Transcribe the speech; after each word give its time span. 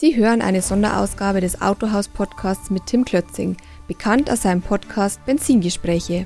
Sie 0.00 0.14
hören 0.14 0.42
eine 0.42 0.62
Sonderausgabe 0.62 1.40
des 1.40 1.60
Autohaus-Podcasts 1.60 2.70
mit 2.70 2.86
Tim 2.86 3.04
Klötzing, 3.04 3.56
bekannt 3.88 4.30
aus 4.30 4.42
seinem 4.42 4.62
Podcast 4.62 5.26
Benzingespräche. 5.26 6.24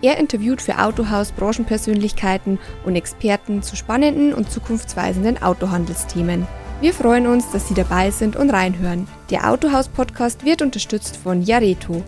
Er 0.00 0.16
interviewt 0.16 0.62
für 0.62 0.78
Autohaus 0.78 1.30
Branchenpersönlichkeiten 1.32 2.58
und 2.86 2.96
Experten 2.96 3.62
zu 3.62 3.76
spannenden 3.76 4.32
und 4.32 4.50
zukunftsweisenden 4.50 5.42
Autohandelsthemen. 5.42 6.46
Wir 6.80 6.94
freuen 6.94 7.26
uns, 7.26 7.50
dass 7.50 7.68
Sie 7.68 7.74
dabei 7.74 8.10
sind 8.10 8.36
und 8.36 8.48
reinhören. 8.48 9.06
Der 9.28 9.50
Autohaus-Podcast 9.50 10.46
wird 10.46 10.62
unterstützt 10.62 11.18
von 11.18 11.42
Jareto. 11.42 12.02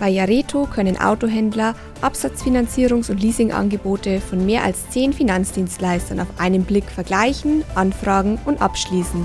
Bei 0.00 0.08
Jareto 0.08 0.66
können 0.66 1.00
Autohändler 1.00 1.76
Absatzfinanzierungs- 2.02 3.12
und 3.12 3.22
Leasingangebote 3.22 4.20
von 4.20 4.44
mehr 4.44 4.64
als 4.64 4.90
zehn 4.90 5.12
Finanzdienstleistern 5.12 6.18
auf 6.18 6.28
einen 6.38 6.64
Blick 6.64 6.90
vergleichen, 6.90 7.62
anfragen 7.76 8.40
und 8.44 8.60
abschließen. 8.60 9.24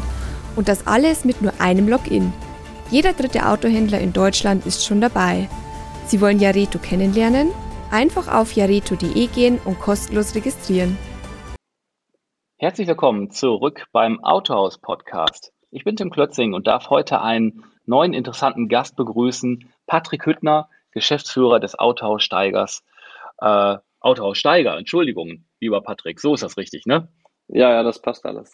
Und 0.55 0.67
das 0.67 0.85
alles 0.85 1.25
mit 1.25 1.41
nur 1.41 1.53
einem 1.59 1.87
Login. 1.87 2.31
Jeder 2.91 3.13
dritte 3.13 3.47
Autohändler 3.47 3.99
in 3.99 4.13
Deutschland 4.13 4.65
ist 4.65 4.85
schon 4.85 5.01
dabei. 5.01 5.49
Sie 6.05 6.21
wollen 6.21 6.39
Jareto 6.39 6.79
kennenlernen? 6.79 7.51
Einfach 7.91 8.27
auf 8.27 8.53
jareto.de 8.53 9.27
gehen 9.27 9.59
und 9.65 9.79
kostenlos 9.79 10.35
registrieren. 10.35 10.97
Herzlich 12.57 12.87
willkommen 12.87 13.31
zurück 13.31 13.85
beim 13.91 14.23
Autohaus 14.23 14.77
Podcast. 14.77 15.53
Ich 15.71 15.83
bin 15.83 15.95
Tim 15.95 16.11
Klötzing 16.11 16.53
und 16.53 16.67
darf 16.67 16.89
heute 16.89 17.21
einen 17.21 17.65
neuen 17.85 18.13
interessanten 18.13 18.69
Gast 18.69 18.95
begrüßen, 18.95 19.71
Patrick 19.87 20.25
Hüttner, 20.25 20.69
Geschäftsführer 20.91 21.59
des 21.59 21.77
Autohaus 21.77 22.23
Steigers. 22.23 22.83
Äh, 23.39 23.77
Autohaus 23.99 24.37
Steiger, 24.37 24.77
Entschuldigung, 24.77 25.45
lieber 25.59 25.81
Patrick, 25.81 26.19
so 26.19 26.33
ist 26.33 26.43
das 26.43 26.57
richtig, 26.57 26.85
ne? 26.85 27.07
Ja, 27.47 27.71
ja, 27.71 27.83
das 27.83 28.01
passt 28.01 28.25
alles. 28.25 28.53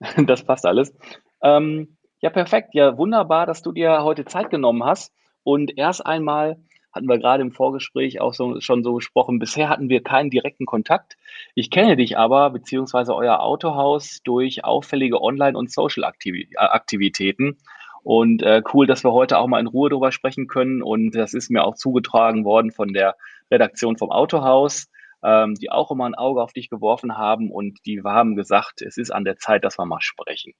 das 0.26 0.44
passt 0.44 0.64
alles. 0.66 0.94
Ähm, 1.42 1.96
ja, 2.20 2.30
perfekt. 2.30 2.74
Ja, 2.74 2.98
wunderbar, 2.98 3.46
dass 3.46 3.62
du 3.62 3.72
dir 3.72 4.02
heute 4.02 4.24
Zeit 4.24 4.50
genommen 4.50 4.84
hast. 4.84 5.12
Und 5.42 5.76
erst 5.78 6.04
einmal 6.04 6.58
hatten 6.92 7.08
wir 7.08 7.18
gerade 7.18 7.42
im 7.42 7.52
Vorgespräch 7.52 8.20
auch 8.20 8.34
so, 8.34 8.60
schon 8.60 8.82
so 8.82 8.94
gesprochen, 8.94 9.38
bisher 9.38 9.68
hatten 9.68 9.88
wir 9.88 10.02
keinen 10.02 10.30
direkten 10.30 10.66
Kontakt. 10.66 11.16
Ich 11.54 11.70
kenne 11.70 11.96
dich 11.96 12.18
aber, 12.18 12.50
beziehungsweise 12.50 13.14
euer 13.14 13.40
Autohaus, 13.40 14.20
durch 14.24 14.64
auffällige 14.64 15.22
Online- 15.22 15.56
und 15.56 15.70
Social-Aktivitäten. 15.70 17.58
Und 18.02 18.42
äh, 18.42 18.62
cool, 18.72 18.86
dass 18.86 19.04
wir 19.04 19.12
heute 19.12 19.38
auch 19.38 19.46
mal 19.46 19.60
in 19.60 19.66
Ruhe 19.66 19.90
darüber 19.90 20.10
sprechen 20.10 20.46
können. 20.46 20.82
Und 20.82 21.12
das 21.14 21.34
ist 21.34 21.50
mir 21.50 21.64
auch 21.64 21.74
zugetragen 21.74 22.44
worden 22.44 22.72
von 22.72 22.92
der 22.92 23.16
Redaktion 23.50 23.98
vom 23.98 24.10
Autohaus, 24.10 24.88
ähm, 25.22 25.54
die 25.54 25.70
auch 25.70 25.90
immer 25.90 26.06
ein 26.06 26.14
Auge 26.14 26.42
auf 26.42 26.52
dich 26.52 26.70
geworfen 26.70 27.16
haben. 27.18 27.50
Und 27.50 27.78
die 27.86 28.02
haben 28.02 28.36
gesagt, 28.36 28.82
es 28.82 28.96
ist 28.96 29.10
an 29.10 29.24
der 29.24 29.36
Zeit, 29.36 29.64
dass 29.64 29.78
wir 29.78 29.84
mal 29.84 30.00
sprechen. 30.00 30.54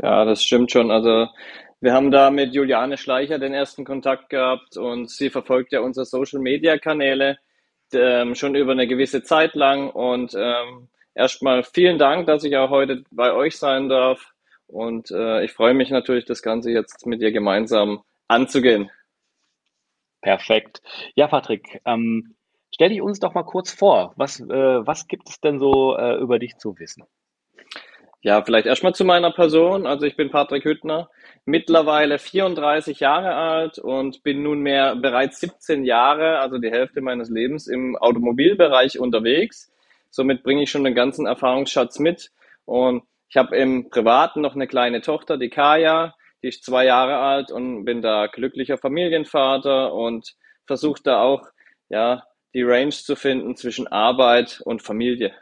Ja, 0.00 0.24
das 0.24 0.44
stimmt 0.44 0.70
schon. 0.72 0.90
Also 0.90 1.28
wir 1.80 1.92
haben 1.92 2.10
da 2.10 2.30
mit 2.30 2.54
Juliane 2.54 2.96
Schleicher 2.96 3.38
den 3.38 3.54
ersten 3.54 3.84
Kontakt 3.84 4.30
gehabt 4.30 4.76
und 4.76 5.10
sie 5.10 5.30
verfolgt 5.30 5.72
ja 5.72 5.80
unsere 5.80 6.06
Social-Media-Kanäle 6.06 7.38
ähm, 7.92 8.34
schon 8.34 8.54
über 8.54 8.72
eine 8.72 8.86
gewisse 8.86 9.22
Zeit 9.22 9.54
lang. 9.54 9.90
Und 9.90 10.34
ähm, 10.34 10.88
erstmal 11.14 11.62
vielen 11.64 11.98
Dank, 11.98 12.26
dass 12.26 12.44
ich 12.44 12.56
auch 12.56 12.70
heute 12.70 13.04
bei 13.10 13.32
euch 13.32 13.58
sein 13.58 13.88
darf. 13.88 14.32
Und 14.66 15.10
äh, 15.10 15.44
ich 15.44 15.52
freue 15.52 15.74
mich 15.74 15.90
natürlich, 15.90 16.24
das 16.24 16.42
Ganze 16.42 16.70
jetzt 16.70 17.06
mit 17.06 17.20
dir 17.20 17.32
gemeinsam 17.32 18.02
anzugehen. 18.28 18.90
Perfekt. 20.20 20.80
Ja, 21.16 21.26
Patrick, 21.26 21.82
ähm, 21.84 22.36
stell 22.72 22.90
dich 22.90 23.02
uns 23.02 23.18
doch 23.18 23.34
mal 23.34 23.42
kurz 23.42 23.72
vor. 23.72 24.14
Was, 24.16 24.40
äh, 24.40 24.46
was 24.86 25.08
gibt 25.08 25.28
es 25.28 25.40
denn 25.40 25.58
so 25.58 25.96
äh, 25.96 26.16
über 26.16 26.38
dich 26.38 26.56
zu 26.58 26.78
wissen? 26.78 27.04
Ja, 28.24 28.40
vielleicht 28.44 28.66
erstmal 28.66 28.94
zu 28.94 29.04
meiner 29.04 29.32
Person. 29.32 29.84
Also 29.84 30.06
ich 30.06 30.14
bin 30.14 30.30
Patrick 30.30 30.64
Hüttner, 30.64 31.10
mittlerweile 31.44 32.20
34 32.20 33.00
Jahre 33.00 33.34
alt 33.34 33.80
und 33.80 34.22
bin 34.22 34.44
nunmehr 34.44 34.94
bereits 34.94 35.40
17 35.40 35.84
Jahre, 35.84 36.38
also 36.38 36.58
die 36.58 36.70
Hälfte 36.70 37.00
meines 37.00 37.30
Lebens 37.30 37.66
im 37.66 37.96
Automobilbereich 37.96 39.00
unterwegs. 39.00 39.72
Somit 40.10 40.44
bringe 40.44 40.62
ich 40.62 40.70
schon 40.70 40.84
den 40.84 40.94
ganzen 40.94 41.26
Erfahrungsschatz 41.26 41.98
mit. 41.98 42.30
Und 42.64 43.02
ich 43.28 43.36
habe 43.36 43.56
im 43.56 43.90
Privaten 43.90 44.40
noch 44.40 44.54
eine 44.54 44.68
kleine 44.68 45.00
Tochter, 45.00 45.36
die 45.36 45.50
Kaya, 45.50 46.14
die 46.44 46.48
ist 46.48 46.64
zwei 46.64 46.84
Jahre 46.84 47.16
alt 47.18 47.50
und 47.50 47.84
bin 47.84 48.02
da 48.02 48.28
glücklicher 48.28 48.78
Familienvater 48.78 49.92
und 49.92 50.36
versuche 50.64 51.02
da 51.02 51.22
auch, 51.22 51.48
ja, 51.88 52.22
die 52.54 52.62
Range 52.62 52.90
zu 52.90 53.16
finden 53.16 53.56
zwischen 53.56 53.88
Arbeit 53.88 54.60
und 54.64 54.82
Familie. 54.82 55.34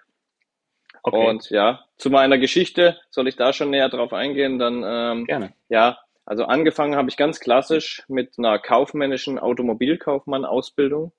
Okay. 1.02 1.28
Und 1.28 1.50
ja, 1.50 1.84
zu 2.00 2.10
meiner 2.10 2.38
Geschichte, 2.38 2.98
soll 3.10 3.28
ich 3.28 3.36
da 3.36 3.52
schon 3.52 3.70
näher 3.70 3.88
drauf 3.88 4.12
eingehen? 4.12 4.58
Dann 4.58 4.82
ähm, 4.84 5.26
Gerne. 5.26 5.52
Ja, 5.68 5.98
also 6.24 6.44
angefangen 6.44 6.96
habe 6.96 7.08
ich 7.10 7.16
ganz 7.16 7.40
klassisch 7.40 8.02
mit 8.08 8.38
einer 8.38 8.58
kaufmännischen 8.58 9.38
Automobilkaufmann-Ausbildung. 9.38 11.12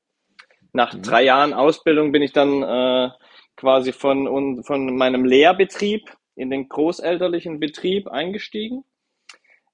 Nach 0.74 0.94
mhm. 0.94 1.04
drei 1.04 1.24
Jahren 1.24 1.54
Ausbildung 1.54 2.12
bin 2.12 2.22
ich 2.22 2.34
dann 2.34 2.64
äh, 2.64 3.10
quasi 3.56 3.92
von, 3.92 4.64
von 4.64 4.96
meinem 4.96 5.26
Lehrbetrieb 5.26 6.10
in 6.36 6.50
den 6.50 6.68
großelterlichen 6.68 7.60
Betrieb 7.60 8.08
eingestiegen. 8.08 8.84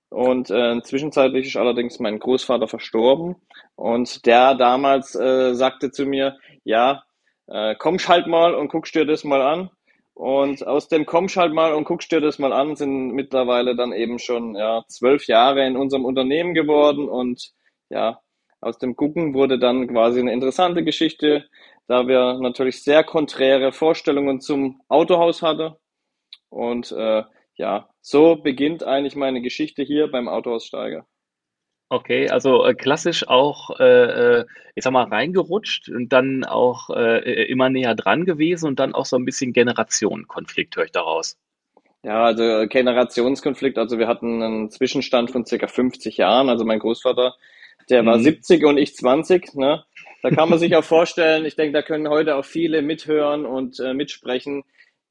Und 0.10 0.50
äh, 0.50 0.82
zwischenzeitlich 0.82 1.48
ist 1.48 1.58
allerdings 1.58 2.00
mein 2.00 2.20
Großvater 2.20 2.68
verstorben. 2.68 3.36
Und 3.76 4.26
der 4.26 4.56
damals 4.56 5.16
äh, 5.16 5.54
sagte 5.54 5.92
zu 5.92 6.06
mir, 6.06 6.38
ja, 6.64 7.04
äh, 7.48 7.76
kommst 7.76 8.10
halt 8.10 8.28
mal 8.28 8.56
und 8.56 8.70
guckst 8.70 8.96
dir 8.96 9.06
das 9.06 9.24
mal 9.24 9.42
an. 9.42 9.70
Und 10.18 10.66
aus 10.66 10.88
dem 10.88 11.06
kommst 11.06 11.38
halt 11.38 11.54
mal 11.54 11.76
und 11.76 11.84
guckst 11.84 12.12
dir 12.12 12.20
das 12.20 12.40
mal 12.40 12.52
an, 12.52 12.76
sind 12.76 13.12
mittlerweile 13.12 13.76
dann 13.76 13.94
eben 13.94 14.18
schon 14.18 14.56
ja, 14.56 14.84
zwölf 14.88 15.28
Jahre 15.28 15.64
in 15.68 15.78
unserem 15.78 16.06
Unternehmen 16.06 16.56
geworden. 16.56 17.08
Und 17.08 17.52
ja, 17.90 18.20
aus 18.60 18.80
dem 18.80 18.96
Gucken 18.96 19.36
wurde 19.36 19.60
dann 19.60 19.88
quasi 19.88 20.20
eine 20.20 20.34
interessante 20.34 20.84
Geschichte, 20.84 21.46
da 21.88 22.08
wir 22.08 22.40
natürlich 22.40 22.82
sehr 22.84 23.04
konträre 23.04 23.72
Vorstellungen 23.72 24.42
zum 24.42 24.82
Autohaus 24.88 25.44
hatten. 25.44 25.76
Und 26.50 26.92
äh, 26.94 27.22
ja, 27.54 27.88
so 28.02 28.38
beginnt 28.38 28.84
eigentlich 28.84 29.16
meine 29.16 29.44
Geschichte 29.44 29.84
hier 29.84 30.10
beim 30.10 30.28
Autohaus 30.28 30.66
Steiger. 30.66 31.06
Okay, 31.90 32.30
also 32.30 32.66
äh, 32.66 32.74
klassisch 32.74 33.28
auch, 33.30 33.80
äh, 33.80 34.40
äh, 34.40 34.46
ich 34.76 34.84
sag 34.84 34.92
mal, 34.92 35.06
reingerutscht 35.06 35.88
und 35.90 36.12
dann 36.12 36.44
auch 36.44 36.90
äh, 36.90 37.20
äh, 37.20 37.44
immer 37.50 37.70
näher 37.70 37.96
dran 37.96 38.26
gewesen 38.26 38.68
und 38.68 38.80
dann 38.80 38.94
auch 38.94 39.06
so 39.06 39.16
ein 39.16 39.24
bisschen 39.24 39.54
Generationenkonflikt, 39.54 40.76
höre 40.76 40.86
ich 40.86 40.92
daraus. 40.92 41.38
Ja, 42.04 42.26
also 42.26 42.44
äh, 42.44 42.68
Generationskonflikt, 42.68 43.78
also 43.78 43.98
wir 43.98 44.08
hatten 44.08 44.44
einen 44.44 44.70
Zwischenstand 44.70 45.32
von 45.32 45.46
circa 45.46 45.68
50 45.68 46.18
Jahren. 46.18 46.50
Also 46.50 46.66
mein 46.66 46.80
Großvater, 46.80 47.36
der 47.90 48.06
war 48.06 48.18
mhm. 48.18 48.24
70 48.24 48.66
und 48.66 48.78
ich 48.78 48.94
20. 48.96 49.56
Ne? 49.56 49.86
Da 50.24 50.30
kann 50.30 50.50
man 50.50 50.60
sich 50.60 50.76
auch 50.76 50.84
vorstellen, 50.86 51.46
ich 51.46 51.56
denke, 51.56 51.72
da 51.72 51.82
können 51.84 52.10
heute 52.10 52.36
auch 52.36 52.46
viele 52.46 52.82
mithören 52.82 53.46
und 53.46 53.80
äh, 53.80 53.94
mitsprechen, 53.94 54.64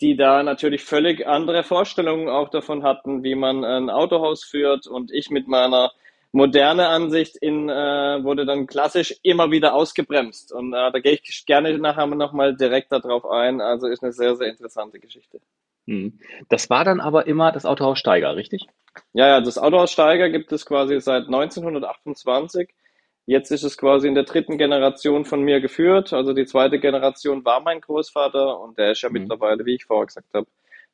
die 0.02 0.14
da 0.14 0.42
natürlich 0.42 0.84
völlig 0.84 1.26
andere 1.26 1.64
Vorstellungen 1.64 2.28
auch 2.28 2.50
davon 2.50 2.82
hatten, 2.82 3.22
wie 3.22 3.34
man 3.34 3.64
ein 3.64 3.88
Autohaus 3.88 4.44
führt. 4.44 4.86
Und 4.86 5.10
ich 5.10 5.30
mit 5.30 5.48
meiner 5.48 5.90
moderne 6.36 6.88
Ansicht 6.88 7.36
in, 7.36 7.70
äh, 7.70 8.22
wurde 8.22 8.44
dann 8.44 8.66
klassisch 8.66 9.14
immer 9.22 9.50
wieder 9.50 9.74
ausgebremst. 9.74 10.52
Und 10.52 10.74
äh, 10.74 10.92
da 10.92 10.98
gehe 10.98 11.12
ich 11.12 11.46
gerne 11.46 11.76
nachher 11.78 12.06
nochmal 12.06 12.54
direkt 12.54 12.92
darauf 12.92 13.24
ein. 13.24 13.62
Also 13.62 13.86
ist 13.86 14.02
eine 14.02 14.12
sehr, 14.12 14.36
sehr 14.36 14.48
interessante 14.48 15.00
Geschichte. 15.00 15.40
Hm. 15.86 16.18
Das 16.50 16.68
war 16.68 16.84
dann 16.84 17.00
aber 17.00 17.26
immer 17.26 17.52
das 17.52 17.64
Autohaus 17.64 17.98
Steiger, 17.98 18.36
richtig? 18.36 18.66
Ja, 19.14 19.28
ja, 19.28 19.40
das 19.40 19.56
Autohaus 19.56 19.90
Steiger 19.90 20.28
gibt 20.28 20.52
es 20.52 20.66
quasi 20.66 21.00
seit 21.00 21.24
1928. 21.24 22.68
Jetzt 23.24 23.50
ist 23.50 23.62
es 23.62 23.78
quasi 23.78 24.06
in 24.06 24.14
der 24.14 24.24
dritten 24.24 24.58
Generation 24.58 25.24
von 25.24 25.40
mir 25.40 25.62
geführt. 25.62 26.12
Also 26.12 26.34
die 26.34 26.44
zweite 26.44 26.78
Generation 26.78 27.46
war 27.46 27.60
mein 27.60 27.80
Großvater 27.80 28.60
und 28.60 28.76
der 28.76 28.92
ist 28.92 29.00
ja 29.00 29.08
mhm. 29.08 29.20
mittlerweile, 29.20 29.64
wie 29.64 29.76
ich 29.76 29.86
vorher 29.86 30.06
gesagt 30.06 30.34
habe, 30.34 30.46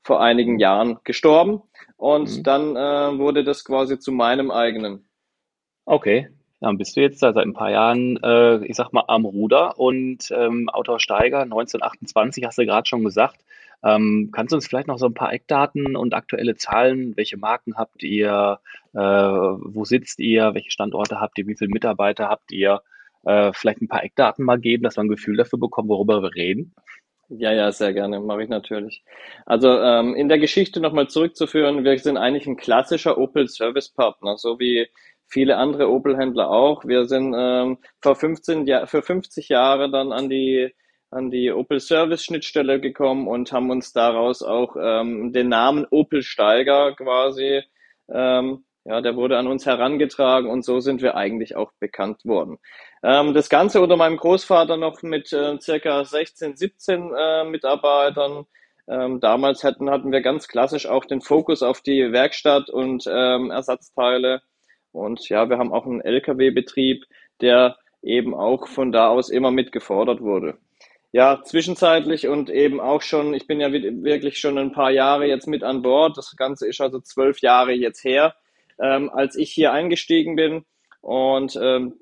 vor 0.04 0.20
einigen 0.20 0.60
Jahren 0.60 1.00
gestorben. 1.03 1.62
Und 1.97 2.30
mhm. 2.30 2.42
dann 2.44 2.76
äh, 2.76 3.19
wurde 3.19 3.42
das 3.42 3.64
quasi 3.64 3.98
zu 3.98 4.12
meinem 4.12 4.53
eigenen. 4.53 5.09
Okay, 5.84 6.29
dann 6.61 6.79
bist 6.79 6.97
du 6.97 7.01
jetzt 7.01 7.19
seit 7.19 7.37
ein 7.37 7.55
paar 7.55 7.71
Jahren, 7.71 8.17
äh, 8.23 8.65
ich 8.67 8.77
sag 8.77 8.93
mal, 8.93 9.05
am 9.09 9.25
Ruder 9.25 9.79
und 9.79 10.31
ähm, 10.31 10.69
Autor 10.69 11.01
Steiger 11.01 11.41
1928 11.43 12.45
hast 12.45 12.59
du 12.59 12.67
gerade 12.67 12.89
schon 12.89 13.03
gesagt. 13.03 13.41
Ähm, 13.84 14.31
kannst 14.33 14.53
du 14.53 14.57
uns 14.57 14.69
vielleicht 14.69 14.87
noch 14.87 14.99
so 14.99 15.07
ein 15.07 15.15
paar 15.15 15.33
Eckdaten 15.33 15.97
und 15.97 16.15
aktuelle 16.15 16.55
Zahlen, 16.55 17.17
welche 17.17 17.37
Marken 17.37 17.77
habt 17.77 18.05
ihr, 18.05 18.61
äh, 18.95 18.99
wo 18.99 19.84
sitzt 19.84 20.21
ihr, 20.21 20.55
welche 20.55 20.71
Standorte 20.71 21.21
habt 21.21 21.37
ihr, 21.39 21.49
wie 21.49 21.57
viele 21.57 21.71
Mitarbeiter 21.71 22.29
habt 22.29 22.53
ihr, 22.53 22.81
äh, 23.25 23.53
vielleicht 23.53 23.83
ein 23.83 23.89
paar 23.89 24.05
Eckdaten 24.05 24.45
mal 24.45 24.61
geben, 24.61 24.84
dass 24.84 24.97
wir 24.97 25.03
ein 25.03 25.09
Gefühl 25.09 25.37
dafür 25.37 25.59
bekommen, 25.59 25.89
worüber 25.89 26.23
wir 26.23 26.33
reden? 26.37 26.75
Ja, 27.29 27.51
ja, 27.51 27.73
sehr 27.73 27.95
gerne, 27.95 28.21
mache 28.21 28.43
ich 28.45 28.49
natürlich. 28.49 29.03
Also 29.47 29.69
ähm, 29.81 30.15
in 30.15 30.29
der 30.29 30.39
Geschichte 30.39 30.81
nochmal 30.81 31.09
zurückzuführen, 31.09 31.83
wir 31.83 31.99
sind 31.99 32.19
eigentlich 32.19 32.47
ein 32.47 32.57
klassischer 32.57 33.17
Opel 33.17 33.49
Service 33.49 33.89
Partner, 33.89 34.37
so 34.37 34.61
wie 34.61 34.87
viele 35.33 35.57
andere 35.57 35.91
Opel-Händler 35.91 36.51
auch. 36.51 36.84
Wir 36.84 37.07
sind 37.07 37.34
ähm, 37.37 37.79
vor 38.01 38.17
15 38.17 38.67
Jahr, 38.67 38.87
für 38.87 39.03
50 39.03 39.49
Jahre 39.49 39.91
dann 39.91 40.13
an 40.13 40.29
die 40.29 40.73
an 41.11 41.31
die 41.31 41.53
Opel 41.53 41.79
Service 41.81 42.25
Schnittstelle 42.25 42.81
gekommen 42.81 43.29
und 43.29 43.53
haben 43.53 43.71
uns 43.71 43.93
daraus 43.93 44.43
auch 44.43 44.77
ähm, 44.81 45.33
den 45.33 45.49
Namen 45.51 45.87
Opel 45.91 46.23
Steiger 46.23 46.95
quasi 46.95 47.63
Ähm, 48.09 48.65
ja, 48.84 49.01
der 49.01 49.17
wurde 49.17 49.39
an 49.39 49.47
uns 49.47 49.65
herangetragen 49.65 50.51
und 50.51 50.65
so 50.65 50.81
sind 50.81 51.03
wir 51.03 51.15
eigentlich 51.17 51.55
auch 51.57 51.73
bekannt 51.79 52.25
worden. 52.25 52.59
Ähm, 53.03 53.34
das 53.34 53.49
Ganze 53.49 53.81
unter 53.81 53.97
meinem 53.97 54.17
Großvater 54.17 54.77
noch 54.77 55.03
mit 55.03 55.33
äh, 55.33 55.59
circa 55.61 56.05
16, 56.05 56.57
17 56.57 57.13
äh, 57.17 57.45
Mitarbeitern. 57.45 58.47
Ähm, 58.89 59.21
damals 59.21 59.63
hatten, 59.63 59.91
hatten 59.91 60.11
wir 60.11 60.21
ganz 60.21 60.49
klassisch 60.49 60.87
auch 60.87 61.05
den 61.05 61.21
Fokus 61.21 61.63
auf 61.63 61.81
die 61.81 62.13
Werkstatt 62.13 62.71
und 62.71 63.05
ähm, 63.09 63.51
Ersatzteile. 63.53 64.43
Und 64.92 65.28
ja, 65.28 65.48
wir 65.48 65.59
haben 65.59 65.72
auch 65.72 65.86
einen 65.86 66.00
LKW-Betrieb, 66.00 67.04
der 67.41 67.77
eben 68.03 68.34
auch 68.34 68.68
von 68.68 68.92
da 68.92 69.09
aus 69.09 69.30
immer 69.30 69.50
mit 69.50 69.72
gefordert 69.72 70.21
wurde. 70.21 70.59
Ja, 71.12 71.42
zwischenzeitlich 71.42 72.28
und 72.28 72.48
eben 72.48 72.80
auch 72.80 73.03
schon, 73.03 73.34
ich 73.34 73.47
bin 73.47 73.60
ja 73.60 73.71
wirklich 73.72 74.39
schon 74.39 74.56
ein 74.56 74.72
paar 74.72 74.91
Jahre 74.91 75.27
jetzt 75.27 75.47
mit 75.47 75.62
an 75.62 75.83
Bord. 75.83 76.16
Das 76.16 76.34
Ganze 76.36 76.66
ist 76.66 76.80
also 76.80 77.00
zwölf 77.00 77.41
Jahre 77.41 77.72
jetzt 77.72 78.03
her 78.04 78.34
ähm, 78.83 79.10
als 79.10 79.36
ich 79.36 79.50
hier 79.53 79.72
eingestiegen 79.72 80.36
bin. 80.36 80.65
Und 81.00 81.59
ähm, 81.60 81.95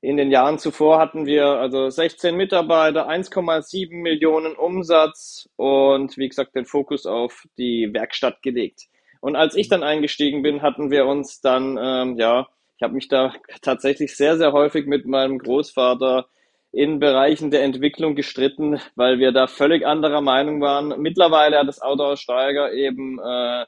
in 0.00 0.16
den 0.16 0.30
Jahren 0.30 0.58
zuvor 0.58 0.98
hatten 0.98 1.26
wir 1.26 1.46
also 1.46 1.88
16 1.90 2.36
Mitarbeiter, 2.36 3.08
1,7 3.08 3.94
Millionen 3.94 4.54
Umsatz 4.54 5.48
und 5.56 6.16
wie 6.16 6.28
gesagt 6.28 6.54
den 6.54 6.66
Fokus 6.66 7.06
auf 7.06 7.46
die 7.58 7.92
Werkstatt 7.92 8.42
gelegt. 8.42 8.84
Und 9.20 9.36
als 9.36 9.54
ich 9.56 9.68
dann 9.68 9.82
eingestiegen 9.82 10.42
bin, 10.42 10.62
hatten 10.62 10.90
wir 10.90 11.06
uns 11.06 11.40
dann, 11.40 11.78
ähm, 11.80 12.16
ja, 12.18 12.48
ich 12.76 12.82
habe 12.82 12.94
mich 12.94 13.08
da 13.08 13.32
tatsächlich 13.62 14.16
sehr, 14.16 14.36
sehr 14.36 14.52
häufig 14.52 14.86
mit 14.86 15.06
meinem 15.06 15.38
Großvater 15.38 16.26
in 16.72 16.98
Bereichen 16.98 17.50
der 17.50 17.62
Entwicklung 17.62 18.14
gestritten, 18.14 18.80
weil 18.96 19.18
wir 19.18 19.32
da 19.32 19.46
völlig 19.46 19.86
anderer 19.86 20.20
Meinung 20.20 20.60
waren. 20.60 21.00
Mittlerweile 21.00 21.58
hat 21.58 21.68
das 21.68 21.80
Autohaus 21.80 22.20
Steiger 22.20 22.72
eben 22.72 23.18
äh, 23.18 23.64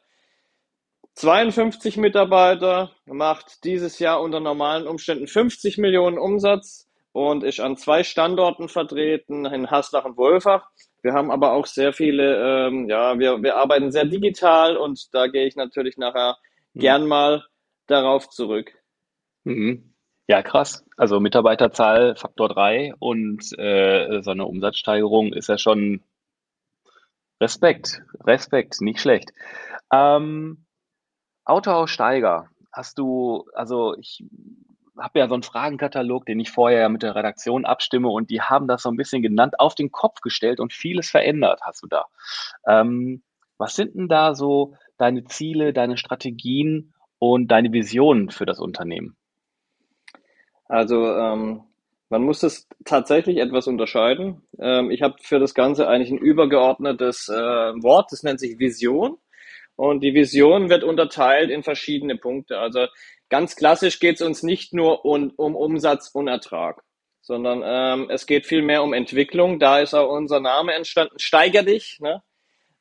52 1.14 1.96
Mitarbeiter, 1.96 2.92
macht 3.06 3.64
dieses 3.64 3.98
Jahr 3.98 4.20
unter 4.20 4.40
normalen 4.40 4.86
Umständen 4.86 5.26
50 5.26 5.78
Millionen 5.78 6.18
Umsatz 6.18 6.86
und 7.12 7.42
ist 7.42 7.60
an 7.60 7.76
zwei 7.76 8.04
Standorten 8.04 8.68
vertreten, 8.68 9.44
in 9.46 9.70
Haslach 9.70 10.04
und 10.04 10.16
Wolfach. 10.16 10.68
Wir 11.02 11.12
haben 11.12 11.30
aber 11.30 11.52
auch 11.52 11.66
sehr 11.66 11.92
viele, 11.92 12.66
ähm, 12.68 12.88
ja, 12.88 13.18
wir, 13.18 13.42
wir 13.42 13.56
arbeiten 13.56 13.92
sehr 13.92 14.04
digital 14.04 14.76
und 14.76 15.14
da 15.14 15.28
gehe 15.28 15.46
ich 15.46 15.56
natürlich 15.56 15.96
nachher 15.96 16.36
mhm. 16.74 16.80
gern 16.80 17.06
mal 17.06 17.44
darauf 17.86 18.28
zurück. 18.28 18.72
Mhm. 19.44 19.94
Ja, 20.26 20.42
krass. 20.42 20.84
Also 20.96 21.20
Mitarbeiterzahl 21.20 22.16
Faktor 22.16 22.48
3 22.48 22.94
und 22.98 23.58
äh, 23.58 24.20
so 24.22 24.30
eine 24.30 24.44
Umsatzsteigerung 24.44 25.32
ist 25.32 25.48
ja 25.48 25.56
schon 25.56 26.02
Respekt, 27.40 28.02
Respekt, 28.24 28.80
nicht 28.80 29.00
schlecht. 29.00 29.32
Ähm, 29.92 30.66
Autohaus 31.44 31.90
Steiger, 31.90 32.50
hast 32.72 32.98
du, 32.98 33.48
also 33.54 33.96
ich 33.96 34.24
habe 34.98 35.18
ja 35.18 35.28
so 35.28 35.34
einen 35.34 35.42
Fragenkatalog, 35.42 36.26
den 36.26 36.40
ich 36.40 36.50
vorher 36.50 36.80
ja 36.80 36.88
mit 36.88 37.02
der 37.02 37.14
Redaktion 37.14 37.64
abstimme 37.64 38.08
und 38.08 38.30
die 38.30 38.40
haben 38.40 38.68
das 38.68 38.82
so 38.82 38.90
ein 38.90 38.96
bisschen 38.96 39.22
genannt, 39.22 39.58
auf 39.58 39.74
den 39.74 39.90
Kopf 39.90 40.20
gestellt 40.20 40.60
und 40.60 40.72
vieles 40.72 41.10
verändert 41.10 41.60
hast 41.62 41.82
du 41.82 41.86
da. 41.86 42.06
Ähm, 42.66 43.22
was 43.58 43.74
sind 43.74 43.94
denn 43.94 44.08
da 44.08 44.34
so 44.34 44.74
deine 44.98 45.24
Ziele, 45.24 45.72
deine 45.72 45.96
Strategien 45.96 46.94
und 47.18 47.48
deine 47.48 47.72
Visionen 47.72 48.30
für 48.30 48.46
das 48.46 48.60
Unternehmen? 48.60 49.16
Also 50.66 51.06
ähm, 51.06 51.62
man 52.10 52.22
muss 52.22 52.42
es 52.42 52.68
tatsächlich 52.84 53.38
etwas 53.38 53.66
unterscheiden. 53.66 54.42
Ähm, 54.58 54.90
ich 54.90 55.02
habe 55.02 55.16
für 55.20 55.38
das 55.38 55.54
Ganze 55.54 55.88
eigentlich 55.88 56.10
ein 56.10 56.18
übergeordnetes 56.18 57.28
äh, 57.28 57.34
Wort, 57.34 58.12
das 58.12 58.22
nennt 58.22 58.40
sich 58.40 58.58
Vision. 58.58 59.18
Und 59.76 60.00
die 60.02 60.12
Vision 60.12 60.70
wird 60.70 60.82
unterteilt 60.82 61.50
in 61.50 61.62
verschiedene 61.62 62.16
Punkte. 62.16 62.58
Also 62.58 62.86
ganz 63.28 63.56
klassisch 63.56 64.00
geht 64.00 64.16
es 64.16 64.22
uns 64.22 64.42
nicht 64.42 64.72
nur 64.74 65.04
um, 65.04 65.32
um 65.36 65.56
Umsatz 65.56 66.10
und 66.12 66.28
Ertrag, 66.28 66.82
sondern 67.20 67.62
ähm, 67.64 68.10
es 68.10 68.26
geht 68.26 68.46
vielmehr 68.46 68.82
um 68.82 68.92
Entwicklung. 68.92 69.58
Da 69.58 69.80
ist 69.80 69.94
auch 69.94 70.10
unser 70.10 70.40
Name 70.40 70.74
entstanden. 70.74 71.18
Steiger 71.18 71.62
dich. 71.62 71.98
Ne? 72.00 72.22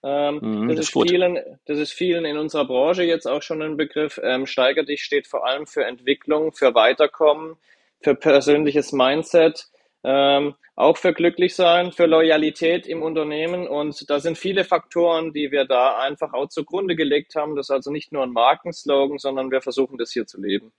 Ähm, 0.03 0.39
mhm, 0.41 0.67
das, 0.69 0.77
das, 0.77 0.85
ist 0.88 1.09
vielen, 1.09 1.39
das 1.65 1.77
ist 1.79 1.94
vielen 1.94 2.25
in 2.25 2.38
unserer 2.38 2.65
Branche 2.65 3.03
jetzt 3.03 3.27
auch 3.27 3.41
schon 3.41 3.61
ein 3.61 3.77
Begriff. 3.77 4.19
Ähm, 4.23 4.45
Steiger 4.45 4.83
dich 4.83 5.03
steht 5.03 5.27
vor 5.27 5.45
allem 5.45 5.67
für 5.67 5.85
Entwicklung, 5.85 6.53
für 6.53 6.73
Weiterkommen, 6.75 7.57
für 7.99 8.15
persönliches 8.15 8.91
Mindset. 8.91 9.67
Ähm, 10.09 10.56
auch 10.77 10.95
für 10.95 11.12
glücklich 11.12 11.54
sein, 11.54 11.92
für 11.92 12.06
Loyalität 12.06 12.88
im 12.88 13.01
Unternehmen. 13.01 13.68
Und 13.68 14.09
da 14.09 14.21
sind 14.21 14.38
viele 14.38 14.63
Faktoren, 14.63 15.33
die 15.33 15.51
wir 15.51 15.65
da 15.65 15.98
einfach 15.98 16.31
auch 16.31 16.48
zugrunde 16.48 16.95
gelegt 16.95 17.36
haben. 17.36 17.57
Das 17.57 17.65
ist 17.65 17.71
also 17.71 17.92
nicht 17.92 18.13
nur 18.13 18.24
ein 18.24 18.31
Markenslogan, 18.31 19.18
sondern 19.18 19.51
wir 19.51 19.59
versuchen 19.62 19.98
das 19.98 20.13
hier 20.13 20.25
zu 20.25 20.39
leben. 20.39 20.71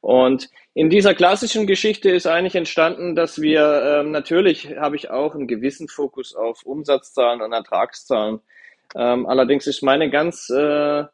Und 0.00 0.48
in 0.74 0.90
dieser 0.90 1.14
klassischen 1.14 1.66
Geschichte 1.66 2.10
ist 2.10 2.26
eigentlich 2.26 2.54
entstanden, 2.54 3.16
dass 3.16 3.40
wir 3.40 4.00
ähm, 4.00 4.12
natürlich 4.12 4.76
habe 4.76 4.94
ich 4.94 5.10
auch 5.10 5.34
einen 5.34 5.48
gewissen 5.48 5.88
Fokus 5.88 6.34
auf 6.34 6.62
Umsatzzahlen 6.64 7.40
und 7.40 7.52
Ertragszahlen. 7.52 8.40
Ähm, 8.94 9.26
allerdings 9.26 9.66
ist 9.66 9.82
meine 9.82 10.08
ganz, 10.08 10.50
äh, 10.50 11.04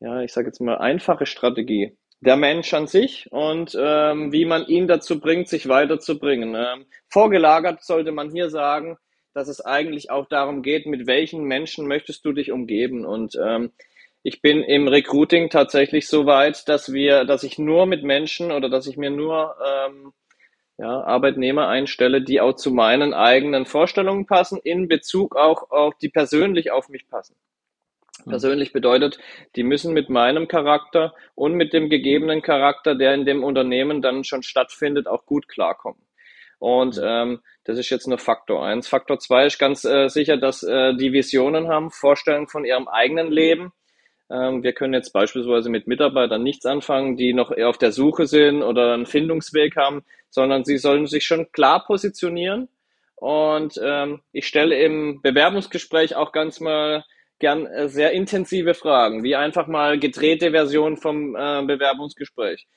ja, 0.00 0.20
ich 0.22 0.32
sage 0.34 0.48
jetzt 0.48 0.60
mal 0.60 0.76
einfache 0.78 1.24
Strategie, 1.24 1.96
der 2.20 2.36
Mensch 2.36 2.72
an 2.74 2.86
sich 2.86 3.30
und 3.32 3.76
ähm, 3.80 4.32
wie 4.32 4.44
man 4.44 4.66
ihn 4.66 4.86
dazu 4.86 5.20
bringt, 5.20 5.48
sich 5.48 5.68
weiterzubringen. 5.68 6.54
Ähm, 6.54 6.86
vorgelagert 7.08 7.82
sollte 7.82 8.12
man 8.12 8.30
hier 8.30 8.50
sagen, 8.50 8.98
dass 9.32 9.48
es 9.48 9.64
eigentlich 9.64 10.10
auch 10.10 10.26
darum 10.26 10.62
geht, 10.62 10.86
mit 10.86 11.06
welchen 11.06 11.44
Menschen 11.44 11.86
möchtest 11.86 12.24
du 12.24 12.32
dich 12.32 12.52
umgeben. 12.52 13.06
Und 13.06 13.36
ähm, 13.42 13.72
ich 14.22 14.42
bin 14.42 14.62
im 14.62 14.86
Recruiting 14.86 15.48
tatsächlich 15.48 16.08
so 16.08 16.26
weit, 16.26 16.68
dass 16.68 16.92
wir, 16.92 17.24
dass 17.24 17.42
ich 17.42 17.58
nur 17.58 17.86
mit 17.86 18.02
Menschen 18.02 18.52
oder 18.52 18.68
dass 18.68 18.86
ich 18.86 18.98
mir 18.98 19.10
nur 19.10 19.56
ähm, 19.64 20.12
ja, 20.76 21.02
Arbeitnehmer 21.02 21.68
einstelle, 21.68 22.22
die 22.22 22.40
auch 22.40 22.54
zu 22.54 22.70
meinen 22.70 23.14
eigenen 23.14 23.64
Vorstellungen 23.64 24.26
passen, 24.26 24.58
in 24.62 24.88
Bezug 24.88 25.36
auch 25.36 25.70
auf 25.70 25.96
die 25.98 26.08
persönlich 26.08 26.70
auf 26.70 26.88
mich 26.88 27.08
passen. 27.08 27.36
Hm. 28.24 28.30
persönlich 28.30 28.72
bedeutet, 28.72 29.18
die 29.56 29.62
müssen 29.62 29.92
mit 29.92 30.08
meinem 30.08 30.48
Charakter 30.48 31.14
und 31.34 31.54
mit 31.54 31.72
dem 31.72 31.88
gegebenen 31.88 32.42
Charakter, 32.42 32.94
der 32.94 33.14
in 33.14 33.24
dem 33.24 33.44
Unternehmen 33.44 34.02
dann 34.02 34.24
schon 34.24 34.42
stattfindet, 34.42 35.06
auch 35.06 35.26
gut 35.26 35.48
klarkommen. 35.48 36.00
Und 36.58 36.96
hm. 36.96 37.04
ähm, 37.04 37.40
das 37.64 37.78
ist 37.78 37.90
jetzt 37.90 38.06
nur 38.06 38.18
Faktor 38.18 38.64
eins. 38.64 38.88
Faktor 38.88 39.18
zwei 39.18 39.46
ist 39.46 39.58
ganz 39.58 39.84
äh, 39.84 40.08
sicher, 40.08 40.36
dass 40.36 40.62
äh, 40.62 40.94
die 40.94 41.12
Visionen 41.12 41.68
haben, 41.68 41.90
Vorstellungen 41.90 42.48
von 42.48 42.64
ihrem 42.64 42.88
eigenen 42.88 43.30
Leben. 43.30 43.72
Ähm, 44.30 44.62
wir 44.62 44.72
können 44.72 44.94
jetzt 44.94 45.12
beispielsweise 45.12 45.70
mit 45.70 45.86
Mitarbeitern 45.86 46.42
nichts 46.42 46.66
anfangen, 46.66 47.16
die 47.16 47.32
noch 47.32 47.50
eher 47.50 47.68
auf 47.68 47.78
der 47.78 47.92
Suche 47.92 48.26
sind 48.26 48.62
oder 48.62 48.94
einen 48.94 49.06
Findungsweg 49.06 49.76
haben, 49.76 50.04
sondern 50.30 50.64
sie 50.64 50.78
sollen 50.78 51.06
sich 51.06 51.24
schon 51.24 51.50
klar 51.52 51.84
positionieren. 51.84 52.68
Und 53.16 53.78
ähm, 53.82 54.22
ich 54.32 54.46
stelle 54.46 54.78
im 54.80 55.20
Bewerbungsgespräch 55.20 56.16
auch 56.16 56.32
ganz 56.32 56.60
mal 56.60 57.04
gern 57.40 57.66
äh, 57.66 57.88
sehr 57.88 58.12
intensive 58.12 58.74
Fragen, 58.74 59.24
wie 59.24 59.34
einfach 59.34 59.66
mal 59.66 59.98
gedrehte 59.98 60.52
Version 60.52 60.96
vom 60.96 61.34
äh, 61.34 61.62
Bewerbungsgespräch. 61.64 62.68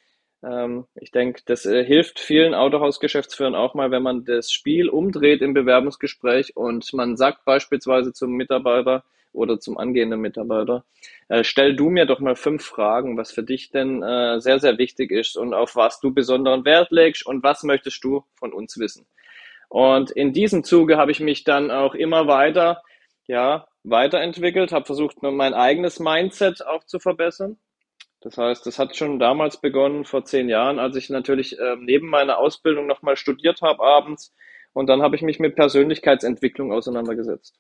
Ähm, 0.44 0.86
ich 0.96 1.12
denke, 1.12 1.42
das 1.46 1.66
äh, 1.66 1.84
hilft 1.86 2.20
vielen 2.20 2.54
Autohausgeschäftsführern 2.54 3.56
auch 3.56 3.76
mal, 3.76 3.92
wenn 3.92 4.04
man 4.04 4.26
das 4.26 4.52
Spiel 4.52 4.90
umdreht 4.90 5.42
im 5.42 5.54
Bewerbungsgespräch 5.54 6.58
und 6.58 6.92
man 6.94 7.16
sagt 7.16 7.46
beispielsweise 7.46 8.14
zum 8.14 8.32
Mitarbeiter 8.32 9.04
oder 9.32 9.60
zum 9.60 9.78
angehenden 9.78 10.22
Mitarbeiter, 10.22 10.86
äh, 11.28 11.44
stell 11.44 11.76
du 11.76 11.90
mir 11.90 12.06
doch 12.06 12.20
mal 12.20 12.36
fünf 12.36 12.64
Fragen, 12.64 13.18
was 13.18 13.32
für 13.32 13.44
dich 13.44 13.72
denn 13.72 14.04
äh, 14.04 14.40
sehr, 14.40 14.60
sehr 14.60 14.78
wichtig 14.78 15.12
ist 15.12 15.38
und 15.38 15.54
auf 15.54 15.76
was 15.76 16.00
du 16.00 16.14
besonderen 16.14 16.66
Wert 16.66 16.92
legst 16.92 17.26
und 17.26 17.44
was 17.44 17.64
möchtest 17.64 18.04
du 18.04 18.24
von 18.36 18.54
uns 18.54 18.78
wissen. 18.78 19.06
Und 19.70 20.12
in 20.12 20.34
diesem 20.34 20.64
Zuge 20.64 20.98
habe 20.98 21.12
ich 21.12 21.20
mich 21.20 21.44
dann 21.44 21.72
auch 21.72 21.96
immer 21.96 22.28
weiter 22.28 22.84
ja, 23.28 23.68
weiterentwickelt, 23.84 24.72
habe 24.72 24.86
versucht, 24.86 25.22
mein 25.22 25.54
eigenes 25.54 26.00
Mindset 26.00 26.66
auch 26.66 26.84
zu 26.86 27.00
verbessern. 27.00 27.58
Das 28.22 28.38
heißt, 28.38 28.66
das 28.66 28.80
hat 28.80 28.96
schon 28.96 29.20
damals 29.20 29.60
begonnen, 29.60 30.06
vor 30.06 30.24
zehn 30.24 30.48
Jahren, 30.48 30.80
als 30.80 30.96
ich 30.96 31.10
natürlich 31.10 31.60
äh, 31.60 31.76
neben 31.78 32.08
meiner 32.08 32.38
Ausbildung 32.38 32.88
nochmal 32.88 33.18
studiert 33.18 33.62
habe 33.62 33.84
abends. 33.84 34.34
Und 34.72 34.88
dann 34.88 35.02
habe 35.02 35.16
ich 35.18 35.22
mich 35.22 35.40
mit 35.40 35.56
Persönlichkeitsentwicklung 35.56 36.72
auseinandergesetzt. 36.72 37.60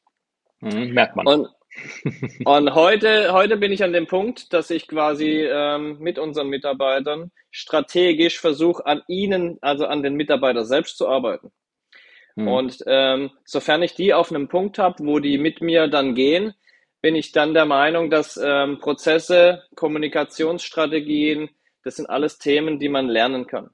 Mhm, 0.61 0.93
merkt 0.93 1.17
man. 1.17 1.27
Und, 1.27 1.49
und, 2.45 2.75
heute, 2.75 3.33
heute 3.33 3.57
bin 3.57 3.73
ich 3.73 3.83
an 3.83 3.91
dem 3.91 4.07
Punkt, 4.07 4.53
dass 4.53 4.69
ich 4.69 4.87
quasi 4.87 5.45
ähm, 5.45 5.97
mit 5.99 6.17
unseren 6.17 6.47
Mitarbeitern 6.47 7.31
strategisch 7.51 8.39
versuche, 8.39 8.85
an 8.85 9.01
ihnen, 9.07 9.57
also 9.61 9.85
an 9.85 10.01
den 10.01 10.15
Mitarbeiter 10.15 10.63
selbst 10.63 10.97
zu 10.97 11.09
arbeiten. 11.09 11.51
Mhm. 12.35 12.47
Und 12.47 12.83
ähm, 12.87 13.31
sofern 13.45 13.83
ich 13.83 13.93
die 13.95 14.13
auf 14.13 14.31
einem 14.31 14.47
Punkt 14.47 14.79
habe, 14.79 15.05
wo 15.05 15.19
die 15.19 15.37
mit 15.37 15.61
mir 15.61 15.87
dann 15.87 16.15
gehen, 16.15 16.53
bin 17.01 17.15
ich 17.15 17.31
dann 17.31 17.53
der 17.53 17.65
Meinung, 17.65 18.09
dass 18.09 18.39
ähm, 18.41 18.79
Prozesse, 18.79 19.63
Kommunikationsstrategien, 19.75 21.49
das 21.83 21.97
sind 21.97 22.09
alles 22.09 22.37
Themen, 22.37 22.79
die 22.79 22.89
man 22.89 23.07
lernen 23.09 23.45
kann. 23.45 23.69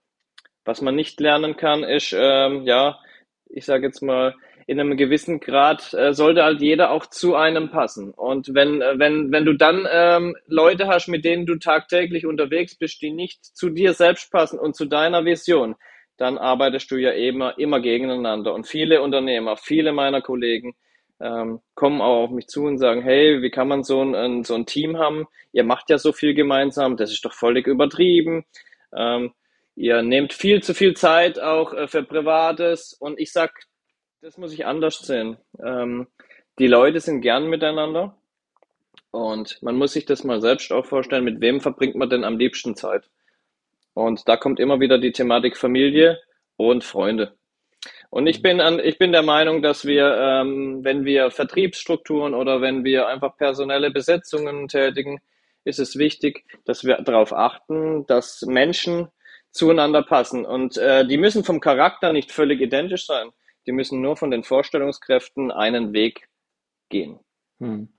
Was 0.66 0.82
man 0.82 0.96
nicht 0.96 1.20
lernen 1.20 1.56
kann, 1.56 1.84
ist, 1.84 2.14
ähm, 2.18 2.64
ja, 2.64 3.00
ich 3.50 3.66
sage 3.66 3.86
jetzt 3.86 4.02
mal, 4.02 4.36
in 4.70 4.80
einem 4.80 4.98
gewissen 4.98 5.40
Grad 5.40 5.96
äh, 5.96 6.14
sollte 6.14 6.44
halt 6.44 6.62
jeder 6.62 6.92
auch 6.92 7.08
zu 7.08 7.36
einem 7.36 7.72
passen. 7.72 8.12
Und 8.12 8.54
wenn, 8.54 8.82
äh, 8.82 9.00
wenn, 9.00 9.32
wenn 9.32 9.46
du 9.46 9.54
dann 9.54 9.88
ähm, 9.92 10.36
Leute 10.46 10.88
hast, 10.88 11.08
mit 11.08 11.26
denen 11.26 11.48
du 11.48 11.56
tagtäglich 11.56 12.28
unterwegs 12.28 12.78
bist, 12.78 13.02
die 13.02 13.12
nicht 13.12 13.44
zu 13.44 13.70
dir 13.70 13.94
selbst 13.94 14.32
passen 14.32 14.60
und 14.60 14.76
zu 14.76 14.86
deiner 14.86 15.26
Vision, 15.26 15.76
dann 16.20 16.38
arbeitest 16.38 16.92
du 16.92 16.98
ja 16.98 17.12
immer, 17.12 17.58
immer 17.58 17.80
gegeneinander. 17.80 18.54
Und 18.54 18.68
viele 18.68 19.02
Unternehmer, 19.02 19.58
viele 19.58 19.94
meiner 19.94 20.22
Kollegen 20.22 20.76
ähm, 21.22 21.62
kommen 21.76 22.02
auch 22.02 22.26
auf 22.26 22.30
mich 22.32 22.48
zu 22.48 22.64
und 22.66 22.78
sagen, 22.78 23.02
hey, 23.02 23.42
wie 23.42 23.50
kann 23.50 23.68
man 23.68 23.84
so 23.84 24.02
ein, 24.02 24.44
so 24.44 24.56
ein 24.56 24.66
Team 24.66 24.98
haben? 24.98 25.28
Ihr 25.54 25.64
macht 25.64 25.90
ja 25.90 25.98
so 25.98 26.12
viel 26.12 26.34
gemeinsam, 26.34 26.98
das 26.98 27.12
ist 27.12 27.24
doch 27.26 27.34
völlig 27.34 27.68
übertrieben. 27.68 28.46
Ähm, 28.96 29.34
ihr 29.76 30.02
nehmt 30.02 30.34
viel 30.34 30.62
zu 30.62 30.74
viel 30.74 30.94
Zeit 30.96 31.40
auch 31.40 31.74
äh, 31.74 31.88
für 31.88 32.04
Privates. 32.04 32.94
Und 32.94 33.20
ich 33.20 33.32
sag, 33.32 33.52
das 34.22 34.38
muss 34.38 34.54
ich 34.54 34.66
anders 34.66 35.00
sehen. 35.00 35.38
Ähm, 35.64 36.08
die 36.60 36.68
Leute 36.68 37.00
sind 37.00 37.22
gern 37.22 37.48
miteinander 37.50 38.18
und 39.12 39.62
man 39.64 39.78
muss 39.78 39.94
sich 39.94 40.06
das 40.06 40.26
mal 40.26 40.42
selbst 40.42 40.72
auch 40.72 40.86
vorstellen, 40.86 41.24
mit 41.24 41.40
wem 41.42 41.62
verbringt 41.62 41.96
man 41.96 42.10
denn 42.10 42.26
am 42.26 42.38
liebsten 42.38 42.76
Zeit? 42.76 43.10
Und 44.00 44.30
da 44.30 44.38
kommt 44.38 44.60
immer 44.60 44.80
wieder 44.80 44.98
die 44.98 45.12
Thematik 45.12 45.58
Familie 45.58 46.20
und 46.56 46.86
Freunde. 46.86 47.36
Und 48.10 48.28
ich 48.28 48.42
bin, 48.42 48.62
an, 48.62 48.80
ich 48.80 48.98
bin 48.98 49.12
der 49.12 49.24
Meinung, 49.24 49.62
dass 49.62 49.86
wir, 49.86 50.16
ähm, 50.18 50.84
wenn 50.84 51.04
wir 51.04 51.32
Vertriebsstrukturen 51.32 52.34
oder 52.34 52.62
wenn 52.62 52.84
wir 52.84 53.08
einfach 53.08 53.36
personelle 53.36 53.92
Besetzungen 53.92 54.68
tätigen, 54.70 55.20
ist 55.66 55.80
es 55.80 55.98
wichtig, 55.98 56.46
dass 56.66 56.86
wir 56.86 57.02
darauf 57.02 57.34
achten, 57.34 58.06
dass 58.08 58.42
Menschen 58.44 59.10
zueinander 59.52 60.02
passen. 60.04 60.46
Und 60.46 60.78
äh, 60.78 61.06
die 61.06 61.18
müssen 61.18 61.44
vom 61.44 61.60
Charakter 61.60 62.14
nicht 62.14 62.32
völlig 62.32 62.62
identisch 62.62 63.06
sein. 63.06 63.30
Die 63.68 63.74
müssen 63.74 64.02
nur 64.02 64.16
von 64.16 64.32
den 64.32 64.44
Vorstellungskräften 64.44 65.52
einen 65.52 65.94
Weg 65.94 66.30
gehen. 66.90 67.20
Hm. 67.60 67.90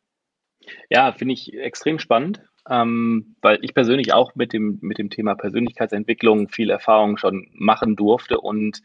Ja, 0.88 1.12
finde 1.12 1.34
ich 1.34 1.54
extrem 1.54 1.98
spannend, 1.98 2.40
ähm, 2.70 3.36
weil 3.42 3.58
ich 3.62 3.74
persönlich 3.74 4.12
auch 4.12 4.34
mit 4.34 4.52
dem, 4.52 4.78
mit 4.80 4.98
dem 4.98 5.10
Thema 5.10 5.34
Persönlichkeitsentwicklung 5.34 6.48
viel 6.48 6.70
Erfahrung 6.70 7.16
schon 7.16 7.48
machen 7.52 7.96
durfte 7.96 8.40
und 8.40 8.80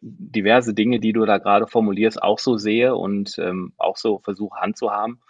diverse 0.00 0.74
Dinge, 0.74 0.98
die 0.98 1.12
du 1.12 1.24
da 1.24 1.38
gerade 1.38 1.68
formulierst, 1.68 2.22
auch 2.22 2.38
so 2.38 2.56
sehe 2.56 2.96
und 2.96 3.38
ähm, 3.38 3.72
auch 3.76 3.96
so 3.96 4.18
versuche 4.18 4.60
handzuhaben. 4.60 5.20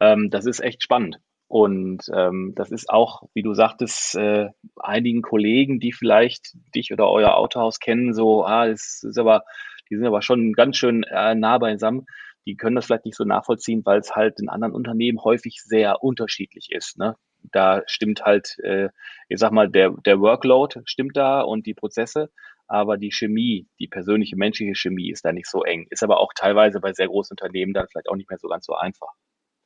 Ähm, 0.00 0.30
das 0.30 0.46
ist 0.46 0.60
echt 0.60 0.82
spannend. 0.82 1.20
Und 1.48 2.10
ähm, 2.12 2.54
das 2.56 2.72
ist 2.72 2.90
auch, 2.90 3.22
wie 3.32 3.42
du 3.42 3.54
sagtest, 3.54 4.16
äh, 4.16 4.48
einigen 4.76 5.22
Kollegen, 5.22 5.78
die 5.78 5.92
vielleicht 5.92 6.56
dich 6.74 6.92
oder 6.92 7.08
euer 7.08 7.36
Autohaus 7.36 7.78
kennen, 7.78 8.14
so, 8.14 8.44
ah, 8.44 8.66
das 8.66 9.04
ist 9.04 9.18
aber 9.18 9.44
die 9.90 9.96
sind 9.96 10.06
aber 10.06 10.22
schon 10.22 10.52
ganz 10.52 10.76
schön 10.76 11.04
äh, 11.04 11.34
nah 11.34 11.58
beisammen. 11.58 12.06
Die 12.46 12.56
können 12.56 12.76
das 12.76 12.86
vielleicht 12.86 13.04
nicht 13.04 13.16
so 13.16 13.24
nachvollziehen, 13.24 13.84
weil 13.84 13.98
es 13.98 14.14
halt 14.14 14.40
in 14.40 14.48
anderen 14.48 14.74
Unternehmen 14.74 15.22
häufig 15.22 15.62
sehr 15.62 16.02
unterschiedlich 16.02 16.70
ist. 16.70 16.98
Ne? 16.98 17.16
Da 17.52 17.82
stimmt 17.86 18.24
halt, 18.24 18.58
äh, 18.62 18.88
ich 19.28 19.38
sag 19.38 19.52
mal, 19.52 19.68
der, 19.68 19.90
der 20.04 20.20
Workload 20.20 20.80
stimmt 20.84 21.16
da 21.16 21.40
und 21.40 21.66
die 21.66 21.74
Prozesse, 21.74 22.30
aber 22.68 22.96
die 22.96 23.12
Chemie, 23.12 23.66
die 23.78 23.88
persönliche 23.88 24.36
menschliche 24.36 24.74
Chemie 24.74 25.10
ist 25.10 25.24
da 25.24 25.32
nicht 25.32 25.48
so 25.48 25.62
eng. 25.62 25.86
Ist 25.90 26.02
aber 26.02 26.20
auch 26.20 26.32
teilweise 26.34 26.80
bei 26.80 26.92
sehr 26.92 27.06
großen 27.06 27.34
Unternehmen 27.34 27.72
dann 27.72 27.86
vielleicht 27.88 28.08
auch 28.08 28.16
nicht 28.16 28.28
mehr 28.28 28.38
so 28.38 28.48
ganz 28.48 28.66
so 28.66 28.74
einfach. 28.74 29.12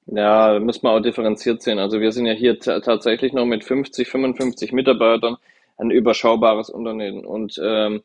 Ja, 0.07 0.59
muss 0.59 0.83
man 0.83 0.95
auch 0.95 1.01
differenziert 1.01 1.63
sehen. 1.63 1.79
Also 1.79 2.01
wir 2.01 2.13
sind 2.13 2.27
ja 2.27 2.33
hier 2.33 2.59
tatsächlich 2.59 3.33
noch 3.33 3.47
mit 3.47 3.65
50, 3.65 4.09
55 4.09 4.73
Mitarbeitern 4.73 5.37
ein 5.77 5.91
überschaubares 5.91 6.69
Unternehmen. 6.71 7.25
Und 7.25 7.61
ähm, 7.63 8.03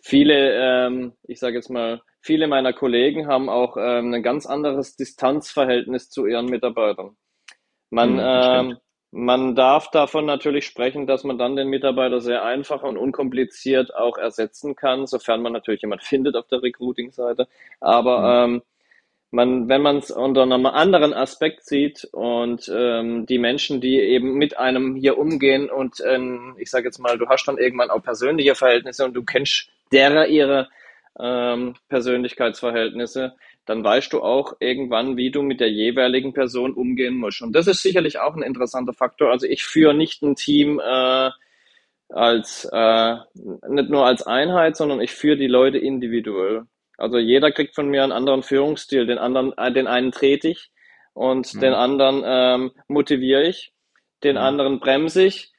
viele, 0.00 0.52
ähm, 0.86 1.12
ich 1.24 1.40
sage 1.40 1.56
jetzt 1.56 1.70
mal, 1.70 2.02
viele 2.20 2.46
meiner 2.46 2.72
Kollegen 2.72 3.26
haben 3.26 3.48
auch 3.48 3.76
ähm, 3.78 4.12
ein 4.12 4.22
ganz 4.22 4.46
anderes 4.46 4.96
Distanzverhältnis 4.96 6.10
zu 6.10 6.26
ihren 6.26 6.46
Mitarbeitern. 6.46 7.16
Man, 7.90 8.14
mhm, 8.14 8.20
ähm, 8.22 8.76
man 9.12 9.56
darf 9.56 9.90
davon 9.90 10.24
natürlich 10.24 10.66
sprechen, 10.66 11.06
dass 11.06 11.24
man 11.24 11.36
dann 11.36 11.56
den 11.56 11.68
Mitarbeiter 11.68 12.20
sehr 12.20 12.44
einfach 12.44 12.82
und 12.82 12.96
unkompliziert 12.96 13.94
auch 13.94 14.16
ersetzen 14.16 14.76
kann, 14.76 15.06
sofern 15.06 15.42
man 15.42 15.52
natürlich 15.52 15.82
jemand 15.82 16.02
findet 16.04 16.36
auf 16.36 16.46
der 16.46 16.62
Recruiting-Seite. 16.62 17.48
Aber 17.80 18.46
mhm. 18.46 18.54
ähm, 18.54 18.62
man, 19.32 19.68
wenn 19.68 19.82
man 19.82 19.98
es 19.98 20.10
unter 20.10 20.42
einem 20.42 20.66
anderen 20.66 21.12
Aspekt 21.12 21.64
sieht 21.64 22.04
und 22.12 22.70
ähm, 22.74 23.26
die 23.26 23.38
Menschen, 23.38 23.80
die 23.80 23.98
eben 24.00 24.34
mit 24.34 24.58
einem 24.58 24.96
hier 24.96 25.18
umgehen 25.18 25.70
und 25.70 26.02
ähm, 26.04 26.54
ich 26.58 26.70
sage 26.70 26.86
jetzt 26.86 26.98
mal, 26.98 27.16
du 27.16 27.28
hast 27.28 27.46
dann 27.46 27.58
irgendwann 27.58 27.90
auch 27.90 28.02
persönliche 28.02 28.54
Verhältnisse 28.54 29.04
und 29.04 29.14
du 29.14 29.24
kennst 29.24 29.68
derer 29.92 30.26
ihre 30.26 30.68
ähm, 31.18 31.74
Persönlichkeitsverhältnisse, 31.88 33.34
dann 33.70 33.84
weißt 33.84 34.12
du 34.12 34.20
auch 34.20 34.54
irgendwann, 34.58 35.16
wie 35.16 35.30
du 35.30 35.42
mit 35.42 35.60
der 35.60 35.70
jeweiligen 35.70 36.32
Person 36.32 36.74
umgehen 36.74 37.14
musst. 37.14 37.40
Und 37.40 37.52
das 37.54 37.68
ist 37.68 37.82
sicherlich 37.82 38.18
auch 38.18 38.34
ein 38.34 38.42
interessanter 38.42 38.92
Faktor. 38.92 39.30
Also 39.30 39.46
ich 39.46 39.62
führe 39.62 39.94
nicht 39.94 40.22
ein 40.22 40.34
Team 40.34 40.80
äh, 40.80 41.30
als 42.08 42.68
äh, 42.72 43.14
nicht 43.68 43.88
nur 43.88 44.04
als 44.04 44.26
Einheit, 44.26 44.76
sondern 44.76 45.00
ich 45.00 45.12
führe 45.12 45.36
die 45.36 45.46
Leute 45.46 45.78
individuell. 45.78 46.64
Also 46.98 47.18
jeder 47.18 47.52
kriegt 47.52 47.76
von 47.76 47.88
mir 47.88 48.02
einen 48.02 48.10
anderen 48.10 48.42
Führungsstil. 48.42 49.06
Den 49.06 49.18
anderen, 49.18 49.56
äh, 49.56 49.72
den 49.72 49.86
einen 49.86 50.10
trete 50.10 50.48
ich 50.48 50.72
und 51.12 51.54
mhm. 51.54 51.60
den 51.60 51.72
anderen 51.72 52.22
ähm, 52.26 52.72
motiviere 52.88 53.44
ich, 53.44 53.72
den 54.24 54.34
mhm. 54.34 54.42
anderen 54.42 54.80
bremse 54.80 55.22
ich. 55.22 55.49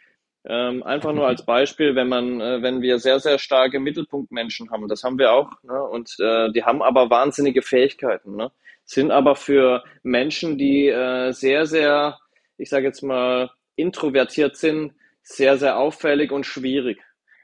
Ähm, 0.46 0.82
einfach 0.84 1.14
nur 1.14 1.28
als 1.28 1.46
Beispiel, 1.46 1.96
wenn 1.96 2.10
man, 2.10 2.42
äh, 2.42 2.62
wenn 2.62 2.82
wir 2.82 2.98
sehr, 2.98 3.20
sehr 3.20 3.38
starke 3.38 3.80
Mittelpunktmenschen 3.80 4.72
haben, 4.72 4.88
das 4.88 5.04
haben 5.04 5.20
wir 5.20 5.34
auch, 5.34 5.52
ne? 5.64 5.84
und 5.84 6.16
äh, 6.20 6.52
die 6.52 6.64
haben 6.64 6.82
aber 6.82 7.12
wahnsinnige 7.12 7.62
Fähigkeiten, 7.62 8.36
ne? 8.36 8.52
sind 8.84 9.12
aber 9.12 9.36
für 9.36 9.84
Menschen, 10.02 10.58
die 10.58 10.88
äh, 10.88 11.32
sehr, 11.32 11.68
sehr, 11.68 12.18
ich 12.58 12.70
sage 12.70 12.88
jetzt 12.88 13.04
mal, 13.04 13.52
introvertiert 13.76 14.58
sind, 14.58 14.94
sehr, 15.22 15.58
sehr 15.58 15.78
auffällig 15.78 16.32
und 16.32 16.46
schwierig 16.46 17.00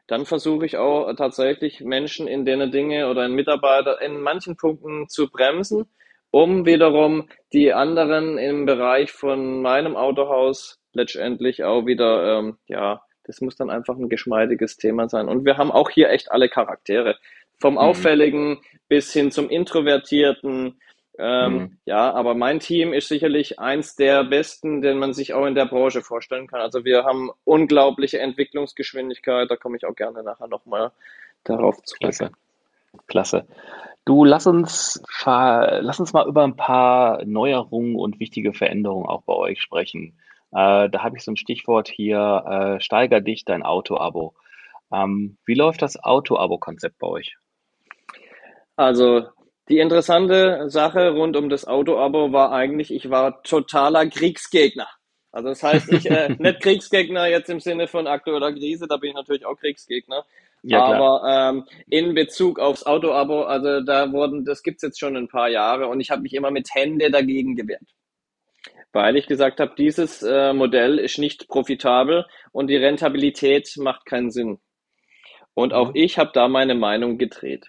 dann 0.07 0.25
versuche 0.25 0.65
ich 0.65 0.77
auch 0.77 1.13
tatsächlich 1.13 1.81
Menschen 1.81 2.27
in 2.27 2.45
denen 2.45 2.71
Dinge 2.71 3.09
oder 3.09 3.25
in 3.25 3.33
Mitarbeiter 3.33 4.01
in 4.01 4.21
manchen 4.21 4.55
Punkten 4.55 5.09
zu 5.09 5.29
bremsen, 5.29 5.85
um 6.31 6.65
wiederum 6.65 7.29
die 7.53 7.73
anderen 7.73 8.37
im 8.37 8.65
Bereich 8.65 9.11
von 9.11 9.61
meinem 9.61 9.95
Autohaus 9.95 10.79
letztendlich 10.97 11.63
auch 11.63 11.85
wieder, 11.85 12.39
ähm, 12.39 12.57
ja, 12.67 13.01
das 13.23 13.41
muss 13.41 13.55
dann 13.55 13.69
einfach 13.69 13.95
ein 13.95 14.09
geschmeidiges 14.09 14.77
Thema 14.77 15.09
sein. 15.09 15.27
Und 15.27 15.45
wir 15.45 15.57
haben 15.57 15.71
auch 15.71 15.89
hier 15.89 16.09
echt 16.09 16.31
alle 16.31 16.49
Charaktere. 16.49 17.17
Vom 17.59 17.73
mhm. 17.73 17.79
Auffälligen 17.79 18.59
bis 18.87 19.11
hin 19.13 19.31
zum 19.31 19.49
Introvertierten, 19.49 20.75
ähm, 21.19 21.53
mhm. 21.53 21.77
Ja, 21.85 22.13
aber 22.13 22.35
mein 22.35 22.59
Team 22.59 22.93
ist 22.93 23.07
sicherlich 23.07 23.59
eins 23.59 23.95
der 23.95 24.23
besten, 24.23 24.81
den 24.81 24.99
man 24.99 25.13
sich 25.13 25.33
auch 25.33 25.45
in 25.45 25.55
der 25.55 25.65
Branche 25.65 26.01
vorstellen 26.01 26.47
kann. 26.47 26.61
Also 26.61 26.85
wir 26.85 27.05
haben 27.05 27.31
unglaubliche 27.43 28.19
Entwicklungsgeschwindigkeit. 28.19 29.49
Da 29.49 29.55
komme 29.55 29.77
ich 29.77 29.85
auch 29.85 29.95
gerne 29.95 30.21
nachher 30.21 30.47
nochmal 30.47 30.91
darauf 31.43 31.81
zu. 31.83 31.95
Klasse. 31.97 32.31
Klasse. 33.07 33.47
Du, 34.05 34.23
lass 34.23 34.47
uns, 34.47 35.01
lass 35.25 35.99
uns 35.99 36.13
mal 36.13 36.27
über 36.27 36.43
ein 36.43 36.55
paar 36.55 37.25
Neuerungen 37.25 37.95
und 37.95 38.19
wichtige 38.19 38.53
Veränderungen 38.53 39.07
auch 39.07 39.23
bei 39.23 39.33
euch 39.33 39.61
sprechen. 39.61 40.13
Äh, 40.51 40.89
da 40.89 41.03
habe 41.03 41.17
ich 41.17 41.23
so 41.23 41.31
ein 41.31 41.37
Stichwort 41.37 41.89
hier, 41.89 42.77
äh, 42.77 42.81
steiger 42.81 43.21
dich 43.21 43.45
dein 43.45 43.63
Auto-Abo. 43.63 44.33
Ähm, 44.93 45.37
wie 45.45 45.55
läuft 45.55 45.81
das 45.81 46.01
Auto-Abo-Konzept 46.01 46.97
bei 46.99 47.07
euch? 47.07 47.35
Also 48.75 49.25
die 49.69 49.79
interessante 49.79 50.69
Sache 50.69 51.11
rund 51.11 51.35
um 51.35 51.49
das 51.49 51.67
Auto-Abo 51.67 52.31
war 52.31 52.51
eigentlich, 52.51 52.93
ich 52.93 53.09
war 53.09 53.43
totaler 53.43 54.07
Kriegsgegner. 54.07 54.87
Also 55.31 55.49
das 55.49 55.61
heißt, 55.61 55.91
ich 55.91 56.09
äh, 56.09 56.29
nicht 56.39 56.61
Kriegsgegner 56.61 57.27
jetzt 57.27 57.49
im 57.49 57.59
Sinne 57.59 57.87
von 57.87 58.07
aktueller 58.07 58.53
Krise, 58.53 58.87
da 58.87 58.97
bin 58.97 59.09
ich 59.09 59.15
natürlich 59.15 59.45
auch 59.45 59.57
Kriegsgegner. 59.57 60.23
Ja, 60.63 60.83
aber 60.83 61.21
ähm, 61.29 61.65
in 61.87 62.15
Bezug 62.15 62.59
aufs 62.59 62.85
Auto-Abo, 62.85 63.43
also 63.43 63.81
da 63.81 64.11
wurden, 64.11 64.45
das 64.45 64.63
gibt's 64.63 64.81
jetzt 64.81 64.99
schon 64.99 65.15
ein 65.15 65.27
paar 65.27 65.49
Jahre 65.49 65.87
und 65.87 65.99
ich 65.99 66.09
habe 66.09 66.21
mich 66.21 66.33
immer 66.33 66.51
mit 66.51 66.73
Hände 66.73 67.11
dagegen 67.11 67.55
gewehrt. 67.55 67.83
Weil 68.93 69.17
ich 69.17 69.27
gesagt 69.27 69.59
habe, 69.59 69.75
dieses 69.77 70.23
äh, 70.23 70.53
Modell 70.53 70.97
ist 70.97 71.17
nicht 71.17 71.47
profitabel 71.47 72.25
und 72.51 72.67
die 72.67 72.77
Rentabilität 72.77 73.69
macht 73.77 74.05
keinen 74.05 74.31
Sinn. 74.31 74.59
Und 75.53 75.73
auch 75.73 75.89
mhm. 75.89 75.95
ich 75.95 76.17
habe 76.17 76.31
da 76.33 76.47
meine 76.47 76.75
Meinung 76.75 77.17
gedreht. 77.17 77.67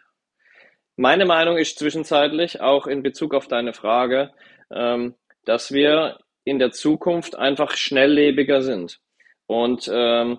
Meine 0.97 1.27
Meinung 1.27 1.59
ist 1.59 1.79
zwischenzeitlich, 1.79 2.61
auch 2.61 2.87
in 2.87 3.03
Bezug 3.03 3.35
auf 3.35 3.47
deine 3.47 3.73
Frage, 3.73 4.33
ähm, 4.71 5.15
dass 5.45 5.73
wir 5.73 6.19
in 6.45 6.59
der 6.59 6.73
Zukunft 6.73 7.37
einfach 7.37 7.77
schnelllebiger 7.77 8.63
sind. 8.63 8.99
Und 9.47 9.89
ähm, 9.93 10.39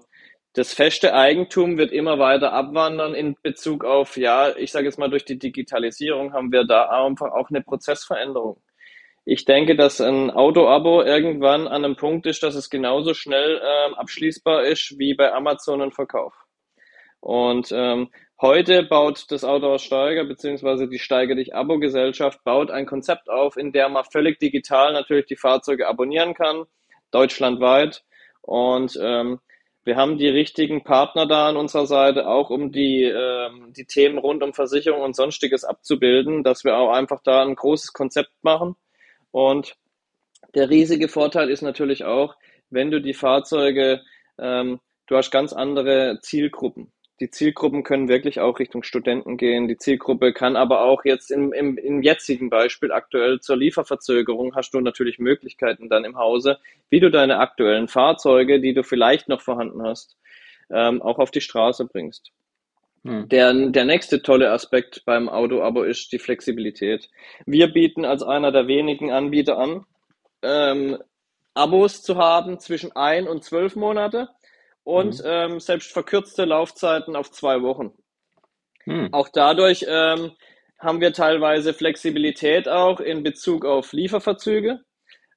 das 0.53 0.73
feste 0.73 1.13
Eigentum 1.13 1.77
wird 1.77 1.91
immer 1.91 2.19
weiter 2.19 2.53
abwandern 2.53 3.13
in 3.13 3.35
Bezug 3.41 3.85
auf, 3.85 4.17
ja, 4.17 4.55
ich 4.57 4.71
sage 4.71 4.85
jetzt 4.85 4.99
mal, 4.99 5.09
durch 5.09 5.25
die 5.25 5.39
Digitalisierung 5.39 6.33
haben 6.33 6.51
wir 6.51 6.65
da 6.65 6.89
einfach 6.89 7.31
auch 7.31 7.49
eine 7.49 7.61
Prozessveränderung. 7.61 8.61
Ich 9.31 9.45
denke, 9.45 9.75
dass 9.75 10.01
ein 10.01 10.31
Auto-Abo 10.31 11.03
irgendwann 11.03 11.67
an 11.67 11.85
einem 11.85 11.95
Punkt 11.95 12.25
ist, 12.25 12.41
dass 12.41 12.55
es 12.55 12.71
genauso 12.71 13.13
schnell 13.13 13.61
ähm, 13.63 13.93
abschließbar 13.93 14.63
ist 14.63 14.97
wie 14.97 15.13
bei 15.13 15.31
Amazon 15.31 15.81
ein 15.83 15.91
Verkauf. 15.91 16.33
Und 17.19 17.71
ähm, 17.71 18.09
Heute 18.41 18.83
baut 18.83 19.25
das 19.31 19.43
Autohaus 19.43 19.83
Steiger 19.83 20.23
beziehungsweise 20.23 20.87
die 20.87 20.97
Steiger 20.97 21.35
dich 21.35 21.53
Abo-Gesellschaft 21.53 22.41
baut 22.45 22.71
ein 22.71 22.85
Konzept 22.85 23.29
auf, 23.29 23.57
in 23.57 23.73
der 23.73 23.89
man 23.89 24.05
völlig 24.05 24.39
digital 24.39 24.93
natürlich 24.93 25.25
die 25.25 25.35
Fahrzeuge 25.35 25.89
abonnieren 25.89 26.33
kann, 26.33 26.63
deutschlandweit. 27.11 28.05
Und 28.41 28.97
ähm, 29.01 29.41
wir 29.83 29.97
haben 29.97 30.17
die 30.17 30.29
richtigen 30.29 30.85
Partner 30.85 31.25
da 31.25 31.49
an 31.49 31.57
unserer 31.57 31.85
Seite, 31.85 32.29
auch 32.29 32.49
um 32.49 32.71
die, 32.71 33.03
ähm, 33.03 33.73
die 33.75 33.85
Themen 33.85 34.17
rund 34.17 34.41
um 34.41 34.53
Versicherung 34.53 35.01
und 35.01 35.17
sonstiges 35.17 35.65
abzubilden, 35.65 36.41
dass 36.45 36.63
wir 36.63 36.77
auch 36.77 36.93
einfach 36.93 37.19
da 37.21 37.41
ein 37.41 37.55
großes 37.55 37.91
Konzept 37.91 38.31
machen. 38.41 38.77
Und 39.31 39.75
der 40.55 40.69
riesige 40.69 41.07
Vorteil 41.07 41.49
ist 41.49 41.61
natürlich 41.61 42.03
auch, 42.03 42.35
wenn 42.69 42.91
du 42.91 43.01
die 43.01 43.13
Fahrzeuge, 43.13 44.01
ähm, 44.37 44.79
du 45.07 45.17
hast 45.17 45.31
ganz 45.31 45.53
andere 45.53 46.19
Zielgruppen 46.21 46.91
die 47.19 47.29
Zielgruppen 47.29 47.83
können 47.83 48.07
wirklich 48.07 48.39
auch 48.39 48.59
Richtung 48.59 48.83
Studenten 48.83 49.37
gehen. 49.37 49.67
Die 49.67 49.77
Zielgruppe 49.77 50.33
kann 50.33 50.55
aber 50.55 50.83
auch 50.83 51.03
jetzt 51.03 51.31
im, 51.31 51.51
im, 51.53 51.77
im 51.77 52.01
jetzigen 52.01 52.49
Beispiel 52.49 52.91
aktuell 52.91 53.39
zur 53.39 53.57
Lieferverzögerung 53.57 54.55
hast 54.55 54.73
du 54.73 54.79
natürlich 54.79 55.19
Möglichkeiten 55.19 55.89
dann 55.89 56.05
im 56.05 56.17
Hause, 56.17 56.59
wie 56.89 56.99
du 56.99 57.11
deine 57.11 57.39
aktuellen 57.39 57.87
Fahrzeuge, 57.87 58.61
die 58.61 58.73
du 58.73 58.83
vielleicht 58.83 59.27
noch 59.27 59.41
vorhanden 59.41 59.83
hast, 59.83 60.17
ähm, 60.69 61.01
auch 61.01 61.19
auf 61.19 61.31
die 61.31 61.41
Straße 61.41 61.85
bringst. 61.85 62.31
Hm. 63.03 63.29
Der, 63.29 63.53
der 63.53 63.85
nächste 63.85 64.21
tolle 64.21 64.51
Aspekt 64.51 65.03
beim 65.05 65.29
Auto-Abo 65.29 65.83
ist 65.83 66.11
die 66.11 66.19
Flexibilität. 66.19 67.09
Wir 67.45 67.67
bieten 67.67 68.05
als 68.05 68.23
einer 68.23 68.51
der 68.51 68.67
wenigen 68.67 69.11
Anbieter 69.11 69.57
an, 69.57 69.85
ähm, 70.41 70.97
Abos 71.53 72.03
zu 72.03 72.17
haben 72.17 72.59
zwischen 72.59 72.91
ein 72.95 73.27
und 73.27 73.43
zwölf 73.43 73.75
Monate 73.75 74.29
und 74.83 75.19
mhm. 75.19 75.25
ähm, 75.25 75.59
selbst 75.59 75.91
verkürzte 75.91 76.45
Laufzeiten 76.45 77.15
auf 77.15 77.31
zwei 77.31 77.61
Wochen. 77.61 77.93
Mhm. 78.85 79.09
Auch 79.11 79.29
dadurch 79.29 79.85
ähm, 79.87 80.31
haben 80.79 81.01
wir 81.01 81.13
teilweise 81.13 81.73
Flexibilität 81.73 82.69
auch 82.69 82.99
in 82.99 83.23
Bezug 83.23 83.65
auf 83.65 83.91
Lieferverzüge, 83.91 84.79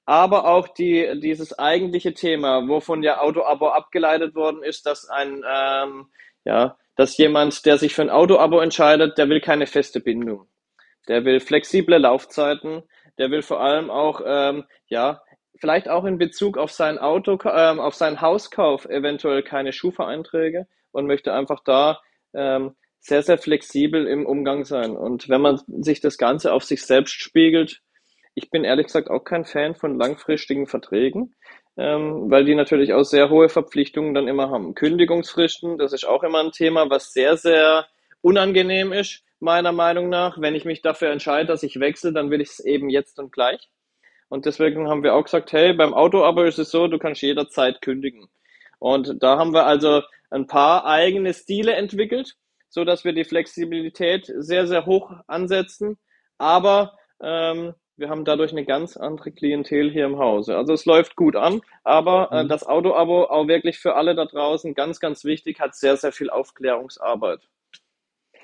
aber 0.04 0.46
auch 0.46 0.68
die, 0.68 1.20
dieses 1.20 1.58
eigentliche 1.58 2.14
Thema, 2.14 2.68
wovon 2.68 3.02
ja 3.02 3.20
Auto-Abo 3.20 3.68
abgeleitet 3.68 4.34
worden 4.34 4.62
ist, 4.62 4.86
dass 4.86 5.08
ein, 5.08 5.42
ähm, 5.48 6.06
ja, 6.44 6.76
dass 6.96 7.16
jemand, 7.16 7.64
der 7.66 7.78
sich 7.78 7.94
für 7.94 8.02
ein 8.02 8.10
Auto-Abo 8.10 8.60
entscheidet, 8.60 9.18
der 9.18 9.28
will 9.28 9.40
keine 9.40 9.66
feste 9.66 10.00
Bindung. 10.00 10.46
Der 11.08 11.24
will 11.24 11.40
flexible 11.40 11.98
Laufzeiten, 11.98 12.82
der 13.18 13.30
will 13.30 13.42
vor 13.42 13.60
allem 13.60 13.90
auch, 13.90 14.20
ähm, 14.24 14.64
ja, 14.86 15.22
vielleicht 15.58 15.88
auch 15.88 16.04
in 16.04 16.18
Bezug 16.18 16.58
auf 16.58 16.70
sein 16.72 16.98
Auto, 16.98 17.38
ähm, 17.44 17.80
auf 17.80 17.94
seinen 17.94 18.20
Hauskauf 18.20 18.84
eventuell 18.86 19.42
keine 19.42 19.72
Schufa-Einträge 19.72 20.66
und 20.92 21.06
möchte 21.06 21.32
einfach 21.32 21.60
da 21.64 22.00
ähm, 22.34 22.74
sehr, 23.00 23.22
sehr 23.22 23.38
flexibel 23.38 24.06
im 24.06 24.26
Umgang 24.26 24.64
sein. 24.64 24.96
Und 24.96 25.28
wenn 25.28 25.40
man 25.40 25.60
sich 25.66 26.00
das 26.00 26.18
Ganze 26.18 26.52
auf 26.52 26.64
sich 26.64 26.84
selbst 26.84 27.14
spiegelt, 27.14 27.82
ich 28.34 28.50
bin 28.50 28.64
ehrlich 28.64 28.86
gesagt 28.86 29.10
auch 29.10 29.24
kein 29.24 29.44
Fan 29.44 29.74
von 29.74 29.98
langfristigen 29.98 30.66
Verträgen, 30.66 31.34
ähm, 31.76 32.30
weil 32.30 32.44
die 32.44 32.54
natürlich 32.54 32.92
auch 32.92 33.04
sehr 33.04 33.30
hohe 33.30 33.48
Verpflichtungen 33.48 34.14
dann 34.14 34.28
immer 34.28 34.50
haben. 34.50 34.74
Kündigungsfristen, 34.74 35.78
das 35.78 35.92
ist 35.92 36.06
auch 36.06 36.22
immer 36.22 36.40
ein 36.40 36.52
Thema, 36.52 36.90
was 36.90 37.12
sehr, 37.12 37.36
sehr 37.36 37.86
unangenehm 38.20 38.92
ist, 38.92 39.22
meiner 39.40 39.72
Meinung 39.72 40.08
nach. 40.08 40.40
Wenn 40.40 40.54
ich 40.54 40.64
mich 40.64 40.82
dafür 40.82 41.10
entscheide, 41.10 41.46
dass 41.46 41.62
ich 41.62 41.80
wechsle, 41.80 42.12
dann 42.12 42.30
will 42.30 42.40
ich 42.40 42.50
es 42.50 42.60
eben 42.60 42.88
jetzt 42.88 43.18
und 43.18 43.32
gleich. 43.32 43.68
Und 44.28 44.46
deswegen 44.46 44.88
haben 44.88 45.02
wir 45.02 45.14
auch 45.14 45.24
gesagt, 45.24 45.52
hey, 45.52 45.74
beim 45.74 45.92
Auto-Abo 45.92 46.42
ist 46.44 46.58
es 46.58 46.70
so, 46.70 46.88
du 46.88 46.98
kannst 46.98 47.20
jederzeit 47.20 47.82
kündigen. 47.82 48.28
Und 48.78 49.22
da 49.22 49.38
haben 49.38 49.52
wir 49.52 49.66
also 49.66 50.02
ein 50.30 50.46
paar 50.46 50.86
eigene 50.86 51.34
Stile 51.34 51.74
entwickelt, 51.74 52.34
so 52.70 52.84
dass 52.84 53.04
wir 53.04 53.12
die 53.12 53.24
Flexibilität 53.24 54.32
sehr, 54.34 54.66
sehr 54.66 54.86
hoch 54.86 55.12
ansetzen. 55.26 55.98
Aber 56.38 56.96
ähm, 57.22 57.74
wir 57.96 58.08
haben 58.08 58.24
dadurch 58.24 58.52
eine 58.52 58.64
ganz 58.64 58.96
andere 58.96 59.32
Klientel 59.32 59.90
hier 59.90 60.06
im 60.06 60.18
Hause. 60.18 60.56
Also 60.56 60.72
es 60.72 60.86
läuft 60.86 61.16
gut 61.16 61.36
an, 61.36 61.60
aber 61.84 62.30
äh, 62.32 62.44
mhm. 62.44 62.48
das 62.48 62.66
Auto-Abo 62.66 63.24
auch 63.24 63.46
wirklich 63.48 63.78
für 63.78 63.94
alle 63.94 64.14
da 64.14 64.24
draußen 64.24 64.74
ganz, 64.74 65.00
ganz 65.00 65.24
wichtig, 65.24 65.60
hat 65.60 65.74
sehr, 65.74 65.96
sehr 65.96 66.12
viel 66.12 66.30
Aufklärungsarbeit. 66.30 67.40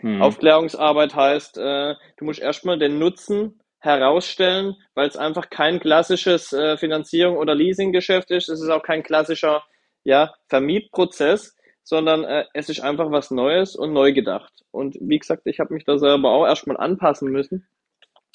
Mhm. 0.01 0.23
Aufklärungsarbeit 0.23 1.15
heißt, 1.15 1.59
äh, 1.59 1.95
du 2.17 2.25
musst 2.25 2.41
erstmal 2.41 2.79
den 2.79 2.99
Nutzen 2.99 3.61
herausstellen, 3.81 4.77
weil 4.95 5.09
es 5.09 5.17
einfach 5.17 5.51
kein 5.51 5.81
klassisches 5.81 6.53
äh, 6.53 6.77
Finanzierung- 6.77 7.37
oder 7.37 7.55
Leasinggeschäft 7.55 8.31
ist. 8.31 8.49
Es 8.49 8.61
ist 8.61 8.71
auch 8.71 8.83
kein 8.83 9.03
klassischer 9.03 9.63
ja, 10.05 10.35
Vermietprozess, 10.49 11.57
sondern 11.85 12.25
äh, 12.25 12.45
es 12.55 12.69
ist 12.69 12.81
einfach 12.81 13.11
was 13.11 13.31
Neues 13.31 13.77
und 13.77 13.93
neu 13.93 14.13
gedacht. 14.13 14.53
Und 14.71 14.97
wie 15.01 15.19
gesagt, 15.19 15.43
ich 15.47 15.61
habe 15.61 15.75
mich 15.75 15.85
da 15.85 15.99
selber 15.99 16.31
auch 16.31 16.47
erstmal 16.47 16.77
anpassen 16.77 17.31
müssen. 17.31 17.67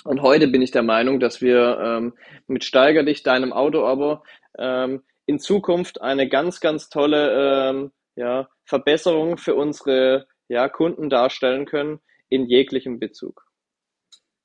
Und 0.03 0.21
heute 0.21 0.47
bin 0.47 0.61
ich 0.61 0.71
der 0.71 0.83
Meinung, 0.83 1.19
dass 1.19 1.41
wir 1.41 1.79
ähm, 1.79 2.13
mit 2.47 2.63
Steiger 2.63 3.03
dich 3.03 3.23
deinem 3.23 3.53
Auto-Abo 3.53 4.21
ähm, 4.57 5.03
in 5.25 5.39
Zukunft 5.39 6.01
eine 6.01 6.27
ganz, 6.27 6.59
ganz 6.59 6.89
tolle 6.89 7.69
ähm, 7.69 7.91
ja, 8.15 8.49
Verbesserung 8.65 9.37
für 9.37 9.55
unsere 9.55 10.27
ja, 10.49 10.67
Kunden 10.67 11.09
darstellen 11.09 11.65
können 11.65 11.99
in 12.29 12.45
jeglichem 12.45 12.99
Bezug. 12.99 13.45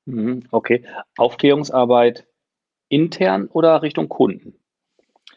Mhm, 0.05 0.47
okay. 0.51 0.85
Aufklärungsarbeit 1.17 2.25
intern 2.87 3.47
oder 3.47 3.81
Richtung 3.81 4.09
Kunden? 4.09 4.55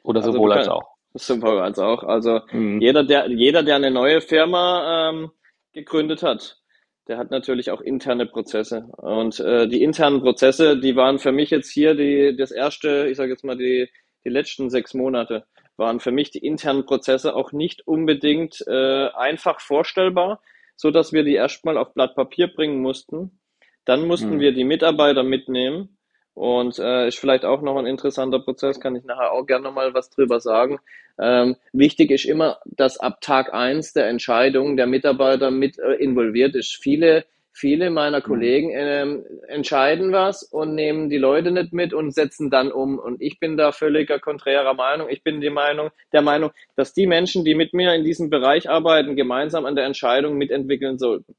Oder 0.02 0.20
also 0.20 0.32
sowohl 0.32 0.52
als 0.52 0.68
auch? 0.68 0.96
Sowohl 1.14 1.58
als 1.58 1.78
auch. 1.78 2.04
Also 2.04 2.40
mhm. 2.52 2.80
jeder, 2.80 3.04
der, 3.04 3.28
jeder, 3.28 3.62
der 3.62 3.76
eine 3.76 3.90
neue 3.90 4.20
Firma 4.20 5.10
ähm, 5.10 5.30
gegründet 5.72 6.22
hat, 6.22 6.61
der 7.08 7.18
hat 7.18 7.30
natürlich 7.30 7.70
auch 7.70 7.80
interne 7.80 8.26
Prozesse. 8.26 8.88
Und 8.96 9.40
äh, 9.40 9.68
die 9.68 9.82
internen 9.82 10.20
Prozesse, 10.20 10.78
die 10.78 10.96
waren 10.96 11.18
für 11.18 11.32
mich 11.32 11.50
jetzt 11.50 11.70
hier 11.70 11.94
die, 11.94 12.36
das 12.36 12.50
erste, 12.50 13.08
ich 13.10 13.16
sage 13.16 13.32
jetzt 13.32 13.44
mal 13.44 13.56
die, 13.56 13.88
die 14.24 14.30
letzten 14.30 14.70
sechs 14.70 14.94
Monate, 14.94 15.44
waren 15.76 16.00
für 16.00 16.12
mich 16.12 16.30
die 16.30 16.44
internen 16.44 16.84
Prozesse 16.84 17.34
auch 17.34 17.52
nicht 17.52 17.86
unbedingt 17.86 18.64
äh, 18.66 19.08
einfach 19.08 19.60
vorstellbar, 19.60 20.40
so 20.76 20.90
dass 20.90 21.12
wir 21.12 21.24
die 21.24 21.34
erstmal 21.34 21.76
auf 21.76 21.94
Blatt 21.94 22.14
Papier 22.14 22.48
bringen 22.48 22.80
mussten 22.80 23.38
dann 23.84 24.06
mussten 24.06 24.36
mhm. 24.36 24.40
wir 24.40 24.52
die 24.52 24.64
Mitarbeiter 24.64 25.22
mitnehmen. 25.22 25.96
Und 26.34 26.78
äh, 26.78 27.08
ist 27.08 27.18
vielleicht 27.18 27.44
auch 27.44 27.60
noch 27.60 27.76
ein 27.76 27.86
interessanter 27.86 28.40
Prozess, 28.40 28.80
kann 28.80 28.96
ich 28.96 29.04
nachher 29.04 29.32
auch 29.32 29.46
gerne 29.46 29.70
mal 29.70 29.92
was 29.92 30.08
drüber 30.08 30.40
sagen. 30.40 30.78
Ähm, 31.20 31.56
wichtig 31.72 32.10
ist 32.10 32.24
immer, 32.24 32.58
dass 32.64 32.98
ab 32.98 33.20
Tag 33.20 33.52
eins 33.52 33.92
der 33.92 34.08
Entscheidung 34.08 34.76
der 34.76 34.86
Mitarbeiter 34.86 35.50
mit 35.50 35.78
äh, 35.78 35.92
involviert 35.94 36.54
ist. 36.54 36.78
Viele, 36.82 37.26
viele 37.52 37.90
meiner 37.90 38.20
mhm. 38.20 38.22
Kollegen 38.22 38.70
äh, 38.70 39.06
entscheiden 39.48 40.12
was 40.12 40.42
und 40.42 40.74
nehmen 40.74 41.10
die 41.10 41.18
Leute 41.18 41.50
nicht 41.50 41.74
mit 41.74 41.92
und 41.92 42.14
setzen 42.14 42.48
dann 42.48 42.72
um. 42.72 42.98
Und 42.98 43.20
ich 43.20 43.38
bin 43.38 43.58
da 43.58 43.72
völliger 43.72 44.18
konträrer 44.18 44.72
Meinung. 44.72 45.10
Ich 45.10 45.22
bin 45.22 45.42
die 45.42 45.50
Meinung, 45.50 45.90
der 46.14 46.22
Meinung, 46.22 46.50
dass 46.76 46.94
die 46.94 47.06
Menschen, 47.06 47.44
die 47.44 47.54
mit 47.54 47.74
mir 47.74 47.92
in 47.92 48.04
diesem 48.04 48.30
Bereich 48.30 48.70
arbeiten, 48.70 49.16
gemeinsam 49.16 49.66
an 49.66 49.76
der 49.76 49.84
Entscheidung 49.84 50.38
mitentwickeln 50.38 50.96
sollten. 50.98 51.34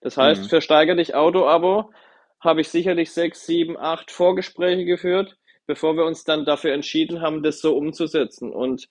Das 0.00 0.16
heißt, 0.16 0.44
mhm. 0.44 0.48
für 0.48 0.60
Steiger 0.60 0.96
dich 0.96 1.14
Auto-Abo 1.14 1.90
habe 2.40 2.60
ich 2.60 2.68
sicherlich 2.68 3.12
sechs, 3.12 3.46
sieben, 3.46 3.76
acht 3.76 4.10
Vorgespräche 4.10 4.84
geführt, 4.84 5.36
bevor 5.66 5.96
wir 5.96 6.04
uns 6.04 6.24
dann 6.24 6.44
dafür 6.44 6.72
entschieden 6.72 7.20
haben, 7.20 7.42
das 7.42 7.60
so 7.60 7.76
umzusetzen. 7.76 8.52
Und 8.52 8.88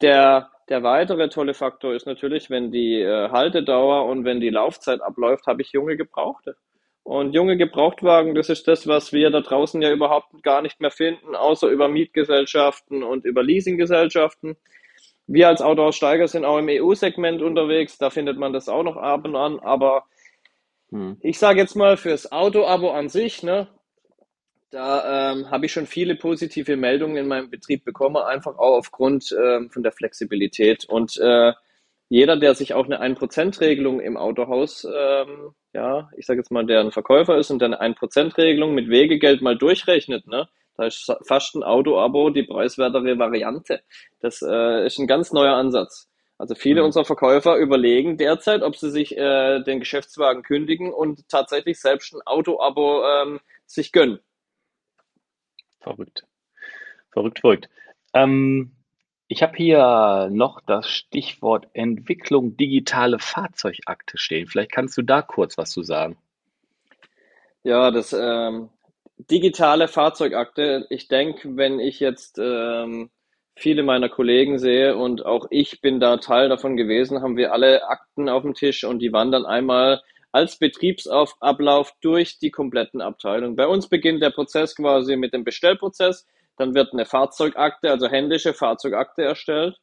der, 0.00 0.50
der 0.68 0.82
weitere 0.82 1.28
tolle 1.28 1.54
Faktor 1.54 1.94
ist 1.94 2.06
natürlich, 2.06 2.50
wenn 2.50 2.72
die 2.72 3.00
äh, 3.00 3.28
Haltedauer 3.30 4.06
und 4.06 4.24
wenn 4.24 4.40
die 4.40 4.50
Laufzeit 4.50 5.00
abläuft, 5.00 5.46
habe 5.46 5.62
ich 5.62 5.72
junge 5.72 5.96
Gebrauchte. 5.96 6.56
Und 7.02 7.34
junge 7.34 7.56
Gebrauchtwagen, 7.56 8.34
das 8.34 8.50
ist 8.50 8.68
das, 8.68 8.86
was 8.86 9.12
wir 9.12 9.30
da 9.30 9.40
draußen 9.40 9.80
ja 9.82 9.90
überhaupt 9.90 10.42
gar 10.42 10.62
nicht 10.62 10.80
mehr 10.80 10.90
finden, 10.90 11.34
außer 11.34 11.68
über 11.68 11.88
Mietgesellschaften 11.88 13.02
und 13.02 13.24
über 13.24 13.42
Leasinggesellschaften. 13.42 14.56
Wir 15.26 15.48
als 15.48 15.62
Autoaussteiger 15.62 16.28
sind 16.28 16.44
auch 16.44 16.58
im 16.58 16.68
EU-Segment 16.68 17.42
unterwegs, 17.42 17.98
da 17.98 18.10
findet 18.10 18.38
man 18.38 18.52
das 18.52 18.68
auch 18.68 18.82
noch 18.82 18.96
ab 18.96 19.24
und 19.24 19.36
an, 19.36 19.58
aber 19.60 20.04
hm. 20.90 21.16
Ich 21.20 21.38
sage 21.38 21.60
jetzt 21.60 21.76
mal 21.76 21.96
fürs 21.96 22.30
Auto-Abo 22.32 22.90
an 22.90 23.08
sich, 23.08 23.42
ne, 23.42 23.68
da 24.70 25.32
ähm, 25.32 25.50
habe 25.50 25.66
ich 25.66 25.72
schon 25.72 25.86
viele 25.86 26.14
positive 26.14 26.76
Meldungen 26.76 27.16
in 27.16 27.28
meinem 27.28 27.50
Betrieb 27.50 27.84
bekommen, 27.84 28.16
einfach 28.16 28.56
auch 28.58 28.78
aufgrund 28.78 29.32
ähm, 29.32 29.70
von 29.70 29.82
der 29.82 29.92
Flexibilität. 29.92 30.84
Und 30.84 31.16
äh, 31.18 31.52
jeder, 32.08 32.36
der 32.36 32.54
sich 32.54 32.74
auch 32.74 32.86
eine 32.86 33.02
1%-Regelung 33.02 34.00
im 34.00 34.16
Autohaus, 34.16 34.84
ähm, 34.84 35.54
ja, 35.72 36.10
ich 36.16 36.26
sage 36.26 36.40
jetzt 36.40 36.50
mal, 36.52 36.66
der 36.66 36.80
ein 36.80 36.92
Verkäufer 36.92 37.36
ist 37.36 37.50
und 37.50 37.62
eine 37.62 37.80
1%-Regelung 37.80 38.74
mit 38.74 38.88
Wegegeld 38.88 39.42
mal 39.42 39.56
durchrechnet, 39.56 40.26
ne, 40.26 40.48
da 40.76 40.86
ist 40.86 41.12
fast 41.26 41.54
ein 41.56 41.62
Auto-Abo 41.62 42.30
die 42.30 42.44
preiswertere 42.44 43.18
Variante. 43.18 43.82
Das 44.20 44.40
äh, 44.42 44.86
ist 44.86 44.98
ein 44.98 45.06
ganz 45.06 45.32
neuer 45.32 45.54
Ansatz. 45.54 46.08
Also 46.40 46.54
viele 46.54 46.80
mhm. 46.80 46.86
unserer 46.86 47.04
Verkäufer 47.04 47.56
überlegen 47.56 48.16
derzeit, 48.16 48.62
ob 48.62 48.74
sie 48.74 48.90
sich 48.90 49.16
äh, 49.16 49.62
den 49.62 49.78
Geschäftswagen 49.78 50.42
kündigen 50.42 50.92
und 50.92 51.28
tatsächlich 51.28 51.78
selbst 51.80 52.14
ein 52.14 52.22
Auto-Abo 52.24 53.02
ähm, 53.04 53.40
sich 53.66 53.92
gönnen. 53.92 54.20
Verrückt. 55.80 56.26
Verrückt, 57.10 57.40
verrückt. 57.40 57.68
Ähm, 58.14 58.72
Ich 59.32 59.42
habe 59.44 59.56
hier 59.56 60.28
noch 60.32 60.60
das 60.66 60.88
Stichwort 60.88 61.68
Entwicklung 61.72 62.56
digitale 62.56 63.18
Fahrzeugakte 63.20 64.18
stehen. 64.18 64.48
Vielleicht 64.48 64.72
kannst 64.72 64.98
du 64.98 65.02
da 65.02 65.22
kurz 65.22 65.56
was 65.56 65.70
zu 65.70 65.82
sagen. 65.82 66.16
Ja, 67.62 67.90
das 67.92 68.12
ähm, 68.12 68.70
digitale 69.18 69.86
Fahrzeugakte. 69.86 70.86
Ich 70.90 71.06
denke, 71.06 71.56
wenn 71.56 71.78
ich 71.78 72.00
jetzt 72.00 72.40
ähm, 72.42 73.10
viele 73.56 73.82
meiner 73.82 74.08
Kollegen 74.08 74.58
sehe 74.58 74.96
und 74.96 75.24
auch 75.24 75.46
ich 75.50 75.80
bin 75.80 76.00
da 76.00 76.16
Teil 76.16 76.48
davon 76.48 76.76
gewesen, 76.76 77.22
haben 77.22 77.36
wir 77.36 77.52
alle 77.52 77.88
Akten 77.88 78.28
auf 78.28 78.42
dem 78.42 78.54
Tisch 78.54 78.84
und 78.84 79.00
die 79.00 79.12
wandern 79.12 79.44
einmal 79.44 80.00
als 80.32 80.58
Betriebsablauf 80.58 81.92
durch 82.00 82.38
die 82.38 82.50
kompletten 82.50 83.00
Abteilungen. 83.00 83.56
Bei 83.56 83.66
uns 83.66 83.88
beginnt 83.88 84.22
der 84.22 84.30
Prozess 84.30 84.76
quasi 84.76 85.16
mit 85.16 85.34
dem 85.34 85.44
Bestellprozess. 85.44 86.26
Dann 86.56 86.74
wird 86.74 86.92
eine 86.92 87.06
Fahrzeugakte, 87.06 87.90
also 87.90 88.08
händische 88.08 88.54
Fahrzeugakte 88.54 89.22
erstellt. 89.22 89.76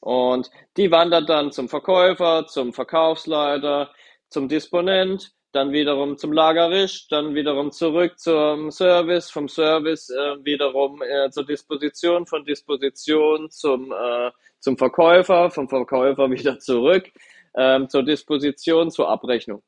Und 0.00 0.50
die 0.76 0.90
wandert 0.90 1.28
dann 1.28 1.52
zum 1.52 1.68
Verkäufer, 1.68 2.46
zum 2.46 2.72
Verkaufsleiter, 2.72 3.92
zum 4.28 4.48
Disponent, 4.48 5.32
dann 5.52 5.72
wiederum 5.72 6.16
zum 6.16 6.32
Lagerist, 6.32 7.12
dann 7.12 7.34
wiederum 7.34 7.70
zurück 7.70 8.18
zum 8.18 8.70
Service, 8.70 9.30
vom 9.30 9.48
Service 9.48 10.10
äh, 10.10 10.44
wiederum 10.44 11.02
äh, 11.02 11.30
zur 11.30 11.44
Disposition, 11.44 12.26
von 12.26 12.44
Disposition 12.44 13.50
zum, 13.50 13.92
äh, 13.92 14.30
zum 14.60 14.78
Verkäufer, 14.78 15.50
vom 15.50 15.68
Verkäufer 15.68 16.30
wieder 16.30 16.58
zurück 16.58 17.10
ähm, 17.54 17.88
zur 17.88 18.02
Disposition, 18.02 18.90
zur 18.90 19.08
Abrechnung. 19.08 19.62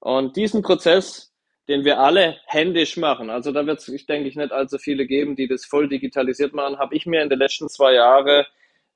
Und 0.00 0.36
diesen 0.36 0.62
Prozess, 0.62 1.32
den 1.68 1.84
wir 1.84 2.00
alle 2.00 2.38
händisch 2.46 2.96
machen, 2.96 3.30
also 3.30 3.52
da 3.52 3.66
wird 3.66 3.80
es, 3.80 3.88
ich 3.88 4.06
denke 4.06 4.28
ich, 4.28 4.36
nicht 4.36 4.50
allzu 4.50 4.78
viele 4.78 5.06
geben, 5.06 5.36
die 5.36 5.46
das 5.46 5.64
voll 5.64 5.88
digitalisiert 5.88 6.54
machen, 6.54 6.78
habe 6.78 6.94
ich 6.96 7.06
mir 7.06 7.22
in 7.22 7.28
den 7.28 7.38
letzten 7.38 7.68
zwei 7.68 7.94
Jahren 7.94 8.44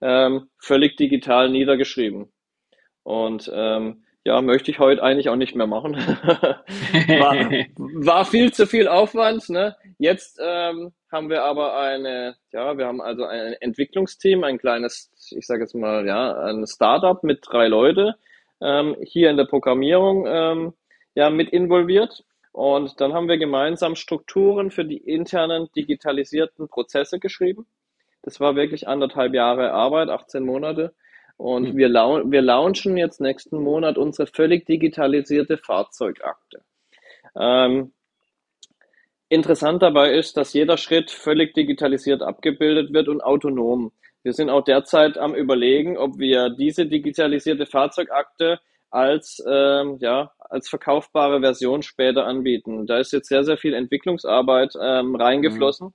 ähm, 0.00 0.48
völlig 0.58 0.96
digital 0.96 1.50
niedergeschrieben. 1.50 2.32
Und 3.02 3.50
ähm, 3.54 4.05
ja, 4.26 4.42
möchte 4.42 4.72
ich 4.72 4.80
heute 4.80 5.04
eigentlich 5.04 5.28
auch 5.28 5.36
nicht 5.36 5.54
mehr 5.54 5.68
machen. 5.68 5.94
war, 5.96 7.36
war, 8.04 8.24
viel 8.24 8.52
zu 8.52 8.66
viel 8.66 8.88
Aufwand. 8.88 9.48
Ne? 9.48 9.76
Jetzt 9.98 10.40
ähm, 10.42 10.92
haben 11.12 11.30
wir 11.30 11.44
aber 11.44 11.78
eine, 11.78 12.34
ja, 12.52 12.76
wir 12.76 12.86
haben 12.86 13.00
also 13.00 13.24
ein 13.24 13.52
Entwicklungsteam, 13.60 14.42
ein 14.42 14.58
kleines, 14.58 15.12
ich 15.30 15.46
sage 15.46 15.60
jetzt 15.60 15.76
mal, 15.76 16.04
ja, 16.04 16.40
ein 16.40 16.66
Startup 16.66 17.22
mit 17.22 17.44
drei 17.48 17.68
Leute 17.68 18.16
ähm, 18.60 18.96
hier 19.00 19.30
in 19.30 19.36
der 19.36 19.44
Programmierung 19.44 20.26
ähm, 20.26 20.72
ja, 21.14 21.30
mit 21.30 21.50
involviert. 21.50 22.24
Und 22.50 23.00
dann 23.00 23.12
haben 23.12 23.28
wir 23.28 23.38
gemeinsam 23.38 23.94
Strukturen 23.94 24.72
für 24.72 24.84
die 24.84 24.96
internen 24.98 25.68
digitalisierten 25.76 26.66
Prozesse 26.66 27.20
geschrieben. 27.20 27.64
Das 28.22 28.40
war 28.40 28.56
wirklich 28.56 28.88
anderthalb 28.88 29.34
Jahre 29.34 29.70
Arbeit, 29.70 30.08
18 30.08 30.44
Monate. 30.44 30.96
Und 31.36 31.74
mhm. 31.74 31.76
wir, 31.76 31.88
lau 31.88 32.22
wir 32.24 32.42
launchen 32.42 32.96
jetzt 32.96 33.20
nächsten 33.20 33.62
Monat 33.62 33.98
unsere 33.98 34.26
völlig 34.26 34.66
digitalisierte 34.66 35.58
Fahrzeugakte. 35.58 36.62
Ähm, 37.38 37.92
interessant 39.28 39.82
dabei 39.82 40.12
ist, 40.12 40.36
dass 40.36 40.54
jeder 40.54 40.76
Schritt 40.76 41.10
völlig 41.10 41.54
digitalisiert 41.54 42.22
abgebildet 42.22 42.92
wird 42.92 43.08
und 43.08 43.20
autonom. 43.20 43.92
Wir 44.22 44.32
sind 44.32 44.50
auch 44.50 44.64
derzeit 44.64 45.18
am 45.18 45.34
Überlegen, 45.34 45.98
ob 45.98 46.18
wir 46.18 46.50
diese 46.50 46.86
digitalisierte 46.86 47.66
Fahrzeugakte 47.66 48.58
als, 48.90 49.42
ähm, 49.46 49.98
ja, 50.00 50.32
als 50.38 50.68
verkaufbare 50.68 51.40
Version 51.40 51.82
später 51.82 52.24
anbieten. 52.26 52.86
Da 52.86 52.98
ist 52.98 53.12
jetzt 53.12 53.28
sehr, 53.28 53.44
sehr 53.44 53.58
viel 53.58 53.74
Entwicklungsarbeit 53.74 54.72
ähm, 54.80 55.14
reingeflossen. 55.14 55.88
Mhm. 55.88 55.92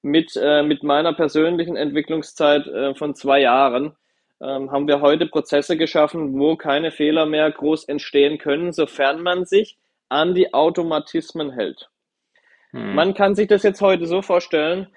Mit, 0.00 0.36
äh, 0.40 0.62
mit 0.62 0.84
meiner 0.84 1.12
persönlichen 1.12 1.76
Entwicklungszeit 1.76 2.66
äh, 2.68 2.94
von 2.94 3.16
zwei 3.16 3.40
Jahren 3.40 3.96
ähm, 4.40 4.70
haben 4.70 4.88
wir 4.88 5.00
heute 5.00 5.26
Prozesse 5.26 5.76
geschaffen, 5.76 6.38
wo 6.38 6.56
keine 6.56 6.90
Fehler 6.90 7.26
mehr 7.26 7.50
groß 7.50 7.84
entstehen 7.84 8.38
können, 8.38 8.72
sofern 8.72 9.22
man 9.22 9.44
sich 9.44 9.78
an 10.08 10.34
die 10.34 10.54
Automatismen 10.54 11.52
hält. 11.52 11.88
Hm. 12.70 12.94
Man 12.94 13.14
kann 13.14 13.34
sich 13.34 13.48
das 13.48 13.62
jetzt 13.62 13.80
heute 13.80 14.06
so 14.06 14.22
vorstellen, 14.22 14.88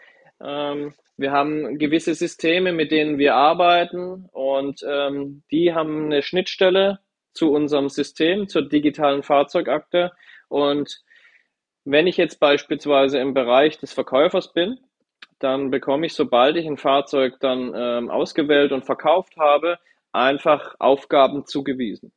ähm, 0.43 0.93
wir 1.17 1.31
haben 1.31 1.77
gewisse 1.77 2.15
Systeme, 2.15 2.73
mit 2.73 2.91
denen 2.91 3.17
wir 3.17 3.35
arbeiten 3.35 4.27
und 4.31 4.83
ähm, 4.87 5.43
die 5.51 5.73
haben 5.73 6.05
eine 6.05 6.23
Schnittstelle 6.23 6.99
zu 7.33 7.51
unserem 7.51 7.89
System, 7.89 8.47
zur 8.47 8.67
digitalen 8.67 9.23
Fahrzeugakte. 9.23 10.11
Und 10.49 11.03
wenn 11.85 12.07
ich 12.07 12.17
jetzt 12.17 12.39
beispielsweise 12.39 13.19
im 13.19 13.33
Bereich 13.33 13.77
des 13.77 13.93
Verkäufers 13.93 14.51
bin, 14.53 14.79
dann 15.43 15.71
bekomme 15.71 16.05
ich, 16.05 16.13
sobald 16.13 16.55
ich 16.57 16.65
ein 16.65 16.77
Fahrzeug 16.77 17.39
dann 17.39 17.73
ähm, 17.75 18.09
ausgewählt 18.09 18.71
und 18.71 18.85
verkauft 18.85 19.37
habe, 19.37 19.77
einfach 20.11 20.75
Aufgaben 20.79 21.45
zugewiesen. 21.45 22.11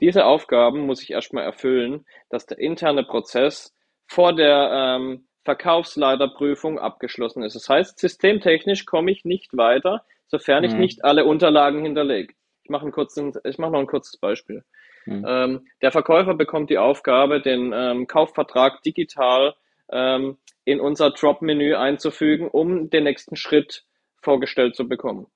Diese 0.00 0.24
Aufgaben 0.24 0.86
muss 0.86 1.02
ich 1.02 1.10
erstmal 1.10 1.44
erfüllen, 1.44 2.06
dass 2.30 2.46
der 2.46 2.58
interne 2.58 3.04
Prozess 3.04 3.74
vor 4.06 4.34
der 4.34 4.70
ähm, 4.72 5.26
Verkaufsleiterprüfung 5.44 6.78
abgeschlossen 6.78 7.42
ist. 7.42 7.54
Das 7.54 7.68
heißt, 7.68 7.98
systemtechnisch 7.98 8.86
komme 8.86 9.10
ich 9.10 9.24
nicht 9.24 9.56
weiter, 9.56 10.04
sofern 10.26 10.64
ich 10.64 10.72
mhm. 10.72 10.80
nicht 10.80 11.04
alle 11.04 11.24
Unterlagen 11.24 11.82
hinterlege. 11.82 12.34
Ich 12.62 12.70
mache, 12.70 12.84
einen 12.84 13.32
ich 13.44 13.58
mache 13.58 13.72
noch 13.72 13.80
ein 13.80 13.86
kurzes 13.86 14.16
Beispiel. 14.18 14.64
Mhm. 15.06 15.24
Ähm, 15.26 15.66
der 15.82 15.92
Verkäufer 15.92 16.34
bekommt 16.34 16.70
die 16.70 16.78
Aufgabe, 16.78 17.40
den 17.40 17.72
ähm, 17.74 18.06
Kaufvertrag 18.06 18.82
digital 18.82 19.54
ähm, 19.92 20.38
in 20.64 20.80
unser 20.80 21.10
Drop-Menü 21.10 21.74
einzufügen, 21.74 22.48
um 22.48 22.90
den 22.90 23.04
nächsten 23.04 23.36
Schritt 23.36 23.84
vorgestellt 24.20 24.76
zu 24.76 24.88
bekommen. 24.88 25.26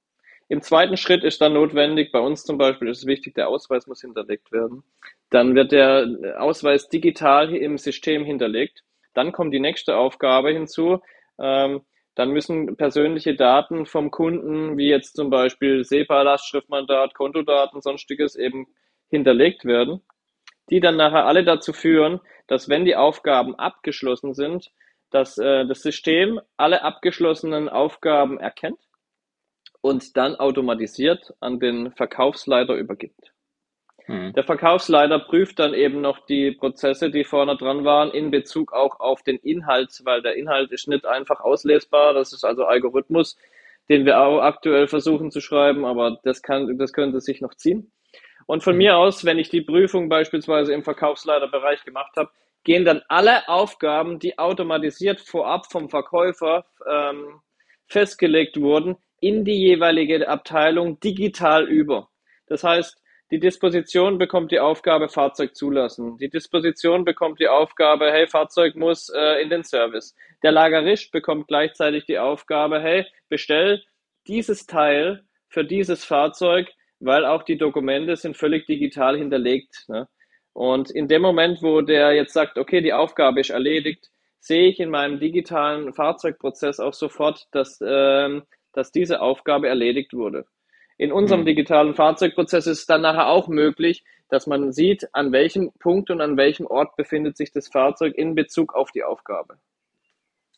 Im 0.48 0.60
zweiten 0.60 0.96
Schritt 0.96 1.24
ist 1.24 1.40
dann 1.40 1.54
notwendig, 1.54 2.12
bei 2.12 2.20
uns 2.20 2.44
zum 2.44 2.58
Beispiel 2.58 2.88
ist 2.88 2.98
es 2.98 3.06
wichtig, 3.06 3.34
der 3.34 3.48
Ausweis 3.48 3.86
muss 3.86 4.02
hinterlegt 4.02 4.52
werden. 4.52 4.84
Dann 5.30 5.54
wird 5.54 5.72
der 5.72 6.36
Ausweis 6.38 6.88
digital 6.88 7.54
im 7.54 7.78
System 7.78 8.24
hinterlegt. 8.24 8.84
Dann 9.14 9.32
kommt 9.32 9.54
die 9.54 9.60
nächste 9.60 9.96
Aufgabe 9.96 10.52
hinzu. 10.52 11.00
Ähm, 11.38 11.80
dann 12.14 12.30
müssen 12.30 12.76
persönliche 12.76 13.34
Daten 13.34 13.86
vom 13.86 14.10
Kunden, 14.10 14.76
wie 14.76 14.88
jetzt 14.88 15.16
zum 15.16 15.30
Beispiel 15.30 15.82
SEPA-Lastschriftmandat, 15.82 17.14
Kontodaten, 17.14 17.80
sonstiges 17.80 18.36
eben 18.36 18.66
hinterlegt 19.08 19.64
werden, 19.64 20.02
die 20.70 20.80
dann 20.80 20.96
nachher 20.96 21.26
alle 21.26 21.44
dazu 21.44 21.72
führen, 21.72 22.20
dass 22.46 22.68
wenn 22.68 22.84
die 22.84 22.96
Aufgaben 22.96 23.54
abgeschlossen 23.54 24.34
sind, 24.34 24.70
dass 25.10 25.38
äh, 25.38 25.66
das 25.66 25.80
System 25.80 26.40
alle 26.56 26.82
abgeschlossenen 26.82 27.68
Aufgaben 27.68 28.38
erkennt 28.38 28.80
und 29.80 30.16
dann 30.16 30.36
automatisiert 30.36 31.34
an 31.40 31.60
den 31.60 31.92
Verkaufsleiter 31.92 32.74
übergibt. 32.74 33.32
Hm. 34.06 34.32
Der 34.34 34.44
Verkaufsleiter 34.44 35.18
prüft 35.18 35.58
dann 35.58 35.72
eben 35.72 36.00
noch 36.00 36.26
die 36.26 36.52
Prozesse, 36.52 37.10
die 37.10 37.24
vorne 37.24 37.56
dran 37.56 37.84
waren, 37.84 38.10
in 38.10 38.30
Bezug 38.30 38.72
auch 38.72 39.00
auf 39.00 39.22
den 39.22 39.36
Inhalt, 39.36 40.00
weil 40.04 40.20
der 40.20 40.36
Inhalt 40.36 40.72
ist 40.72 40.88
nicht 40.88 41.06
einfach 41.06 41.40
auslesbar. 41.40 42.12
Das 42.12 42.32
ist 42.32 42.44
also 42.44 42.64
Algorithmus, 42.64 43.36
den 43.88 44.04
wir 44.04 44.20
auch 44.20 44.40
aktuell 44.40 44.88
versuchen 44.88 45.30
zu 45.30 45.40
schreiben, 45.40 45.84
aber 45.84 46.18
das 46.22 46.42
kann, 46.42 46.76
das 46.78 46.92
könnte 46.92 47.20
sich 47.20 47.40
noch 47.40 47.54
ziehen. 47.54 47.92
Und 48.46 48.62
von 48.62 48.72
hm. 48.72 48.78
mir 48.78 48.96
aus, 48.96 49.24
wenn 49.24 49.38
ich 49.38 49.48
die 49.48 49.62
Prüfung 49.62 50.08
beispielsweise 50.08 50.72
im 50.72 50.82
Verkaufsleiterbereich 50.82 51.84
gemacht 51.84 52.16
habe, 52.16 52.30
gehen 52.64 52.84
dann 52.84 53.02
alle 53.08 53.48
Aufgaben, 53.48 54.18
die 54.18 54.38
automatisiert 54.38 55.20
vorab 55.20 55.70
vom 55.70 55.90
Verkäufer 55.90 56.64
ähm, 56.90 57.40
festgelegt 57.86 58.58
wurden, 58.58 58.96
in 59.20 59.44
die 59.44 59.58
jeweilige 59.58 60.28
Abteilung 60.28 60.98
digital 61.00 61.64
über. 61.68 62.08
Das 62.46 62.64
heißt, 62.64 63.00
die 63.30 63.40
Disposition 63.40 64.18
bekommt 64.18 64.52
die 64.52 64.60
Aufgabe 64.60 65.08
Fahrzeug 65.08 65.56
zulassen. 65.56 66.18
Die 66.18 66.28
Disposition 66.28 67.04
bekommt 67.04 67.40
die 67.40 67.48
Aufgabe, 67.48 68.12
hey, 68.12 68.26
Fahrzeug 68.26 68.76
muss 68.76 69.08
äh, 69.08 69.42
in 69.42 69.48
den 69.48 69.64
Service. 69.64 70.14
Der 70.42 70.52
Lagerist 70.52 71.10
bekommt 71.10 71.48
gleichzeitig 71.48 72.04
die 72.04 72.18
Aufgabe, 72.18 72.80
hey, 72.80 73.06
bestell 73.28 73.82
dieses 74.26 74.66
Teil 74.66 75.24
für 75.48 75.64
dieses 75.64 76.04
Fahrzeug, 76.04 76.68
weil 77.04 77.24
auch 77.24 77.42
die 77.42 77.58
Dokumente 77.58 78.16
sind 78.16 78.36
völlig 78.36 78.66
digital 78.66 79.16
hinterlegt. 79.16 79.84
Ne? 79.88 80.08
Und 80.52 80.90
in 80.90 81.08
dem 81.08 81.22
Moment, 81.22 81.62
wo 81.62 81.80
der 81.80 82.12
jetzt 82.12 82.32
sagt, 82.32 82.58
okay, 82.58 82.80
die 82.80 82.92
Aufgabe 82.92 83.40
ist 83.40 83.50
erledigt, 83.50 84.10
sehe 84.38 84.68
ich 84.68 84.78
in 84.78 84.90
meinem 84.90 85.20
digitalen 85.20 85.92
Fahrzeugprozess 85.94 86.78
auch 86.80 86.94
sofort, 86.94 87.46
dass, 87.50 87.82
ähm, 87.84 88.42
dass 88.72 88.92
diese 88.92 89.20
Aufgabe 89.20 89.68
erledigt 89.68 90.14
wurde. 90.14 90.46
In 90.96 91.12
unserem 91.12 91.40
mhm. 91.40 91.46
digitalen 91.46 91.94
Fahrzeugprozess 91.94 92.66
ist 92.66 92.80
es 92.80 92.86
dann 92.86 93.00
nachher 93.00 93.28
auch 93.28 93.48
möglich, 93.48 94.04
dass 94.28 94.46
man 94.46 94.72
sieht, 94.72 95.08
an 95.12 95.32
welchem 95.32 95.72
Punkt 95.78 96.10
und 96.10 96.20
an 96.20 96.36
welchem 96.36 96.66
Ort 96.66 96.96
befindet 96.96 97.36
sich 97.36 97.52
das 97.52 97.68
Fahrzeug 97.68 98.14
in 98.16 98.34
Bezug 98.34 98.74
auf 98.74 98.92
die 98.92 99.02
Aufgabe. 99.02 99.56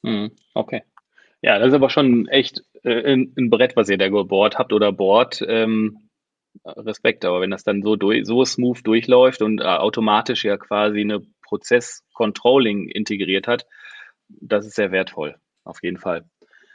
Mhm. 0.02 0.32
Okay. 0.54 0.82
Ja, 1.42 1.59
das 1.59 1.68
ist 1.68 1.74
aber 1.74 1.90
schon 1.90 2.28
echt 2.28 2.64
äh, 2.82 3.12
ein, 3.12 3.32
ein 3.37 3.50
Brett, 3.50 3.76
was 3.76 3.88
ihr 3.88 3.98
da 3.98 4.09
gebohrt 4.09 4.59
habt 4.59 4.72
oder 4.72 4.92
bohrt. 4.92 5.44
Ähm, 5.46 6.05
Respekt, 6.64 7.24
aber 7.24 7.40
wenn 7.40 7.50
das 7.50 7.64
dann 7.64 7.82
so, 7.82 7.96
durch, 7.96 8.26
so 8.26 8.44
smooth 8.44 8.86
durchläuft 8.86 9.42
und 9.42 9.60
äh, 9.60 9.64
automatisch 9.64 10.44
ja 10.44 10.56
quasi 10.56 11.00
eine 11.00 11.20
Prozess-Controlling 11.42 12.88
integriert 12.88 13.46
hat, 13.46 13.66
das 14.28 14.66
ist 14.66 14.74
sehr 14.74 14.92
wertvoll, 14.92 15.36
auf 15.64 15.82
jeden 15.82 15.98
Fall. 15.98 16.24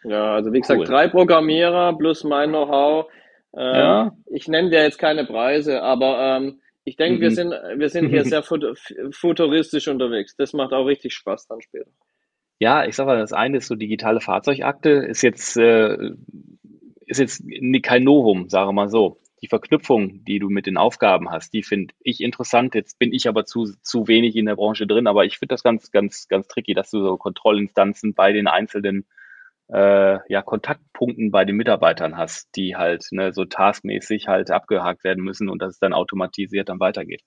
Ja, 0.04 0.34
also 0.34 0.52
wie 0.54 0.60
gesagt, 0.60 0.80
cool. 0.80 0.86
drei 0.86 1.08
Programmierer 1.08 1.98
plus 1.98 2.24
mein 2.24 2.50
Know-how. 2.50 3.08
Ähm, 3.56 3.76
ja. 3.76 4.12
Ich 4.28 4.48
nenne 4.48 4.70
dir 4.70 4.82
jetzt 4.84 4.98
keine 4.98 5.26
Preise, 5.26 5.82
aber 5.84 6.38
ähm, 6.38 6.62
ich 6.84 6.96
denke, 6.96 7.18
mhm. 7.18 7.22
wir 7.22 7.32
sind, 7.32 7.52
wir 7.52 7.90
sind 7.90 8.10
hier 8.10 8.26
sehr 8.26 8.44
futuristisch 8.44 9.88
unterwegs. 9.88 10.36
Das 10.36 10.54
macht 10.54 10.74
auch 10.74 10.86
richtig 10.86 11.14
Spaß 11.14 11.48
dann 11.48 11.62
später. 11.62 11.92
Ja, 12.60 12.86
ich 12.86 12.96
sag 12.96 13.08
mal, 13.08 13.18
das 13.18 13.34
eine 13.34 13.58
ist 13.58 13.68
so 13.68 13.76
digitale 13.76 14.22
Fahrzeugakte, 14.22 14.90
ist 14.90 15.24
jetzt, 15.24 15.58
äh, 15.58 15.98
ist 17.06 17.20
jetzt 17.20 17.44
kein 17.84 18.04
Novum, 18.04 18.50
sage 18.50 18.72
mal 18.72 18.88
so. 18.88 19.21
Die 19.42 19.48
Verknüpfung, 19.48 20.24
die 20.24 20.40
du 20.40 20.50
mit 20.50 20.68
den 20.68 20.78
Aufgaben 20.78 21.32
hast, 21.32 21.54
die 21.54 21.64
finde 21.64 21.94
ich 22.00 22.22
interessant. 22.22 22.76
Jetzt 22.76 23.00
bin 23.00 23.12
ich 23.12 23.28
aber 23.28 23.46
zu, 23.46 23.66
zu 23.82 24.08
wenig 24.08 24.36
in 24.36 24.46
der 24.46 24.56
Branche 24.56 24.86
drin, 24.86 25.08
aber 25.08 25.26
ich 25.26 25.40
finde 25.40 25.54
das 25.54 25.64
ganz, 25.64 25.92
ganz, 25.92 26.28
ganz 26.28 26.48
tricky, 26.48 26.74
dass 26.74 26.92
du 26.92 27.02
so 27.02 27.18
Kontrollinstanzen 27.18 28.14
bei 28.14 28.34
den 28.34 28.48
einzelnen 28.48 29.06
äh, 29.74 30.20
ja, 30.28 30.42
Kontaktpunkten 30.42 31.32
bei 31.32 31.46
den 31.46 31.56
Mitarbeitern 31.56 32.18
hast, 32.18 32.56
die 32.56 32.76
halt 32.76 33.06
ne, 33.12 33.32
so 33.34 33.46
taskmäßig 33.46 34.28
halt 34.28 34.52
abgehakt 34.52 35.04
werden 35.04 35.24
müssen 35.24 35.50
und 35.50 35.62
dass 35.62 35.74
es 35.74 35.80
dann 35.80 35.94
automatisiert 35.94 36.70
dann 36.70 36.80
weitergeht. 36.80 37.22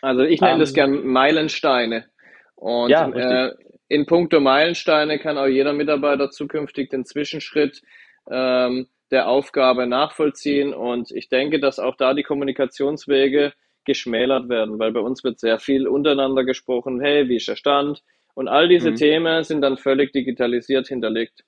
Also 0.00 0.22
ich 0.22 0.40
nenne 0.40 0.54
ähm, 0.54 0.60
das 0.60 0.72
gern 0.72 1.06
Meilensteine. 1.06 2.06
Und 2.54 2.90
ja, 2.90 3.08
äh, 3.08 3.54
in 3.88 4.06
puncto 4.06 4.40
Meilensteine 4.40 5.18
kann 5.18 5.38
auch 5.38 5.46
jeder 5.46 5.72
Mitarbeiter 5.72 6.30
zukünftig 6.30 6.90
den 6.90 7.04
Zwischenschritt 7.04 7.82
ähm, 8.30 8.86
der 9.10 9.28
Aufgabe 9.28 9.86
nachvollziehen. 9.86 10.74
Und 10.74 11.10
ich 11.10 11.28
denke, 11.28 11.60
dass 11.60 11.78
auch 11.78 11.96
da 11.96 12.14
die 12.14 12.22
Kommunikationswege 12.22 13.52
geschmälert 13.84 14.48
werden, 14.48 14.78
weil 14.78 14.92
bei 14.92 15.00
uns 15.00 15.24
wird 15.24 15.40
sehr 15.40 15.58
viel 15.58 15.88
untereinander 15.88 16.44
gesprochen. 16.44 17.00
Hey, 17.00 17.28
wie 17.28 17.36
ist 17.36 17.48
der 17.48 17.56
Stand? 17.56 18.02
Und 18.34 18.46
all 18.46 18.68
diese 18.68 18.92
mhm. 18.92 18.96
Themen 18.96 19.44
sind 19.44 19.62
dann 19.62 19.78
völlig 19.78 20.12
digitalisiert 20.12 20.88
hinterlegt. 20.88 21.44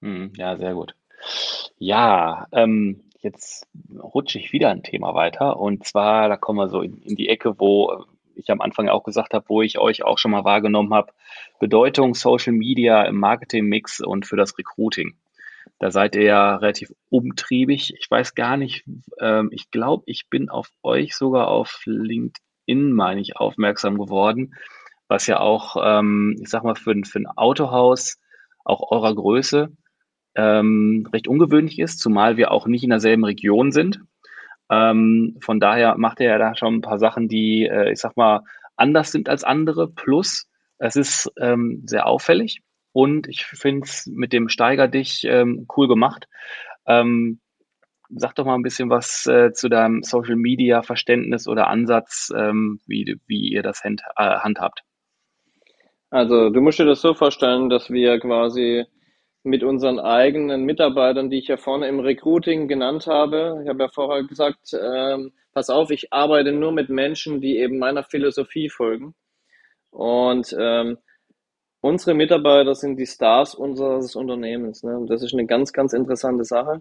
Mhm, 0.00 0.32
ja, 0.36 0.56
sehr 0.56 0.74
gut. 0.74 0.94
Ja, 1.78 2.46
ähm, 2.52 3.02
jetzt 3.20 3.66
rutsche 3.98 4.38
ich 4.38 4.52
wieder 4.52 4.70
ein 4.70 4.82
Thema 4.82 5.14
weiter. 5.14 5.58
Und 5.58 5.84
zwar, 5.84 6.28
da 6.28 6.36
kommen 6.36 6.58
wir 6.58 6.68
so 6.68 6.80
in, 6.80 7.02
in 7.02 7.16
die 7.16 7.28
Ecke, 7.28 7.58
wo 7.58 8.04
ich 8.36 8.50
am 8.50 8.60
Anfang 8.60 8.88
auch 8.88 9.04
gesagt 9.04 9.34
habe, 9.34 9.44
wo 9.48 9.62
ich 9.62 9.78
euch 9.78 10.04
auch 10.04 10.18
schon 10.18 10.30
mal 10.30 10.44
wahrgenommen 10.44 10.94
habe, 10.94 11.12
Bedeutung 11.60 12.14
Social 12.14 12.52
Media 12.52 13.02
im 13.04 13.18
Marketing-Mix 13.18 14.00
und 14.00 14.26
für 14.26 14.36
das 14.36 14.56
Recruiting. 14.58 15.16
Da 15.78 15.90
seid 15.90 16.16
ihr 16.16 16.22
ja 16.22 16.56
relativ 16.56 16.92
umtriebig. 17.10 17.94
Ich 17.98 18.10
weiß 18.10 18.34
gar 18.34 18.56
nicht, 18.56 18.84
ähm, 19.20 19.48
ich 19.52 19.70
glaube, 19.70 20.04
ich 20.06 20.28
bin 20.30 20.48
auf 20.48 20.68
euch 20.82 21.14
sogar 21.16 21.48
auf 21.48 21.82
LinkedIn, 21.84 22.92
meine 22.92 23.20
ich, 23.20 23.36
aufmerksam 23.36 23.98
geworden 23.98 24.54
was 25.08 25.26
ja 25.26 25.40
auch, 25.40 25.76
ähm, 25.82 26.36
ich 26.40 26.48
sag 26.48 26.64
mal, 26.64 26.74
für, 26.74 26.94
für 27.04 27.18
ein 27.18 27.26
Autohaus 27.26 28.18
auch 28.64 28.90
eurer 28.90 29.14
Größe 29.14 29.70
ähm, 30.34 31.08
recht 31.12 31.28
ungewöhnlich 31.28 31.78
ist, 31.78 32.00
zumal 32.00 32.36
wir 32.36 32.50
auch 32.50 32.66
nicht 32.66 32.84
in 32.84 32.90
derselben 32.90 33.24
Region 33.24 33.72
sind. 33.72 34.00
Ähm, 34.70 35.36
von 35.40 35.60
daher 35.60 35.96
macht 35.98 36.20
er 36.20 36.30
ja 36.30 36.38
da 36.38 36.56
schon 36.56 36.76
ein 36.76 36.80
paar 36.80 36.98
Sachen, 36.98 37.28
die, 37.28 37.66
äh, 37.66 37.92
ich 37.92 38.00
sag 38.00 38.16
mal, 38.16 38.40
anders 38.76 39.12
sind 39.12 39.28
als 39.28 39.44
andere. 39.44 39.88
Plus, 39.88 40.48
es 40.78 40.96
ist 40.96 41.30
ähm, 41.38 41.82
sehr 41.86 42.06
auffällig 42.06 42.60
und 42.94 43.28
ich 43.28 43.44
finde 43.44 43.86
es 43.86 44.06
mit 44.06 44.32
dem 44.32 44.48
Steiger 44.48 44.86
dich 44.86 45.24
ähm, 45.24 45.66
cool 45.76 45.88
gemacht. 45.88 46.28
Ähm, 46.86 47.40
sag 48.08 48.36
doch 48.36 48.44
mal 48.44 48.54
ein 48.54 48.62
bisschen 48.62 48.88
was 48.88 49.26
äh, 49.26 49.52
zu 49.52 49.68
deinem 49.68 50.04
Social 50.04 50.36
Media 50.36 50.82
Verständnis 50.82 51.48
oder 51.48 51.66
Ansatz, 51.66 52.32
ähm, 52.34 52.78
wie, 52.86 53.16
wie 53.26 53.48
ihr 53.48 53.62
das 53.64 53.82
hand, 53.82 54.02
äh, 54.16 54.22
handhabt. 54.22 54.82
Also 56.10 56.50
du 56.50 56.60
musst 56.60 56.78
dir 56.78 56.84
das 56.84 57.00
so 57.00 57.14
vorstellen, 57.14 57.68
dass 57.68 57.90
wir 57.90 58.20
quasi 58.20 58.84
mit 59.42 59.64
unseren 59.64 59.98
eigenen 59.98 60.62
Mitarbeitern, 60.62 61.30
die 61.30 61.38
ich 61.38 61.48
ja 61.48 61.56
vorne 61.56 61.88
im 61.88 61.98
Recruiting 61.98 62.68
genannt 62.68 63.08
habe, 63.08 63.60
ich 63.64 63.68
habe 63.68 63.82
ja 63.82 63.88
vorher 63.88 64.22
gesagt, 64.22 64.70
ähm, 64.72 65.32
pass 65.52 65.68
auf, 65.68 65.90
ich 65.90 66.12
arbeite 66.12 66.52
nur 66.52 66.70
mit 66.70 66.90
Menschen, 66.90 67.40
die 67.40 67.58
eben 67.58 67.78
meiner 67.78 68.04
Philosophie 68.04 68.68
folgen. 68.68 69.16
Und 69.90 70.54
ähm, 70.56 70.98
unsere 71.84 72.14
Mitarbeiter 72.14 72.74
sind 72.74 72.96
die 72.96 73.06
Stars 73.06 73.54
unseres 73.54 74.16
Unternehmens. 74.16 74.82
Ne? 74.82 74.96
Und 74.96 75.10
das 75.10 75.22
ist 75.22 75.34
eine 75.34 75.44
ganz, 75.44 75.74
ganz 75.74 75.92
interessante 75.92 76.44
Sache. 76.44 76.80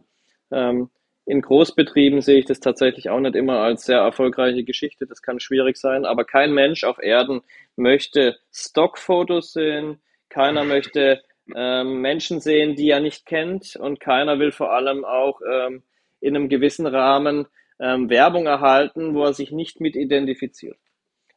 Ähm, 0.49 0.89
in 1.25 1.41
Großbetrieben 1.41 2.21
sehe 2.21 2.39
ich 2.39 2.45
das 2.45 2.61
tatsächlich 2.61 3.09
auch 3.09 3.19
nicht 3.19 3.35
immer 3.35 3.59
als 3.59 3.83
sehr 3.83 3.97
erfolgreiche 3.97 4.63
Geschichte. 4.63 5.05
Das 5.05 5.21
kann 5.21 5.41
schwierig 5.41 5.75
sein, 5.75 6.05
aber 6.05 6.23
kein 6.23 6.53
Mensch 6.53 6.85
auf 6.85 6.99
Erden 6.99 7.41
möchte 7.75 8.37
Stockfotos 8.53 9.51
sehen. 9.51 9.99
Keiner 10.29 10.63
möchte 10.63 11.21
ähm, 11.53 11.99
Menschen 11.99 12.39
sehen, 12.39 12.77
die 12.77 12.89
er 12.89 13.01
nicht 13.01 13.25
kennt 13.25 13.75
und 13.75 13.99
keiner 13.99 14.39
will 14.39 14.53
vor 14.53 14.71
allem 14.71 15.03
auch 15.03 15.41
ähm, 15.41 15.83
in 16.21 16.33
einem 16.33 16.47
gewissen 16.47 16.87
Rahmen 16.87 17.47
ähm, 17.77 18.09
Werbung 18.09 18.45
erhalten, 18.45 19.13
wo 19.15 19.25
er 19.25 19.33
sich 19.33 19.51
nicht 19.51 19.81
mit 19.81 19.97
identifiziert. 19.97 20.77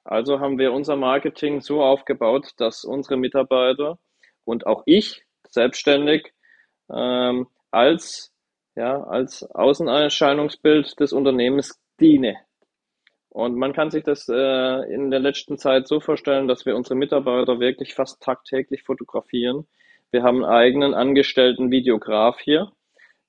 Also 0.06 0.40
haben 0.40 0.58
wir 0.58 0.72
unser 0.72 0.96
Marketing 0.96 1.60
so 1.60 1.82
aufgebaut, 1.82 2.52
dass 2.58 2.84
unsere 2.84 3.16
Mitarbeiter 3.16 3.98
und 4.44 4.66
auch 4.66 4.82
ich 4.86 5.24
selbstständig 5.48 6.32
ähm, 6.90 7.48
als 7.70 8.32
ja, 8.76 9.02
als 9.04 9.42
Außenerscheinungsbild 9.42 11.00
des 11.00 11.12
Unternehmens 11.12 11.80
diene. 11.98 12.36
Und 13.30 13.56
man 13.56 13.72
kann 13.72 13.90
sich 13.90 14.04
das 14.04 14.28
äh, 14.28 14.94
in 14.94 15.10
der 15.10 15.20
letzten 15.20 15.58
Zeit 15.58 15.88
so 15.88 16.00
vorstellen, 16.00 16.46
dass 16.46 16.64
wir 16.66 16.76
unsere 16.76 16.94
Mitarbeiter 16.94 17.58
wirklich 17.58 17.94
fast 17.94 18.22
tagtäglich 18.22 18.82
fotografieren. 18.82 19.66
Wir 20.10 20.22
haben 20.22 20.44
einen 20.44 20.52
eigenen 20.52 20.94
angestellten 20.94 21.70
Videograf 21.70 22.38
hier, 22.38 22.70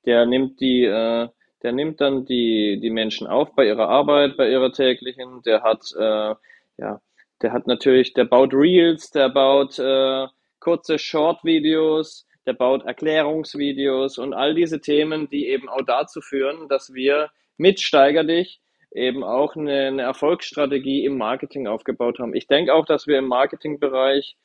der 0.05 0.25
nimmt 0.25 0.61
die, 0.61 0.83
äh, 0.83 1.27
der 1.63 1.71
nimmt 1.71 1.99
dann 2.01 2.25
die, 2.25 2.79
die 2.81 2.89
Menschen 2.89 3.27
auf 3.27 3.55
bei 3.55 3.65
ihrer 3.65 3.89
Arbeit, 3.89 4.37
bei 4.37 4.49
ihrer 4.49 4.71
täglichen. 4.71 5.41
Der 5.43 5.63
hat, 5.63 5.81
äh, 5.97 6.35
ja, 6.77 7.01
der 7.41 7.53
hat 7.53 7.67
natürlich, 7.67 8.13
der 8.13 8.25
baut 8.25 8.53
Reels, 8.53 9.11
der 9.11 9.29
baut 9.29 9.77
äh, 9.79 10.27
kurze 10.59 10.97
Short-Videos, 10.97 12.25
der 12.45 12.53
baut 12.53 12.85
Erklärungsvideos 12.85 14.17
und 14.17 14.33
all 14.33 14.55
diese 14.55 14.81
Themen, 14.81 15.29
die 15.29 15.47
eben 15.47 15.69
auch 15.69 15.81
dazu 15.85 16.21
führen, 16.21 16.67
dass 16.69 16.93
wir 16.93 17.29
mit 17.57 17.79
Steiger 17.79 18.23
dich 18.23 18.61
eben 18.91 19.23
auch 19.23 19.55
eine, 19.55 19.87
eine 19.87 20.01
Erfolgsstrategie 20.03 21.05
im 21.05 21.17
Marketing 21.17 21.67
aufgebaut 21.67 22.19
haben. 22.19 22.33
Ich 22.33 22.47
denke 22.47 22.73
auch, 22.73 22.85
dass 22.85 23.05
wir 23.05 23.19
im 23.19 23.27
Marketingbereich, 23.27 24.37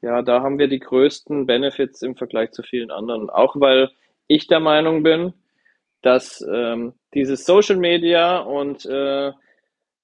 ja, 0.00 0.22
da 0.22 0.40
haben 0.42 0.58
wir 0.58 0.68
die 0.68 0.78
größten 0.78 1.46
Benefits 1.46 2.02
im 2.02 2.16
Vergleich 2.16 2.52
zu 2.52 2.62
vielen 2.62 2.90
anderen. 2.90 3.28
Auch 3.28 3.56
weil 3.58 3.90
ich 4.28 4.46
der 4.46 4.60
Meinung 4.60 5.02
bin, 5.02 5.34
dass 6.02 6.44
ähm, 6.48 6.94
dieses 7.12 7.44
Social 7.44 7.76
Media 7.76 8.38
und 8.38 8.86
äh, 8.86 9.32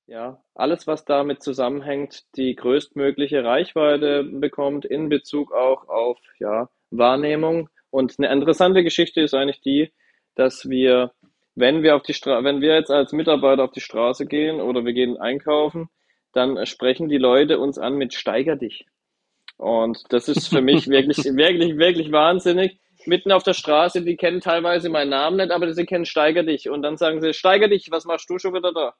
ja, 0.06 0.42
alles, 0.54 0.86
was 0.86 1.04
damit 1.04 1.42
zusammenhängt, 1.42 2.24
die 2.36 2.54
größtmögliche 2.54 3.44
Reichweite 3.44 4.24
bekommt 4.24 4.84
in 4.84 5.08
Bezug 5.08 5.52
auch 5.52 5.88
auf 5.88 6.18
ja, 6.38 6.68
Wahrnehmung. 6.90 7.68
Und 7.90 8.14
eine 8.18 8.32
interessante 8.32 8.84
Geschichte 8.84 9.20
ist 9.20 9.34
eigentlich 9.34 9.60
die, 9.60 9.92
dass 10.34 10.68
wir, 10.68 11.12
wenn 11.54 11.82
wir 11.82 11.96
auf 11.96 12.02
die 12.02 12.14
Stra 12.14 12.42
wenn 12.44 12.60
wir 12.60 12.74
jetzt 12.74 12.90
als 12.90 13.12
Mitarbeiter 13.12 13.64
auf 13.64 13.72
die 13.72 13.80
Straße 13.80 14.26
gehen 14.26 14.60
oder 14.60 14.84
wir 14.84 14.92
gehen 14.92 15.16
einkaufen, 15.16 15.88
dann 16.32 16.66
sprechen 16.66 17.08
die 17.08 17.18
Leute 17.18 17.58
uns 17.58 17.78
an 17.78 17.94
mit 17.94 18.12
Steiger 18.12 18.56
dich. 18.56 18.86
Und 19.56 20.02
das 20.10 20.28
ist 20.28 20.48
für 20.48 20.60
mich 20.60 20.88
wirklich, 20.88 21.18
wirklich, 21.24 21.78
wirklich 21.78 22.12
wahnsinnig. 22.12 22.78
Mitten 23.06 23.32
auf 23.32 23.42
der 23.42 23.52
Straße, 23.52 24.02
die 24.02 24.16
kennen 24.16 24.40
teilweise 24.40 24.88
meinen 24.88 25.10
Namen 25.10 25.36
nicht, 25.36 25.50
aber 25.50 25.72
sie 25.72 25.84
kennen 25.84 26.06
Steiger 26.06 26.42
dich. 26.42 26.68
Und 26.68 26.82
dann 26.82 26.96
sagen 26.96 27.20
sie, 27.20 27.34
Steiger 27.34 27.68
dich, 27.68 27.90
was 27.90 28.06
machst 28.06 28.28
du 28.28 28.38
schon 28.38 28.54
wieder 28.54 28.72
da? 28.72 28.94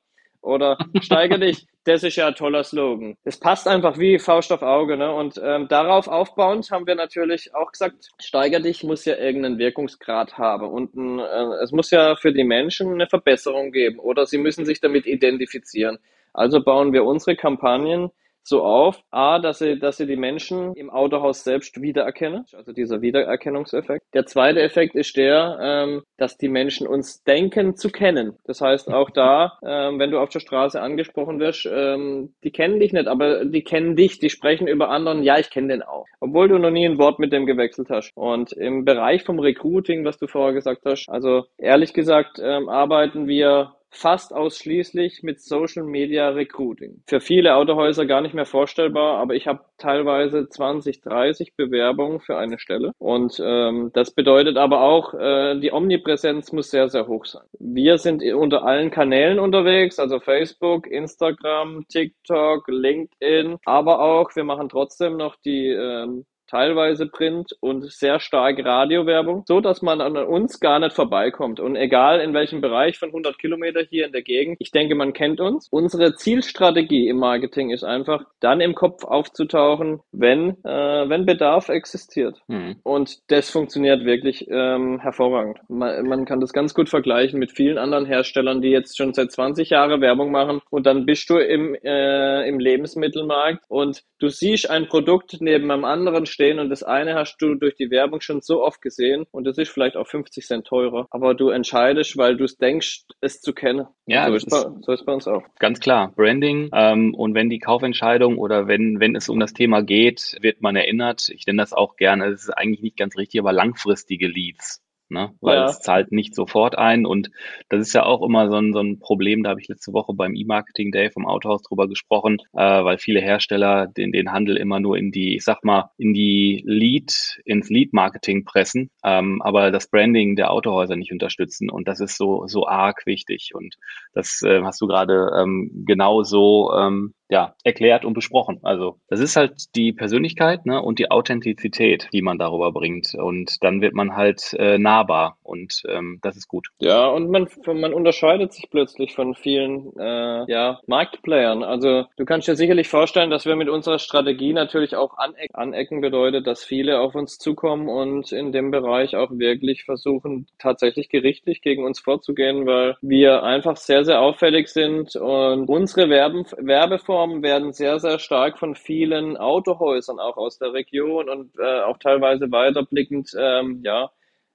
Oder 0.44 0.78
steige 1.00 1.38
dich. 1.38 1.66
Das 1.84 2.02
ist 2.02 2.16
ja 2.16 2.28
ein 2.28 2.34
toller 2.34 2.64
Slogan. 2.64 3.16
Das 3.24 3.38
passt 3.38 3.66
einfach 3.66 3.98
wie 3.98 4.18
Faust 4.18 4.52
auf 4.52 4.62
Auge. 4.62 4.96
Ne? 4.96 5.12
Und 5.12 5.40
ähm, 5.42 5.68
darauf 5.68 6.08
aufbauend 6.08 6.70
haben 6.70 6.86
wir 6.86 6.94
natürlich 6.94 7.54
auch 7.54 7.72
gesagt, 7.72 8.10
steiger 8.20 8.60
dich 8.60 8.84
muss 8.84 9.04
ja 9.04 9.16
irgendeinen 9.16 9.58
Wirkungsgrad 9.58 10.38
haben. 10.38 10.68
Und 10.68 10.94
ein, 10.94 11.18
äh, 11.18 11.62
es 11.62 11.72
muss 11.72 11.90
ja 11.90 12.16
für 12.16 12.32
die 12.32 12.44
Menschen 12.44 12.92
eine 12.92 13.06
Verbesserung 13.06 13.72
geben 13.72 13.98
oder 13.98 14.26
sie 14.26 14.38
müssen 14.38 14.64
sich 14.64 14.80
damit 14.80 15.06
identifizieren. 15.06 15.98
Also 16.32 16.62
bauen 16.62 16.92
wir 16.92 17.04
unsere 17.04 17.36
Kampagnen 17.36 18.10
so 18.44 18.62
auf, 18.62 19.02
a, 19.10 19.38
dass 19.38 19.58
sie, 19.58 19.78
dass 19.78 19.96
sie 19.96 20.06
die 20.06 20.16
Menschen 20.16 20.74
im 20.74 20.90
Autohaus 20.90 21.42
selbst 21.42 21.80
wiedererkennen, 21.80 22.44
also 22.52 22.72
dieser 22.72 23.00
Wiedererkennungseffekt. 23.00 24.04
Der 24.12 24.26
zweite 24.26 24.60
Effekt 24.60 24.94
ist 24.94 25.16
der, 25.16 25.58
ähm, 25.60 26.02
dass 26.18 26.36
die 26.36 26.48
Menschen 26.48 26.86
uns 26.86 27.24
denken 27.24 27.74
zu 27.74 27.88
kennen. 27.88 28.36
Das 28.44 28.60
heißt, 28.60 28.92
auch 28.92 29.10
da, 29.10 29.58
ähm, 29.64 29.98
wenn 29.98 30.10
du 30.10 30.18
auf 30.18 30.28
der 30.28 30.40
Straße 30.40 30.80
angesprochen 30.80 31.40
wirst, 31.40 31.66
ähm, 31.70 32.34
die 32.44 32.52
kennen 32.52 32.80
dich 32.80 32.92
nicht, 32.92 33.08
aber 33.08 33.44
die 33.46 33.64
kennen 33.64 33.96
dich, 33.96 34.18
die 34.18 34.30
sprechen 34.30 34.68
über 34.68 34.90
anderen, 34.90 35.22
ja, 35.22 35.38
ich 35.38 35.50
kenne 35.50 35.68
den 35.68 35.82
auch. 35.82 36.04
Obwohl 36.20 36.48
du 36.48 36.58
noch 36.58 36.70
nie 36.70 36.86
ein 36.86 36.98
Wort 36.98 37.18
mit 37.18 37.32
dem 37.32 37.46
gewechselt 37.46 37.88
hast. 37.88 38.12
Und 38.14 38.52
im 38.52 38.84
Bereich 38.84 39.24
vom 39.24 39.38
Recruiting, 39.38 40.04
was 40.04 40.18
du 40.18 40.26
vorher 40.26 40.52
gesagt 40.52 40.82
hast, 40.84 41.08
also 41.08 41.44
ehrlich 41.56 41.94
gesagt, 41.94 42.38
ähm, 42.42 42.68
arbeiten 42.68 43.26
wir 43.26 43.72
fast 43.94 44.34
ausschließlich 44.34 45.22
mit 45.22 45.40
Social 45.40 45.84
Media 45.84 46.28
Recruiting. 46.30 47.02
Für 47.06 47.20
viele 47.20 47.54
Autohäuser 47.54 48.06
gar 48.06 48.20
nicht 48.20 48.34
mehr 48.34 48.44
vorstellbar, 48.44 49.18
aber 49.18 49.34
ich 49.34 49.46
habe 49.46 49.64
teilweise 49.78 50.48
20, 50.48 51.00
30 51.00 51.54
Bewerbungen 51.56 52.20
für 52.20 52.36
eine 52.36 52.58
Stelle. 52.58 52.92
Und 52.98 53.40
ähm, 53.44 53.90
das 53.94 54.10
bedeutet 54.10 54.56
aber 54.56 54.82
auch, 54.82 55.14
äh, 55.14 55.58
die 55.60 55.72
Omnipräsenz 55.72 56.52
muss 56.52 56.70
sehr, 56.70 56.88
sehr 56.88 57.06
hoch 57.06 57.24
sein. 57.24 57.44
Wir 57.58 57.98
sind 57.98 58.22
unter 58.22 58.64
allen 58.64 58.90
Kanälen 58.90 59.38
unterwegs, 59.38 59.98
also 59.98 60.18
Facebook, 60.20 60.86
Instagram, 60.86 61.86
TikTok, 61.88 62.66
LinkedIn, 62.68 63.56
aber 63.64 64.00
auch, 64.00 64.34
wir 64.34 64.44
machen 64.44 64.68
trotzdem 64.68 65.16
noch 65.16 65.36
die 65.36 65.68
ähm, 65.68 66.24
teilweise 66.46 67.06
Print 67.06 67.52
und 67.60 67.90
sehr 67.90 68.20
stark 68.20 68.64
Radiowerbung, 68.64 69.44
so 69.46 69.60
dass 69.60 69.82
man 69.82 70.00
an 70.00 70.16
uns 70.16 70.60
gar 70.60 70.78
nicht 70.78 70.94
vorbeikommt. 70.94 71.60
Und 71.60 71.76
egal 71.76 72.20
in 72.20 72.34
welchem 72.34 72.60
Bereich 72.60 72.98
von 72.98 73.08
100 73.08 73.38
Kilometer 73.38 73.80
hier 73.82 74.06
in 74.06 74.12
der 74.12 74.22
Gegend, 74.22 74.56
ich 74.60 74.70
denke, 74.70 74.94
man 74.94 75.12
kennt 75.12 75.40
uns. 75.40 75.68
Unsere 75.70 76.14
Zielstrategie 76.14 77.08
im 77.08 77.18
Marketing 77.18 77.70
ist 77.70 77.84
einfach, 77.84 78.24
dann 78.40 78.60
im 78.60 78.74
Kopf 78.74 79.04
aufzutauchen, 79.04 80.00
wenn, 80.12 80.50
äh, 80.64 81.08
wenn 81.08 81.26
Bedarf 81.26 81.68
existiert. 81.68 82.40
Mhm. 82.48 82.76
Und 82.82 83.18
das 83.30 83.50
funktioniert 83.50 84.04
wirklich 84.04 84.46
ähm, 84.50 85.00
hervorragend. 85.00 85.58
Man, 85.68 86.06
man 86.06 86.24
kann 86.24 86.40
das 86.40 86.52
ganz 86.52 86.74
gut 86.74 86.88
vergleichen 86.88 87.38
mit 87.38 87.52
vielen 87.52 87.78
anderen 87.78 88.06
Herstellern, 88.06 88.60
die 88.60 88.70
jetzt 88.70 88.96
schon 88.96 89.14
seit 89.14 89.32
20 89.32 89.70
Jahren 89.70 90.00
Werbung 90.00 90.30
machen 90.30 90.60
und 90.70 90.86
dann 90.86 91.06
bist 91.06 91.28
du 91.30 91.38
im, 91.38 91.74
äh, 91.82 92.48
im 92.48 92.58
Lebensmittelmarkt 92.58 93.62
und 93.68 94.02
du 94.18 94.28
siehst 94.28 94.70
ein 94.70 94.86
Produkt 94.86 95.36
neben 95.40 95.70
einem 95.70 95.84
anderen 95.84 96.26
stehen 96.34 96.58
und 96.58 96.68
das 96.68 96.82
eine 96.82 97.14
hast 97.14 97.38
du 97.38 97.54
durch 97.54 97.76
die 97.76 97.90
Werbung 97.90 98.20
schon 98.20 98.40
so 98.40 98.62
oft 98.62 98.82
gesehen 98.82 99.24
und 99.30 99.44
das 99.44 99.56
ist 99.56 99.70
vielleicht 99.70 99.96
auch 99.96 100.06
50 100.06 100.44
Cent 100.44 100.66
teurer, 100.66 101.06
aber 101.10 101.34
du 101.34 101.48
entscheidest, 101.48 102.16
weil 102.16 102.36
du 102.36 102.44
denkst, 102.46 103.04
es 103.20 103.40
zu 103.40 103.54
kennen. 103.54 103.86
Ja, 104.06 104.28
so 104.28 104.34
ist, 104.34 104.50
bei, 104.50 104.64
so 104.82 104.92
ist 104.92 105.06
bei 105.06 105.12
uns 105.12 105.26
auch. 105.26 105.42
Ganz 105.58 105.80
klar, 105.80 106.12
Branding 106.14 106.70
ähm, 106.72 107.14
und 107.14 107.34
wenn 107.34 107.48
die 107.48 107.60
Kaufentscheidung 107.60 108.36
oder 108.38 108.68
wenn, 108.68 109.00
wenn 109.00 109.16
es 109.16 109.28
um 109.28 109.40
das 109.40 109.52
Thema 109.52 109.82
geht, 109.82 110.36
wird 110.40 110.60
man 110.60 110.76
erinnert. 110.76 111.28
Ich 111.30 111.46
nenne 111.46 111.62
das 111.62 111.72
auch 111.72 111.96
gerne, 111.96 112.26
es 112.26 112.42
ist 112.42 112.50
eigentlich 112.50 112.82
nicht 112.82 112.96
ganz 112.96 113.16
richtig, 113.16 113.40
aber 113.40 113.52
langfristige 113.52 114.26
Leads 114.26 114.84
ne? 115.08 115.32
weil 115.40 115.56
ja. 115.56 115.64
es 115.66 115.80
zahlt 115.80 116.12
nicht 116.12 116.34
sofort 116.34 116.76
ein. 116.76 117.06
Und 117.06 117.30
das 117.68 117.80
ist 117.80 117.92
ja 117.94 118.04
auch 118.04 118.22
immer 118.22 118.48
so 118.48 118.56
ein, 118.56 118.72
so 118.72 118.80
ein 118.80 118.98
Problem, 118.98 119.42
da 119.42 119.50
habe 119.50 119.60
ich 119.60 119.68
letzte 119.68 119.92
Woche 119.92 120.14
beim 120.14 120.34
E-Marketing 120.34 120.92
Day 120.92 121.10
vom 121.10 121.26
Autohaus 121.26 121.62
drüber 121.62 121.88
gesprochen, 121.88 122.38
äh, 122.52 122.84
weil 122.84 122.98
viele 122.98 123.20
Hersteller 123.20 123.86
den, 123.86 124.12
den 124.12 124.32
Handel 124.32 124.56
immer 124.56 124.80
nur 124.80 124.96
in 124.98 125.10
die, 125.12 125.36
ich 125.36 125.44
sag 125.44 125.64
mal, 125.64 125.90
in 125.98 126.14
die 126.14 126.62
Lead, 126.66 127.40
ins 127.44 127.68
Lead-Marketing 127.68 128.44
pressen, 128.44 128.90
ähm, 129.04 129.40
aber 129.42 129.70
das 129.70 129.88
Branding 129.88 130.36
der 130.36 130.50
Autohäuser 130.50 130.96
nicht 130.96 131.12
unterstützen. 131.12 131.70
Und 131.70 131.88
das 131.88 132.00
ist 132.00 132.16
so, 132.16 132.46
so 132.46 132.66
arg 132.66 133.06
wichtig. 133.06 133.50
Und 133.54 133.76
das 134.12 134.42
äh, 134.42 134.62
hast 134.62 134.80
du 134.80 134.86
gerade 134.86 135.30
ähm, 135.38 135.70
genau 135.86 136.22
so 136.22 136.72
ähm, 136.76 137.14
ja, 137.28 137.54
erklärt 137.64 138.04
und 138.04 138.12
besprochen. 138.12 138.60
Also 138.62 139.00
das 139.08 139.20
ist 139.20 139.36
halt 139.36 139.74
die 139.74 139.92
Persönlichkeit 139.92 140.66
ne, 140.66 140.80
und 140.80 140.98
die 140.98 141.10
Authentizität, 141.10 142.08
die 142.12 142.22
man 142.22 142.38
darüber 142.38 142.70
bringt. 142.70 143.14
Und 143.14 143.56
dann 143.62 143.80
wird 143.80 143.94
man 143.94 144.14
halt 144.14 144.54
äh, 144.58 144.78
nahbar 145.04 145.38
und 145.42 145.82
ähm, 145.88 146.18
das 146.22 146.36
ist 146.36 146.48
gut. 146.48 146.68
Ja, 146.78 147.06
und 147.06 147.30
man, 147.30 147.48
man 147.66 147.94
unterscheidet 147.94 148.52
sich 148.52 148.68
plötzlich 148.70 149.14
von 149.14 149.34
vielen 149.34 149.96
äh, 149.98 150.50
ja, 150.50 150.80
Marktplayern. 150.86 151.62
Also 151.62 152.04
du 152.16 152.24
kannst 152.24 152.48
dir 152.48 152.56
sicherlich 152.56 152.88
vorstellen, 152.88 153.30
dass 153.30 153.46
wir 153.46 153.56
mit 153.56 153.68
unserer 153.68 153.98
Strategie 153.98 154.52
natürlich 154.52 154.96
auch 154.96 155.16
anecken. 155.16 155.54
Anecken 155.54 156.00
bedeutet, 156.00 156.46
dass 156.46 156.62
viele 156.62 157.00
auf 157.00 157.14
uns 157.14 157.38
zukommen 157.38 157.88
und 157.88 158.32
in 158.32 158.52
dem 158.52 158.70
Bereich 158.70 159.16
auch 159.16 159.30
wirklich 159.32 159.84
versuchen, 159.84 160.46
tatsächlich 160.58 161.08
gerichtlich 161.08 161.62
gegen 161.62 161.84
uns 161.84 162.00
vorzugehen, 162.00 162.66
weil 162.66 162.96
wir 163.00 163.42
einfach 163.42 163.76
sehr, 163.76 164.04
sehr 164.04 164.20
auffällig 164.20 164.68
sind 164.68 165.16
und 165.16 165.68
unsere 165.68 166.08
Werben, 166.10 166.44
Werbeform 166.58 167.14
Plattformen 167.14 167.42
werden 167.42 167.72
sehr, 167.72 168.00
sehr 168.00 168.18
stark 168.18 168.58
von 168.58 168.74
vielen 168.74 169.36
Autohäusern 169.36 170.18
auch 170.18 170.36
aus 170.36 170.58
der 170.58 170.72
Region 170.72 171.28
und 171.28 171.52
äh, 171.58 171.82
auch 171.82 171.98
teilweise 171.98 172.50
weiterblickend 172.50 173.30
ähm, 173.38 173.80
ja, 173.84 174.10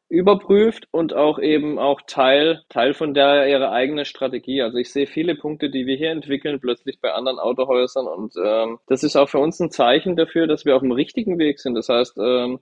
überprüft 0.10 0.88
und 0.92 1.14
auch 1.14 1.38
eben 1.40 1.78
auch 1.78 2.02
Teil, 2.08 2.64
Teil 2.68 2.96
von 2.96 3.14
der 3.14 3.48
ihre 3.48 3.72
eigene 3.72 4.06
Strategie. 4.06 4.64
Also 4.64 4.78
ich 4.78 4.92
sehe 4.92 5.06
viele 5.06 5.36
Punkte, 5.36 5.70
die 5.70 5.86
wir 5.86 5.96
hier 5.96 6.10
entwickeln, 6.10 6.60
plötzlich 6.60 7.00
bei 7.00 7.14
anderen 7.14 7.38
Autohäusern 7.38 8.08
und 8.08 8.34
ähm, 8.44 8.80
das 8.88 9.04
ist 9.04 9.16
auch 9.16 9.30
für 9.30 9.38
uns 9.38 9.60
ein 9.60 9.70
Zeichen 9.70 10.16
dafür, 10.16 10.48
dass 10.48 10.66
wir 10.66 10.76
auf 10.76 10.82
dem 10.82 10.92
richtigen 10.92 11.38
Weg 11.38 11.60
sind. 11.60 11.76
Das 11.76 11.90
heißt, 11.90 12.18
ähm, 12.18 12.60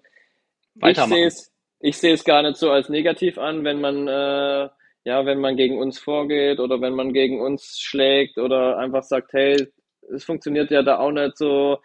ich 0.83 0.99
sehe 0.99 1.25
es, 1.25 1.51
ich 1.79 1.97
sehe 1.97 2.13
es 2.13 2.25
gar 2.25 2.43
nicht 2.43 2.57
so 2.57 2.69
als 2.69 2.89
negativ 2.89 3.37
an, 3.37 3.63
wenn 3.63 3.79
man 3.79 4.07
äh, 4.07 4.69
ja, 5.07 5.25
wenn 5.25 5.39
man 5.39 5.55
gegen 5.55 5.79
uns 5.79 5.99
vorgeht 5.99 6.59
oder 6.59 6.81
wenn 6.81 6.93
man 6.93 7.13
gegen 7.13 7.39
uns 7.39 7.79
schlägt 7.79 8.37
oder 8.37 8.77
einfach 8.77 9.03
sagt, 9.03 9.31
hey, 9.31 9.71
es 10.13 10.25
funktioniert 10.25 10.69
ja 10.69 10.83
da 10.83 10.99
auch 10.99 11.11
nicht 11.11 11.37
so. 11.37 11.77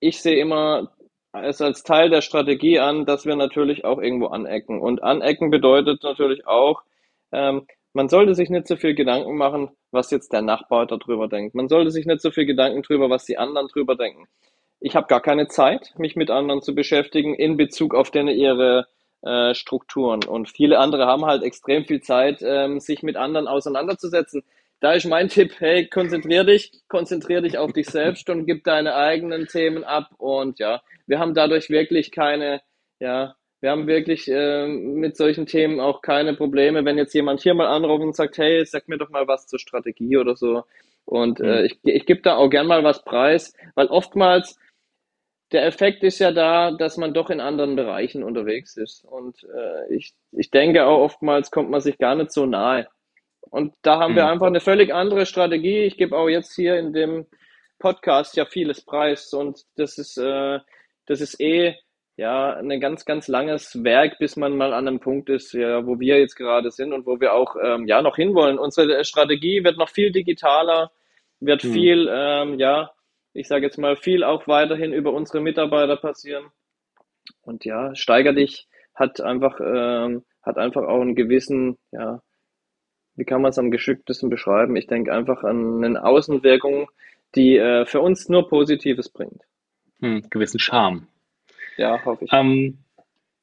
Ich 0.00 0.22
sehe 0.22 0.40
immer 0.40 0.90
es 1.32 1.60
als 1.60 1.82
Teil 1.82 2.10
der 2.10 2.22
Strategie 2.22 2.78
an, 2.78 3.04
dass 3.04 3.26
wir 3.26 3.36
natürlich 3.36 3.84
auch 3.84 3.98
irgendwo 4.00 4.26
anecken. 4.26 4.80
Und 4.80 5.02
anecken 5.02 5.50
bedeutet 5.50 6.02
natürlich 6.02 6.46
auch, 6.46 6.82
ähm, 7.32 7.66
man 7.92 8.08
sollte 8.08 8.34
sich 8.34 8.50
nicht 8.50 8.68
so 8.68 8.76
viel 8.76 8.94
Gedanken 8.94 9.36
machen, 9.36 9.70
was 9.90 10.10
jetzt 10.10 10.32
der 10.32 10.42
Nachbar 10.42 10.86
darüber 10.86 11.28
denkt. 11.28 11.54
Man 11.54 11.68
sollte 11.68 11.90
sich 11.90 12.06
nicht 12.06 12.20
so 12.20 12.30
viel 12.30 12.46
Gedanken 12.46 12.82
drüber, 12.82 13.10
was 13.10 13.24
die 13.24 13.38
anderen 13.38 13.68
drüber 13.68 13.96
denken. 13.96 14.26
Ich 14.80 14.94
habe 14.94 15.08
gar 15.08 15.20
keine 15.20 15.48
Zeit, 15.48 15.94
mich 15.98 16.14
mit 16.14 16.30
anderen 16.30 16.62
zu 16.62 16.74
beschäftigen 16.74 17.34
in 17.34 17.56
Bezug 17.56 17.94
auf 17.94 18.10
denen 18.10 18.36
ihre 18.36 18.86
äh, 19.22 19.54
Strukturen. 19.54 20.24
Und 20.24 20.48
viele 20.48 20.78
andere 20.78 21.06
haben 21.06 21.24
halt 21.24 21.42
extrem 21.42 21.84
viel 21.84 22.00
Zeit, 22.00 22.40
ähm, 22.42 22.78
sich 22.78 23.02
mit 23.02 23.16
anderen 23.16 23.48
auseinanderzusetzen 23.48 24.44
da 24.80 24.92
ist 24.92 25.06
mein 25.06 25.28
Tipp, 25.28 25.54
hey, 25.58 25.88
konzentrier 25.88 26.44
dich, 26.44 26.72
konzentrier 26.88 27.40
dich 27.40 27.58
auf 27.58 27.72
dich 27.72 27.86
selbst 27.86 28.30
und 28.30 28.46
gib 28.46 28.64
deine 28.64 28.94
eigenen 28.94 29.46
Themen 29.46 29.84
ab. 29.84 30.10
Und 30.18 30.58
ja, 30.58 30.82
wir 31.06 31.18
haben 31.18 31.34
dadurch 31.34 31.68
wirklich 31.70 32.12
keine, 32.12 32.60
ja, 33.00 33.34
wir 33.60 33.70
haben 33.70 33.88
wirklich 33.88 34.28
äh, 34.28 34.68
mit 34.68 35.16
solchen 35.16 35.46
Themen 35.46 35.80
auch 35.80 36.00
keine 36.00 36.34
Probleme, 36.34 36.84
wenn 36.84 36.96
jetzt 36.96 37.14
jemand 37.14 37.40
hier 37.40 37.54
mal 37.54 37.66
anruft 37.66 38.02
und 38.02 38.14
sagt, 38.14 38.38
hey, 38.38 38.64
sag 38.64 38.86
mir 38.88 38.98
doch 38.98 39.10
mal 39.10 39.26
was 39.26 39.46
zur 39.46 39.58
Strategie 39.58 40.16
oder 40.16 40.36
so. 40.36 40.64
Und 41.04 41.40
äh, 41.40 41.60
mhm. 41.60 41.64
ich, 41.64 41.78
ich 41.82 42.06
gebe 42.06 42.22
da 42.22 42.36
auch 42.36 42.48
gern 42.48 42.66
mal 42.68 42.84
was 42.84 43.02
preis, 43.02 43.54
weil 43.74 43.88
oftmals 43.88 44.58
der 45.52 45.66
Effekt 45.66 46.04
ist 46.04 46.18
ja 46.18 46.30
da, 46.30 46.70
dass 46.70 46.98
man 46.98 47.14
doch 47.14 47.30
in 47.30 47.40
anderen 47.40 47.74
Bereichen 47.74 48.22
unterwegs 48.22 48.76
ist. 48.76 49.04
Und 49.04 49.42
äh, 49.44 49.94
ich, 49.94 50.14
ich 50.32 50.50
denke 50.50 50.86
auch 50.86 50.98
oftmals 51.00 51.50
kommt 51.50 51.70
man 51.70 51.80
sich 51.80 51.98
gar 51.98 52.14
nicht 52.14 52.32
so 52.32 52.46
nahe. 52.46 52.86
Und 53.50 53.74
da 53.82 53.98
haben 53.98 54.12
mhm. 54.12 54.16
wir 54.16 54.26
einfach 54.26 54.46
eine 54.46 54.60
völlig 54.60 54.92
andere 54.92 55.26
Strategie. 55.26 55.84
Ich 55.84 55.96
gebe 55.96 56.16
auch 56.16 56.28
jetzt 56.28 56.54
hier 56.54 56.78
in 56.78 56.92
dem 56.92 57.26
Podcast 57.78 58.36
ja 58.36 58.44
vieles 58.44 58.84
preis 58.84 59.32
und 59.32 59.62
das 59.76 59.98
ist, 59.98 60.18
äh, 60.18 60.58
das 61.06 61.20
ist 61.20 61.40
eh 61.40 61.76
ja 62.16 62.54
ein 62.54 62.80
ganz, 62.80 63.04
ganz 63.04 63.28
langes 63.28 63.84
Werk, 63.84 64.18
bis 64.18 64.36
man 64.36 64.56
mal 64.56 64.72
an 64.74 64.88
einem 64.88 64.98
Punkt 64.98 65.30
ist, 65.30 65.52
ja, 65.52 65.86
wo 65.86 66.00
wir 66.00 66.18
jetzt 66.18 66.34
gerade 66.34 66.72
sind 66.72 66.92
und 66.92 67.06
wo 67.06 67.20
wir 67.20 67.32
auch 67.32 67.54
ähm, 67.62 67.86
ja 67.86 68.02
noch 68.02 68.16
hinwollen. 68.16 68.58
Unsere 68.58 69.04
Strategie 69.04 69.62
wird 69.62 69.78
noch 69.78 69.88
viel 69.88 70.10
digitaler, 70.10 70.90
wird 71.38 71.62
mhm. 71.62 71.72
viel, 71.72 72.08
ähm, 72.12 72.58
ja, 72.58 72.90
ich 73.32 73.46
sage 73.46 73.66
jetzt 73.66 73.78
mal, 73.78 73.96
viel 73.96 74.24
auch 74.24 74.48
weiterhin 74.48 74.92
über 74.92 75.12
unsere 75.12 75.40
Mitarbeiter 75.40 75.96
passieren. 75.96 76.46
Und 77.42 77.64
ja, 77.64 77.94
steiger 77.94 78.32
dich 78.32 78.68
hat 78.94 79.20
einfach, 79.20 79.60
ähm, 79.60 80.24
hat 80.42 80.58
einfach 80.58 80.82
auch 80.82 81.00
einen 81.00 81.14
gewissen, 81.14 81.78
ja, 81.92 82.20
wie 83.18 83.24
kann 83.24 83.42
man 83.42 83.50
es 83.50 83.58
am 83.58 83.70
geschicktesten 83.70 84.30
beschreiben? 84.30 84.76
Ich 84.76 84.86
denke 84.86 85.12
einfach 85.12 85.42
an 85.42 85.84
eine 85.84 86.04
Außenwirkung, 86.04 86.88
die 87.34 87.56
äh, 87.56 87.84
für 87.84 88.00
uns 88.00 88.28
nur 88.28 88.48
Positives 88.48 89.08
bringt. 89.08 89.42
Hm, 90.00 90.22
gewissen 90.30 90.60
Charme. 90.60 91.08
Ja, 91.76 92.04
hoffe 92.04 92.24
ich. 92.24 92.32
Ähm, 92.32 92.78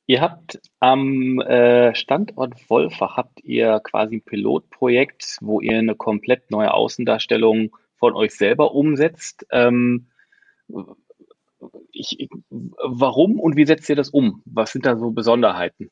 ihr 0.07 0.21
habt 0.21 0.61
am 0.79 1.41
äh, 1.41 1.93
Standort 1.93 2.69
Wolfach 2.69 3.17
habt 3.17 3.43
ihr 3.43 3.81
quasi 3.83 4.17
ein 4.17 4.21
Pilotprojekt, 4.21 5.39
wo 5.41 5.59
ihr 5.59 5.77
eine 5.77 5.95
komplett 5.95 6.51
neue 6.51 6.73
Außendarstellung 6.73 7.75
von 7.97 8.15
euch 8.15 8.33
selber 8.33 8.73
umsetzt. 8.73 9.45
Ähm, 9.51 10.07
ich, 11.91 12.29
warum 12.49 13.39
und 13.39 13.57
wie 13.57 13.65
setzt 13.65 13.89
ihr 13.89 13.95
das 13.97 14.09
um? 14.09 14.41
Was 14.45 14.71
sind 14.71 14.85
da 14.85 14.97
so 14.97 15.11
Besonderheiten? 15.11 15.91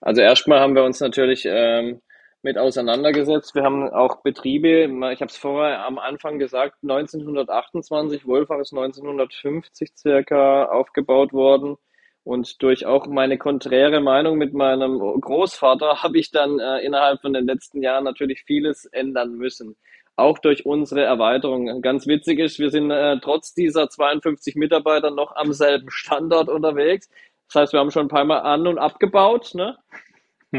Also 0.00 0.20
erstmal 0.20 0.60
haben 0.60 0.76
wir 0.76 0.84
uns 0.84 1.00
natürlich 1.00 1.44
ähm, 1.44 2.00
mit 2.42 2.58
auseinandergesetzt. 2.58 3.54
Wir 3.54 3.64
haben 3.64 3.88
auch 3.90 4.22
Betriebe, 4.22 4.84
ich 5.12 5.20
habe 5.20 5.30
es 5.30 5.36
vorher 5.36 5.84
am 5.84 5.98
Anfang 5.98 6.38
gesagt, 6.38 6.76
1928, 6.82 8.26
Wolfach 8.26 8.58
ist 8.60 8.72
1950 8.72 9.90
circa 9.96 10.66
aufgebaut 10.66 11.32
worden. 11.32 11.76
Und 12.24 12.62
durch 12.62 12.84
auch 12.84 13.06
meine 13.06 13.38
konträre 13.38 14.00
Meinung 14.00 14.36
mit 14.36 14.52
meinem 14.52 14.98
Großvater 14.98 16.02
habe 16.02 16.18
ich 16.18 16.30
dann 16.30 16.58
äh, 16.58 16.78
innerhalb 16.80 17.22
von 17.22 17.32
den 17.32 17.46
letzten 17.46 17.82
Jahren 17.82 18.04
natürlich 18.04 18.44
vieles 18.44 18.84
ändern 18.84 19.32
müssen. 19.32 19.76
Auch 20.14 20.38
durch 20.38 20.66
unsere 20.66 21.02
Erweiterung. 21.04 21.80
Ganz 21.80 22.06
witzig 22.06 22.38
ist, 22.40 22.58
wir 22.58 22.70
sind 22.70 22.90
äh, 22.90 23.18
trotz 23.20 23.54
dieser 23.54 23.88
52 23.88 24.56
Mitarbeiter 24.56 25.10
noch 25.10 25.36
am 25.36 25.52
selben 25.52 25.90
Standort 25.90 26.48
unterwegs. 26.50 27.08
Das 27.46 27.62
heißt, 27.62 27.72
wir 27.72 27.80
haben 27.80 27.90
schon 27.90 28.06
ein 28.06 28.10
paar 28.10 28.26
Mal 28.26 28.40
an- 28.40 28.66
und 28.66 28.78
abgebaut. 28.78 29.54
Ne? 29.54 29.78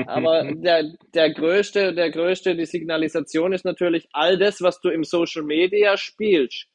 Aber 0.08 0.44
der, 0.54 0.94
der 1.14 1.32
größte, 1.32 1.94
der 1.94 2.12
größte, 2.12 2.56
die 2.56 2.66
Signalisation 2.66 3.54
ist 3.54 3.66
natürlich 3.66 4.08
all 4.14 4.38
das, 4.38 4.62
was 4.62 4.80
du 4.82 4.90
im 4.90 5.04
Social 5.04 5.44
Media 5.44 5.98
spielst, 5.98 6.68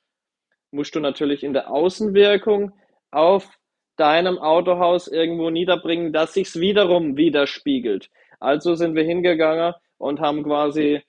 musst 0.70 0.94
du 0.94 1.00
natürlich 1.00 1.44
in 1.44 1.52
der 1.52 1.70
Außenwirkung 1.70 2.72
auf 3.10 3.48
deinem 3.96 4.38
Autohaus 4.38 5.06
irgendwo 5.06 5.50
niederbringen, 5.50 6.12
dass 6.12 6.34
sich's 6.34 6.58
wiederum 6.58 7.16
widerspiegelt. 7.16 8.10
Also 8.40 8.74
sind 8.74 8.96
wir 8.96 9.04
hingegangen 9.04 9.74
und 9.98 10.20
haben 10.20 10.42
quasi 10.42 11.02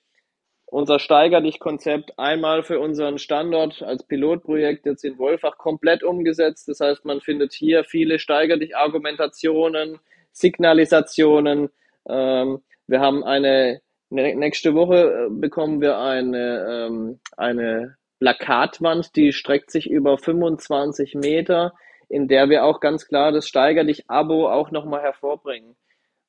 unser 0.68 1.00
Steiger 1.00 1.42
dich 1.42 1.60
Konzept 1.60 2.18
einmal 2.18 2.64
für 2.64 2.80
unseren 2.80 3.18
Standort 3.18 3.82
als 3.82 4.04
Pilotprojekt 4.04 4.86
jetzt 4.86 5.04
in 5.04 5.18
Wolfach 5.18 5.58
komplett 5.58 6.04
umgesetzt. 6.04 6.68
Das 6.68 6.80
heißt, 6.80 7.06
man 7.06 7.22
findet 7.22 7.54
hier 7.54 7.84
viele 7.84 8.20
Steiger 8.20 8.58
dich 8.58 8.76
Argumentationen, 8.76 10.00
Signalisationen. 10.32 11.70
Ähm, 12.08 12.62
wir 12.88 13.00
haben 13.00 13.24
eine 13.24 13.82
nächste 14.10 14.76
Woche 14.76 15.28
äh, 15.28 15.30
bekommen 15.30 15.82
wir 15.82 15.98
eine 15.98 16.88
ähm, 16.88 17.20
eine 17.36 17.98
Plakatwand, 18.20 19.16
die 19.16 19.34
streckt 19.34 19.72
sich 19.72 19.90
über 19.90 20.18
25 20.18 21.16
Meter, 21.16 21.74
in 22.10 22.28
der 22.28 22.50
wir 22.50 22.64
auch 22.64 22.80
ganz 22.80 23.08
klar 23.08 23.32
das 23.32 23.48
Steiger 23.48 23.84
dich 23.84 24.10
Abo 24.10 24.50
auch 24.50 24.72
nochmal 24.72 25.02
hervorbringen. 25.02 25.76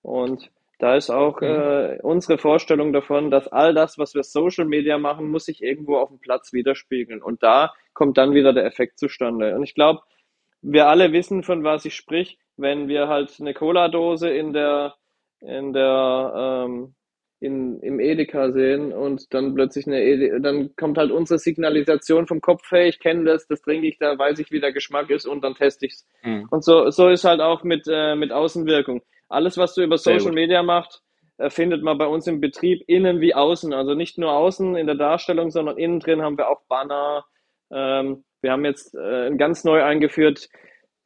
Und 0.02 0.50
da 0.78 0.96
ist 0.96 1.10
auch 1.10 1.40
mhm. 1.40 1.46
äh, 1.46 1.98
unsere 2.02 2.38
Vorstellung 2.38 2.92
davon, 2.92 3.30
dass 3.30 3.48
all 3.48 3.72
das, 3.72 3.98
was 3.98 4.14
wir 4.14 4.22
Social 4.22 4.66
Media 4.66 4.98
machen, 4.98 5.30
muss 5.30 5.46
sich 5.46 5.62
irgendwo 5.62 5.96
auf 5.96 6.08
dem 6.08 6.18
Platz 6.18 6.52
widerspiegeln. 6.52 7.22
Und 7.22 7.42
da 7.42 7.72
kommt 7.94 8.18
dann 8.18 8.34
wieder 8.34 8.52
der 8.52 8.66
Effekt 8.66 8.98
zustande. 8.98 9.54
Und 9.54 9.62
ich 9.62 9.74
glaube, 9.74 10.00
wir 10.60 10.88
alle 10.88 11.12
wissen, 11.12 11.42
von 11.42 11.64
was 11.64 11.84
ich 11.84 11.94
sprich, 11.94 12.38
wenn 12.56 12.88
wir 12.88 13.08
halt 13.08 13.36
eine 13.40 13.54
Cola-Dose 13.54 14.28
in 14.28 14.52
der, 14.52 14.94
in 15.40 15.72
der, 15.72 16.64
ähm, 16.66 16.94
in, 17.40 17.80
im 17.80 18.00
Edeka 18.00 18.50
sehen 18.52 18.92
und 18.92 19.32
dann 19.34 19.54
plötzlich 19.54 19.86
eine 19.86 20.02
Edeka, 20.02 20.38
dann 20.38 20.74
kommt 20.76 20.98
halt 20.98 21.10
unsere 21.10 21.38
Signalisation 21.38 22.26
vom 22.26 22.40
Kopf, 22.40 22.62
hey, 22.70 22.88
ich 22.88 22.98
kenne 22.98 23.24
das, 23.24 23.46
das 23.46 23.60
trinke 23.60 23.86
ich, 23.86 23.98
da 23.98 24.18
weiß 24.18 24.38
ich, 24.38 24.50
wie 24.50 24.60
der 24.60 24.72
Geschmack 24.72 25.10
ist 25.10 25.26
und 25.26 25.42
dann 25.42 25.54
teste 25.54 25.86
ich 25.86 25.92
es. 25.92 26.06
Mhm. 26.22 26.46
Und 26.50 26.64
so, 26.64 26.90
so 26.90 27.08
ist 27.08 27.24
halt 27.24 27.40
auch 27.40 27.62
mit, 27.62 27.86
äh, 27.88 28.14
mit 28.14 28.32
Außenwirkung. 28.32 29.02
Alles, 29.28 29.58
was 29.58 29.74
du 29.74 29.82
über 29.82 29.98
Social 29.98 30.32
Media 30.32 30.62
machst, 30.62 31.02
äh, 31.38 31.50
findet 31.50 31.82
man 31.82 31.98
bei 31.98 32.06
uns 32.06 32.26
im 32.26 32.40
Betrieb 32.40 32.82
innen 32.86 33.20
wie 33.20 33.34
außen. 33.34 33.72
Also 33.74 33.94
nicht 33.94 34.18
nur 34.18 34.32
außen 34.32 34.76
in 34.76 34.86
der 34.86 34.96
Darstellung, 34.96 35.50
sondern 35.50 35.76
innen 35.76 36.00
drin 36.00 36.22
haben 36.22 36.38
wir 36.38 36.48
auch 36.48 36.62
Banner. 36.68 37.24
Ähm, 37.70 38.24
wir 38.40 38.52
haben 38.52 38.64
jetzt 38.64 38.94
äh, 38.94 39.34
ganz 39.36 39.64
neu 39.64 39.82
eingeführt 39.82 40.48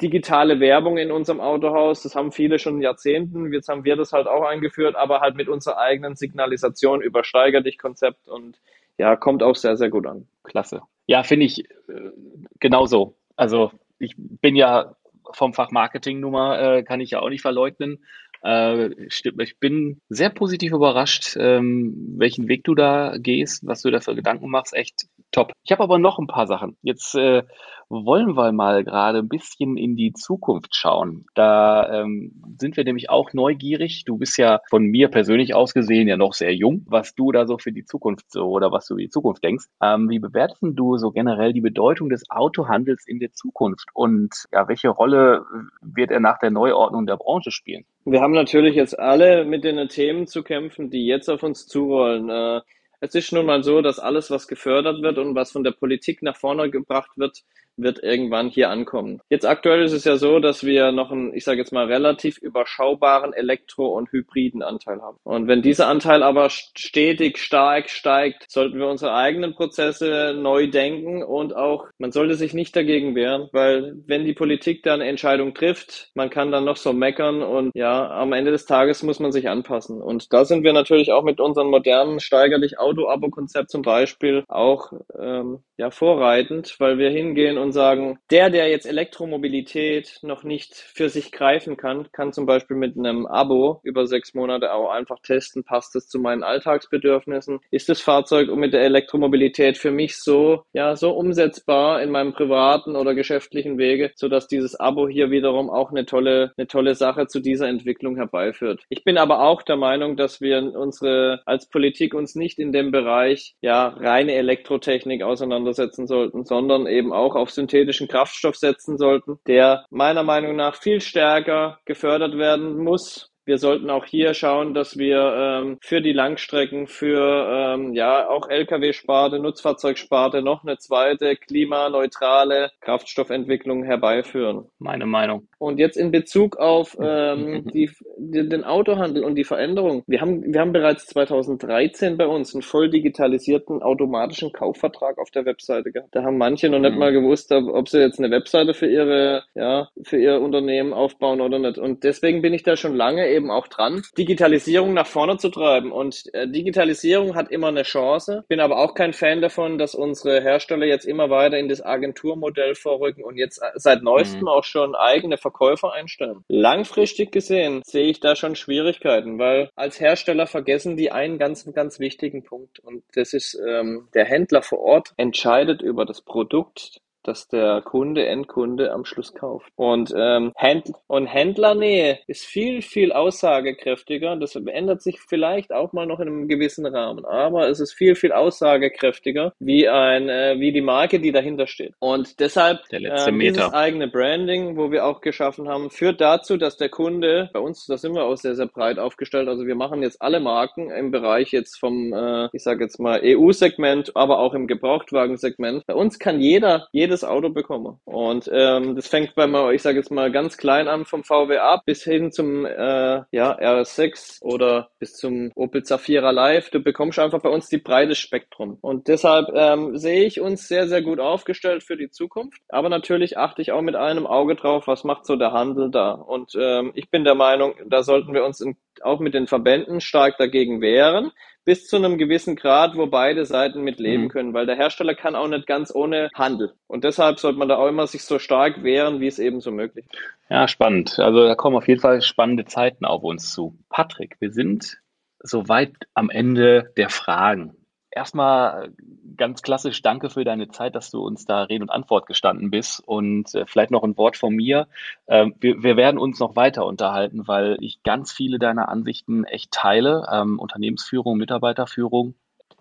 digitale 0.01 0.61
Werbung 0.61 0.99
in 0.99 1.11
unserem 1.11 1.41
Autohaus. 1.41 2.03
Das 2.03 2.15
haben 2.15 2.33
viele 2.33 2.59
schon 2.59 2.81
Jahrzehnten. 2.81 3.53
Jetzt 3.53 3.69
haben 3.69 3.85
wir 3.85 3.97
das 3.97 4.13
halt 4.13 4.27
auch 4.27 4.45
eingeführt, 4.45 4.97
aber 4.97 5.21
halt 5.21 5.37
mit 5.37 5.49
unserer 5.49 5.79
eigenen 5.79 6.17
Signalisation 6.17 7.03
übersteigert 7.03 7.67
dich 7.67 7.79
Konzept 7.79 8.29
und 8.29 8.59
ja, 8.99 9.17
kommt 9.17 9.43
auch 9.43 9.57
sehr, 9.57 9.77
sehr 9.77 9.89
gut 9.89 10.07
an. 10.07 10.27
Klasse. 10.45 10.83
Ja, 11.07 11.23
finde 11.23 11.47
ich 11.47 11.61
äh, 11.61 12.11
genauso. 12.59 13.17
Also 13.37 13.73
ich 13.99 14.15
bin 14.17 14.57
ja 14.57 14.95
vom 15.33 15.55
Fach 15.55 15.71
Marketing 15.71 16.21
Nummer 16.21 16.61
äh, 16.61 16.83
kann 16.83 17.01
ich 17.01 17.11
ja 17.11 17.21
auch 17.21 17.29
nicht 17.29 17.43
verleugnen. 17.43 18.05
Äh, 18.43 18.91
ich 19.09 19.59
bin 19.59 20.01
sehr 20.09 20.31
positiv 20.31 20.73
überrascht, 20.73 21.37
ähm, 21.39 22.15
welchen 22.17 22.49
Weg 22.49 22.65
du 22.65 22.75
da 22.75 23.17
gehst, 23.19 23.67
was 23.67 23.83
du 23.83 23.91
da 23.91 24.01
für 24.01 24.15
Gedanken 24.15 24.49
machst. 24.51 24.75
Echt 24.75 25.07
top. 25.33 25.53
Ich 25.65 25.73
habe 25.73 25.83
aber 25.83 25.99
noch 25.99 26.19
ein 26.19 26.27
paar 26.27 26.47
Sachen. 26.47 26.77
Jetzt 26.83 27.15
äh, 27.15 27.43
wollen 27.91 28.37
wir 28.37 28.53
mal 28.53 28.85
gerade 28.85 29.19
ein 29.19 29.29
bisschen 29.29 29.77
in 29.77 29.97
die 29.97 30.13
Zukunft 30.13 30.75
schauen. 30.77 31.27
Da 31.35 32.03
ähm, 32.03 32.33
sind 32.59 32.77
wir 32.77 32.85
nämlich 32.85 33.11
auch 33.11 33.33
neugierig. 33.33 34.05
Du 34.05 34.17
bist 34.17 34.39
ja 34.39 34.61
von 34.71 34.85
mir 34.85 35.09
persönlich 35.09 35.55
aus 35.55 35.75
gesehen 35.75 36.07
ja 36.07 36.17
noch 36.17 36.33
sehr 36.33 36.55
jung, 36.55 36.87
was 36.89 37.15
du 37.15 37.33
da 37.33 37.47
so 37.47 37.59
für 37.59 37.73
die 37.73 37.85
Zukunft 37.85 38.31
so 38.31 38.47
oder 38.47 38.71
was 38.71 38.87
du 38.87 38.95
über 38.95 39.03
die 39.03 39.11
Zukunft 39.11 39.43
denkst. 39.43 39.67
Ähm, 39.83 40.09
wie 40.09 40.21
bewertest 40.21 40.61
du 40.63 40.97
so 40.99 41.11
generell 41.11 41.53
die 41.53 41.61
Bedeutung 41.61 42.09
des 42.09 42.31
Autohandels 42.31 43.07
in 43.07 43.19
der 43.19 43.33
Zukunft 43.33 43.89
und 43.93 44.47
ja, 44.53 44.69
welche 44.69 44.89
Rolle 44.89 45.45
wird 45.83 46.13
er 46.13 46.21
nach 46.21 46.39
der 46.39 46.51
Neuordnung 46.51 47.07
der 47.07 47.17
Branche 47.17 47.51
spielen? 47.51 47.85
Wir 48.05 48.21
haben 48.21 48.30
natürlich 48.33 48.75
jetzt 48.75 48.99
alle 48.99 49.45
mit 49.45 49.65
den 49.65 49.89
Themen 49.89 50.27
zu 50.27 50.43
kämpfen, 50.43 50.91
die 50.91 51.07
jetzt 51.07 51.29
auf 51.29 51.43
uns 51.43 51.67
zurollen. 51.67 52.29
Äh, 52.31 52.61
es 53.01 53.15
ist 53.15 53.33
nun 53.33 53.47
mal 53.47 53.63
so, 53.63 53.81
dass 53.81 53.99
alles, 53.99 54.31
was 54.31 54.47
gefördert 54.47 55.03
wird 55.03 55.19
und 55.19 55.35
was 55.35 55.53
von 55.53 55.65
der 55.65 55.71
Politik 55.73 56.23
nach 56.23 56.37
vorne 56.37 56.71
gebracht 56.71 57.11
wird, 57.17 57.43
wird 57.83 58.03
irgendwann 58.03 58.49
hier 58.49 58.71
ankommen. 58.71 59.21
Jetzt 59.29 59.47
aktuell 59.47 59.83
ist 59.83 59.93
es 59.93 60.05
ja 60.05 60.17
so, 60.17 60.39
dass 60.39 60.65
wir 60.65 60.93
noch 60.93 61.11
einen, 61.11 61.35
ich 61.35 61.45
sage 61.45 61.59
jetzt 61.59 61.73
mal, 61.73 61.87
relativ 61.87 62.39
überschaubaren 62.39 63.33
Elektro- 63.33 63.97
und 63.97 64.13
hybriden 64.13 64.63
Anteil 64.63 65.01
haben. 65.01 65.19
Und 65.25 65.49
wenn 65.49 65.63
dieser 65.63 65.89
Anteil 65.89 66.23
aber 66.23 66.49
stetig 66.51 67.39
stark 67.39 67.91
steigt, 67.91 68.51
sollten 68.51 68.79
wir 68.79 68.87
unsere 68.87 69.15
eigenen 69.15 69.55
Prozesse 69.55 70.35
neu 70.37 70.69
denken 70.69 71.23
und 71.23 71.55
auch, 71.55 71.87
man 71.99 72.13
sollte 72.13 72.35
sich 72.35 72.55
nicht 72.55 72.75
dagegen 72.77 73.15
wehren, 73.15 73.49
weil 73.53 73.95
wenn 74.07 74.25
die 74.25 74.35
Politik 74.35 74.83
dann 74.83 75.01
Entscheidung 75.01 75.55
trifft, 75.55 76.11
man 76.15 76.31
kann 76.31 76.53
dann 76.53 76.65
noch 76.65 76.77
so 76.77 76.93
meckern 76.93 77.43
und 77.43 77.71
ja, 77.75 78.11
am 78.11 78.33
Ende 78.33 78.51
des 78.51 78.67
Tages 78.67 79.03
muss 79.03 79.21
man 79.21 79.33
sich 79.33 79.49
anpassen. 79.49 80.01
Und 80.01 80.33
da 80.33 80.45
sind 80.45 80.65
wir 80.65 80.73
natürlich 80.73 81.13
auch 81.13 81.23
mit 81.23 81.41
unserem 81.41 81.71
modernen 81.71 82.21
steigerlich 82.21 82.79
Auto-Abo-Konzept 82.79 83.71
zum 83.71 83.83
Beispiel 83.83 84.45
auch 84.49 84.93
ähm, 85.19 85.61
ja 85.77 85.91
vorreitend, 85.91 86.77
weil 86.79 86.99
wir 86.99 87.11
hingehen 87.11 87.59
und 87.59 87.70
sagen, 87.73 88.19
der, 88.31 88.51
der 88.51 88.69
jetzt 88.69 88.87
Elektromobilität 88.87 90.19
noch 90.23 90.45
nicht 90.45 90.75
für 90.75 91.09
sich 91.09 91.33
greifen 91.33 91.77
kann, 91.77 92.11
kann 92.13 92.33
zum 92.33 92.47
Beispiel 92.47 92.77
mit 92.77 92.97
einem 92.97 93.27
Abo 93.27 93.81
über 93.83 94.07
sechs 94.07 94.35
Monate 94.35 94.73
auch 94.73 94.91
einfach 94.91 95.19
testen, 95.23 95.65
passt 95.65 95.97
es 95.97 96.09
zu 96.09 96.19
meinen 96.19 96.43
Alltagsbedürfnissen? 96.43 97.61
Ist 97.71 97.89
das 97.89 98.01
Fahrzeug 98.01 98.55
mit 98.55 98.73
der 98.73 98.83
Elektromobilität 98.83 99.79
für 99.79 99.91
mich 99.91 100.19
so, 100.19 100.65
ja, 100.73 100.97
so 100.97 101.11
umsetzbar 101.11 102.03
in 102.03 102.11
meinem 102.11 102.33
privaten 102.33 102.97
oder 102.97 103.15
geschäftlichen 103.15 103.79
Wege, 103.79 104.13
sodass 104.15 104.49
dieses 104.49 104.79
Abo 104.79 105.09
hier 105.09 105.31
wiederum 105.31 105.71
auch 105.71 105.91
eine 105.91 106.07
tolle, 106.07 106.53
eine 106.57 106.67
tolle 106.67 106.95
Sache 106.95 107.27
zu 107.27 107.41
dieser 107.41 107.69
Entwicklung 107.69 108.17
herbeiführt. 108.17 108.83
Ich 108.89 109.05
bin 109.05 109.19
aber 109.19 109.43
auch 109.43 109.63
der 109.63 109.77
Meinung, 109.77 110.17
dass 110.17 110.41
wir 110.41 110.61
unsere, 110.75 111.43
als 111.47 111.69
Politik 111.69 112.15
uns 112.15 112.35
nicht 112.35 112.59
in 112.59 112.73
dem 112.73 112.91
Bereich, 112.91 113.55
ja, 113.61 113.89
reine 113.89 114.35
Elektrotechnik 114.35 115.23
auseinandersetzen 115.23 116.07
sollten, 116.07 116.45
sondern 116.45 116.87
eben 116.87 117.13
auch 117.13 117.37
auf 117.37 117.50
synthetischen 117.51 118.09
Kraftstoff 118.09 118.57
setzen 118.57 118.99
sollten, 118.99 119.39
der 119.47 119.85
meiner 119.91 120.23
Meinung 120.23 120.57
nach 120.57 120.77
viel 120.77 121.01
stärker 121.01 121.79
gefördert 121.85 122.37
werden 122.37 122.79
muss 122.79 123.30
wir 123.51 123.59
sollten 123.59 123.91
auch 123.91 124.05
hier 124.05 124.33
schauen, 124.33 124.75
dass 124.75 124.97
wir 124.97 125.35
ähm, 125.37 125.79
für 125.81 126.01
die 126.01 126.13
Langstrecken, 126.13 126.87
für 126.87 127.49
ähm, 127.51 127.95
ja 127.95 128.29
auch 128.29 128.49
Lkw-Sparte, 128.49 129.41
Nutzfahrzeugsparte 129.41 130.41
noch 130.41 130.63
eine 130.63 130.79
zweite 130.79 131.35
klimaneutrale 131.35 132.71
Kraftstoffentwicklung 132.81 133.83
herbeiführen. 133.83 134.67
Meine 134.79 135.05
Meinung. 135.05 135.49
Und 135.59 135.81
jetzt 135.81 135.97
in 135.97 136.13
Bezug 136.13 136.59
auf 136.59 136.97
ähm, 137.03 137.69
die, 137.75 137.91
den 138.19 138.63
Autohandel 138.63 139.25
und 139.25 139.35
die 139.35 139.43
Veränderung. 139.43 140.05
Wir 140.07 140.21
haben, 140.21 140.55
wir 140.55 140.61
haben 140.61 140.73
bereits 140.73 141.07
2013 141.09 142.19
bei 142.19 142.29
uns 142.29 142.55
einen 142.55 142.63
voll 142.63 142.89
digitalisierten 142.89 143.83
automatischen 143.83 144.53
Kaufvertrag 144.53 145.19
auf 145.19 145.33
der 145.33 145.45
Webseite 145.45 145.91
gehabt. 145.91 146.15
Da 146.15 146.23
haben 146.23 146.39
manche 146.39 146.69
noch 146.69 146.79
nicht 146.79 146.93
mhm. 146.93 147.01
mal 147.01 147.13
gewusst, 147.13 147.51
ob 147.51 147.89
sie 147.89 147.99
jetzt 147.99 148.21
eine 148.21 148.31
Webseite 148.31 148.75
für 148.75 148.87
ihre, 148.87 149.43
ja, 149.57 149.89
für 150.05 150.19
ihr 150.19 150.41
Unternehmen 150.41 150.93
aufbauen 150.93 151.41
oder 151.41 151.59
nicht. 151.59 151.79
Und 151.79 152.05
deswegen 152.05 152.43
bin 152.43 152.55
ich 152.55 152.63
da 152.63 152.77
schon 152.77 152.95
lange 152.95 153.29
eben 153.29 153.40
eben 153.41 153.51
auch 153.51 153.69
dran, 153.69 154.03
Digitalisierung 154.19 154.93
nach 154.93 155.07
vorne 155.07 155.39
zu 155.39 155.49
treiben. 155.49 155.93
Und 155.93 156.33
äh, 156.35 156.47
Digitalisierung 156.47 157.35
hat 157.35 157.51
immer 157.51 157.69
eine 157.69 157.83
Chance. 157.83 158.45
Bin 158.49 158.61
aber 158.61 158.79
auch 158.79 158.95
kein 158.95 159.13
Fan 159.13 159.41
davon, 159.41 159.79
dass 159.79 159.95
unsere 159.95 160.43
Hersteller 160.43 160.87
jetzt 160.87 161.07
immer 161.07 161.31
weiter 161.31 161.59
in 161.59 161.69
das 161.69 161.85
Agenturmodell 161.85 162.75
vorrücken 162.75 163.25
und 163.25 163.37
jetzt 163.37 163.63
äh, 163.63 163.71
seit 163.77 164.03
neuestem 164.03 164.43
mhm. 164.43 164.49
auch 164.49 164.65
schon 164.65 164.95
eigene 164.95 165.39
Verkäufer 165.39 165.93
einstellen. 165.93 166.45
Langfristig 166.49 167.33
gesehen 167.33 167.83
sehe 167.85 168.11
ich 168.11 168.21
da 168.21 168.37
schon 168.37 168.57
Schwierigkeiten, 168.57 169.39
weil 169.39 169.71
als 169.75 170.01
Hersteller 170.01 170.47
vergessen 170.47 170.97
die 170.97 171.11
einen 171.11 171.39
ganz, 171.39 171.71
ganz 171.73 171.99
wichtigen 171.99 172.45
Punkt. 172.45 172.79
Und 172.81 173.03
das 173.15 173.33
ist, 173.33 173.59
ähm, 173.67 174.09
der 174.15 174.27
Händler 174.27 174.63
vor 174.63 174.81
Ort 174.81 175.13
entscheidet 175.17 175.81
über 175.81 176.05
das 176.05 176.21
Produkt 176.21 177.01
dass 177.23 177.49
der 177.49 177.83
Kunde, 177.83 178.27
Endkunde 178.27 178.93
am 178.93 179.05
Schluss 179.05 179.35
kauft. 179.35 179.73
Und, 179.77 180.13
ähm, 180.17 180.53
Händler, 180.57 180.99
und 181.07 181.27
Händlernähe 181.27 182.19
ist 182.27 182.45
viel, 182.45 182.83
viel 182.83 183.13
aussagekräftiger. 183.13 184.37
Das 184.37 184.57
ändert 184.57 185.03
sich 185.03 185.21
vielleicht 185.21 185.73
auch 185.73 185.93
mal 185.93 186.07
noch 186.07 186.21
in 186.21 186.29
einem 186.29 186.49
gewissen 186.49 186.87
Rahmen. 186.87 187.25
Aber 187.25 187.69
es 187.69 187.81
ist 187.81 187.93
viel, 187.93 188.15
viel 188.15 188.33
aussagekräftiger 188.33 189.53
wie 189.59 189.89
ein, 189.89 190.29
äh, 190.29 190.57
wie 190.59 190.73
die 190.73 190.81
Marke, 190.81 191.21
die 191.21 191.33
dahinter 191.33 191.67
steht. 191.67 191.95
Und 191.99 192.41
deshalb 192.41 192.81
ähm, 192.91 193.39
dieses 193.39 193.73
eigene 193.73 194.09
Branding, 194.09 194.77
wo 194.77 194.91
wir 194.91 195.05
auch 195.05 195.21
geschaffen 195.21 195.69
haben, 195.69 195.91
führt 195.91 196.21
dazu, 196.21 196.57
dass 196.57 196.77
der 196.77 196.89
Kunde, 196.89 197.51
bei 197.53 197.61
uns, 197.61 197.87
da 197.87 197.97
sind 197.99 198.15
wir 198.15 198.25
auch 198.25 198.37
sehr, 198.37 198.55
sehr 198.55 198.67
breit 198.67 198.99
aufgestellt. 198.99 199.49
Also 199.49 199.67
wir 199.67 199.75
machen 199.75 200.03
jetzt 200.03 200.23
alle 200.23 200.41
Marken 200.41 200.91
im 200.91 201.11
Bereich 201.11 201.53
jetzt 201.53 201.79
vom, 201.79 202.13
äh, 202.13 202.49
ich 202.53 202.63
sage 202.63 202.85
jetzt 202.85 202.99
mal 202.99 203.21
EU-Segment, 203.23 204.17
aber 204.17 204.39
auch 204.39 204.55
im 204.55 204.67
Gebrauchtwagensegment. 204.67 205.87
Bei 205.87 205.95
uns 205.95 206.19
kann 206.19 206.41
jeder, 206.41 206.89
jeder 206.93 207.10
jedes 207.11 207.25
Auto 207.25 207.51
bekomme. 207.51 207.99
Und 208.05 208.49
ähm, 208.53 208.95
das 208.95 209.09
fängt 209.09 209.35
bei 209.35 209.49
mal, 209.49 209.75
ich 209.75 209.83
sage 209.83 209.99
jetzt 209.99 210.13
mal 210.13 210.31
ganz 210.31 210.57
klein 210.57 210.87
an 210.87 211.05
vom 211.05 211.25
VW 211.25 211.59
ab 211.59 211.83
bis 211.85 212.05
hin 212.05 212.31
zum 212.31 212.65
äh, 212.65 213.23
ja, 213.33 213.59
RS6 213.59 214.43
oder 214.43 214.91
bis 215.01 215.15
zum 215.15 215.51
Opel 215.57 215.83
Zafira 215.83 216.31
Live. 216.31 216.71
Du 216.71 216.81
bekommst 216.81 217.19
einfach 217.19 217.43
bei 217.43 217.49
uns 217.49 217.69
die 217.69 217.79
breite 217.79 218.15
Spektrum. 218.15 218.79
Und 218.81 219.09
deshalb 219.09 219.49
ähm, 219.55 219.97
sehe 219.97 220.25
ich 220.25 220.41
uns 220.41 220.69
sehr, 220.69 220.87
sehr 220.87 221.03
gut 221.03 221.19
aufgestellt 221.19 221.83
für 221.83 221.97
die 221.97 222.11
Zukunft. 222.11 222.63
Aber 222.69 222.89
natürlich 222.89 223.37
achte 223.37 223.61
ich 223.61 223.73
auch 223.73 223.83
mit 223.83 223.97
einem 223.97 224.27
Auge 224.27 224.55
drauf, 224.55 224.87
was 224.87 225.03
macht 225.03 225.27
so 225.27 225.35
der 225.35 225.53
Handel 225.53 225.91
da. 225.91 226.13
Und 226.13 226.53
ähm, 226.57 226.93
ich 226.95 227.11
bin 227.11 227.25
der 227.25 227.35
Meinung, 227.35 227.75
da 227.87 228.05
sollten 228.05 228.33
wir 228.35 228.45
uns 228.45 228.61
in, 228.61 228.77
auch 229.03 229.19
mit 229.19 229.35
den 229.35 229.49
Verbänden 229.49 230.01
stark 230.01 230.39
dagegen 230.39 230.81
wehren 230.81 231.33
bis 231.65 231.87
zu 231.87 231.97
einem 231.97 232.19
gewissen 232.19 232.57
Grad, 232.57 232.97
wo 232.97 233.07
beide 233.07 233.45
Seiten 233.45 233.83
mit 233.83 233.99
leben 233.99 234.25
mhm. 234.25 234.29
können, 234.29 234.55
weil 234.55 234.67
der 234.67 234.77
Hersteller 234.77 235.15
kann 235.15 235.37
auch 235.37 235.49
nicht 235.49 235.67
ganz 235.67 235.95
ohne 235.95 236.31
Handel. 236.35 236.75
Und 236.87 237.05
deshalb 237.05 237.39
sollte 237.39 237.59
man 237.59 237.69
da 237.69 237.77
auch 237.77 237.89
immer 237.89 238.07
sich 238.07 238.25
so 238.25 238.39
stark 238.39 238.83
wehren, 238.83 239.21
wie 239.21 239.27
es 239.27 239.39
eben 239.39 239.61
so 239.61 239.71
möglich 239.71 240.07
ist. 240.11 240.19
Ja, 240.49 240.67
spannend. 240.69 241.19
Also 241.19 241.45
da 241.45 241.55
kommen 241.55 241.77
auf 241.77 241.89
jeden 241.89 242.01
Fall 242.01 242.23
spannende 242.23 242.65
Zeiten 242.65 243.05
auf 243.05 243.23
uns 243.23 243.53
zu. 243.53 243.79
Patrick, 243.89 244.37
wir 244.41 244.53
sind 244.53 244.99
soweit 245.39 245.95
am 246.15 246.31
Ende 246.31 246.93
der 246.97 247.09
Fragen 247.09 247.77
erstmal 248.11 248.93
ganz 249.37 249.63
klassisch 249.63 250.03
danke 250.03 250.31
für 250.31 250.45
deine 250.45 250.69
Zeit, 250.69 250.95
dass 250.95 251.11
du 251.11 251.25
uns 251.25 251.45
da 251.45 251.63
Rede 251.63 251.83
und 251.83 251.91
Antwort 251.91 252.27
gestanden 252.27 252.71
bist. 252.71 253.03
Und 253.07 253.55
äh, 253.55 253.67
vielleicht 253.67 253.91
noch 253.91 254.03
ein 254.03 254.17
Wort 254.17 254.37
von 254.37 254.55
mir. 254.55 254.89
Ähm, 255.27 255.55
wir, 255.61 255.83
wir, 255.83 255.97
werden 255.97 256.19
uns 256.19 256.39
noch 256.41 256.57
weiter 256.57 256.87
unterhalten, 256.87 257.47
weil 257.49 257.77
ich 257.81 258.03
ganz 258.03 258.33
viele 258.33 258.59
deiner 258.59 258.89
Ansichten 258.89 259.45
echt 259.45 259.71
teile. 259.71 260.27
Ähm, 260.31 260.59
Unternehmensführung, 260.59 261.39
Mitarbeiterführung. 261.39 262.35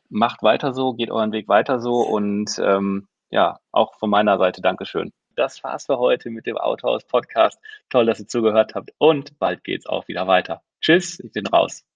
Macht 0.10 0.42
weiter 0.42 0.74
so, 0.74 0.94
geht 0.94 1.12
euren 1.12 1.32
Weg 1.32 1.48
weiter 1.48 1.80
so. 1.80 2.02
Und 2.02 2.60
ähm, 2.64 3.08
ja, 3.30 3.60
auch 3.72 3.96
von 3.96 4.10
meiner 4.10 4.38
Seite 4.38 4.62
Dankeschön. 4.62 5.12
Das 5.36 5.64
war's 5.64 5.86
für 5.86 6.00
heute 6.00 6.30
mit 6.32 6.46
dem 6.48 6.58
Autohaus 6.58 7.06
Podcast. 7.06 7.60
Toll, 7.90 8.06
dass 8.06 8.20
ihr 8.20 8.28
zugehört 8.28 8.76
habt 8.76 8.92
und 8.98 9.40
bald 9.40 9.64
geht's 9.64 9.86
auch 9.86 10.08
wieder 10.08 10.28
weiter. 10.28 10.62
Tschüss, 10.82 11.20
ich 11.20 11.32
bin 11.32 11.48
raus. 11.48 11.89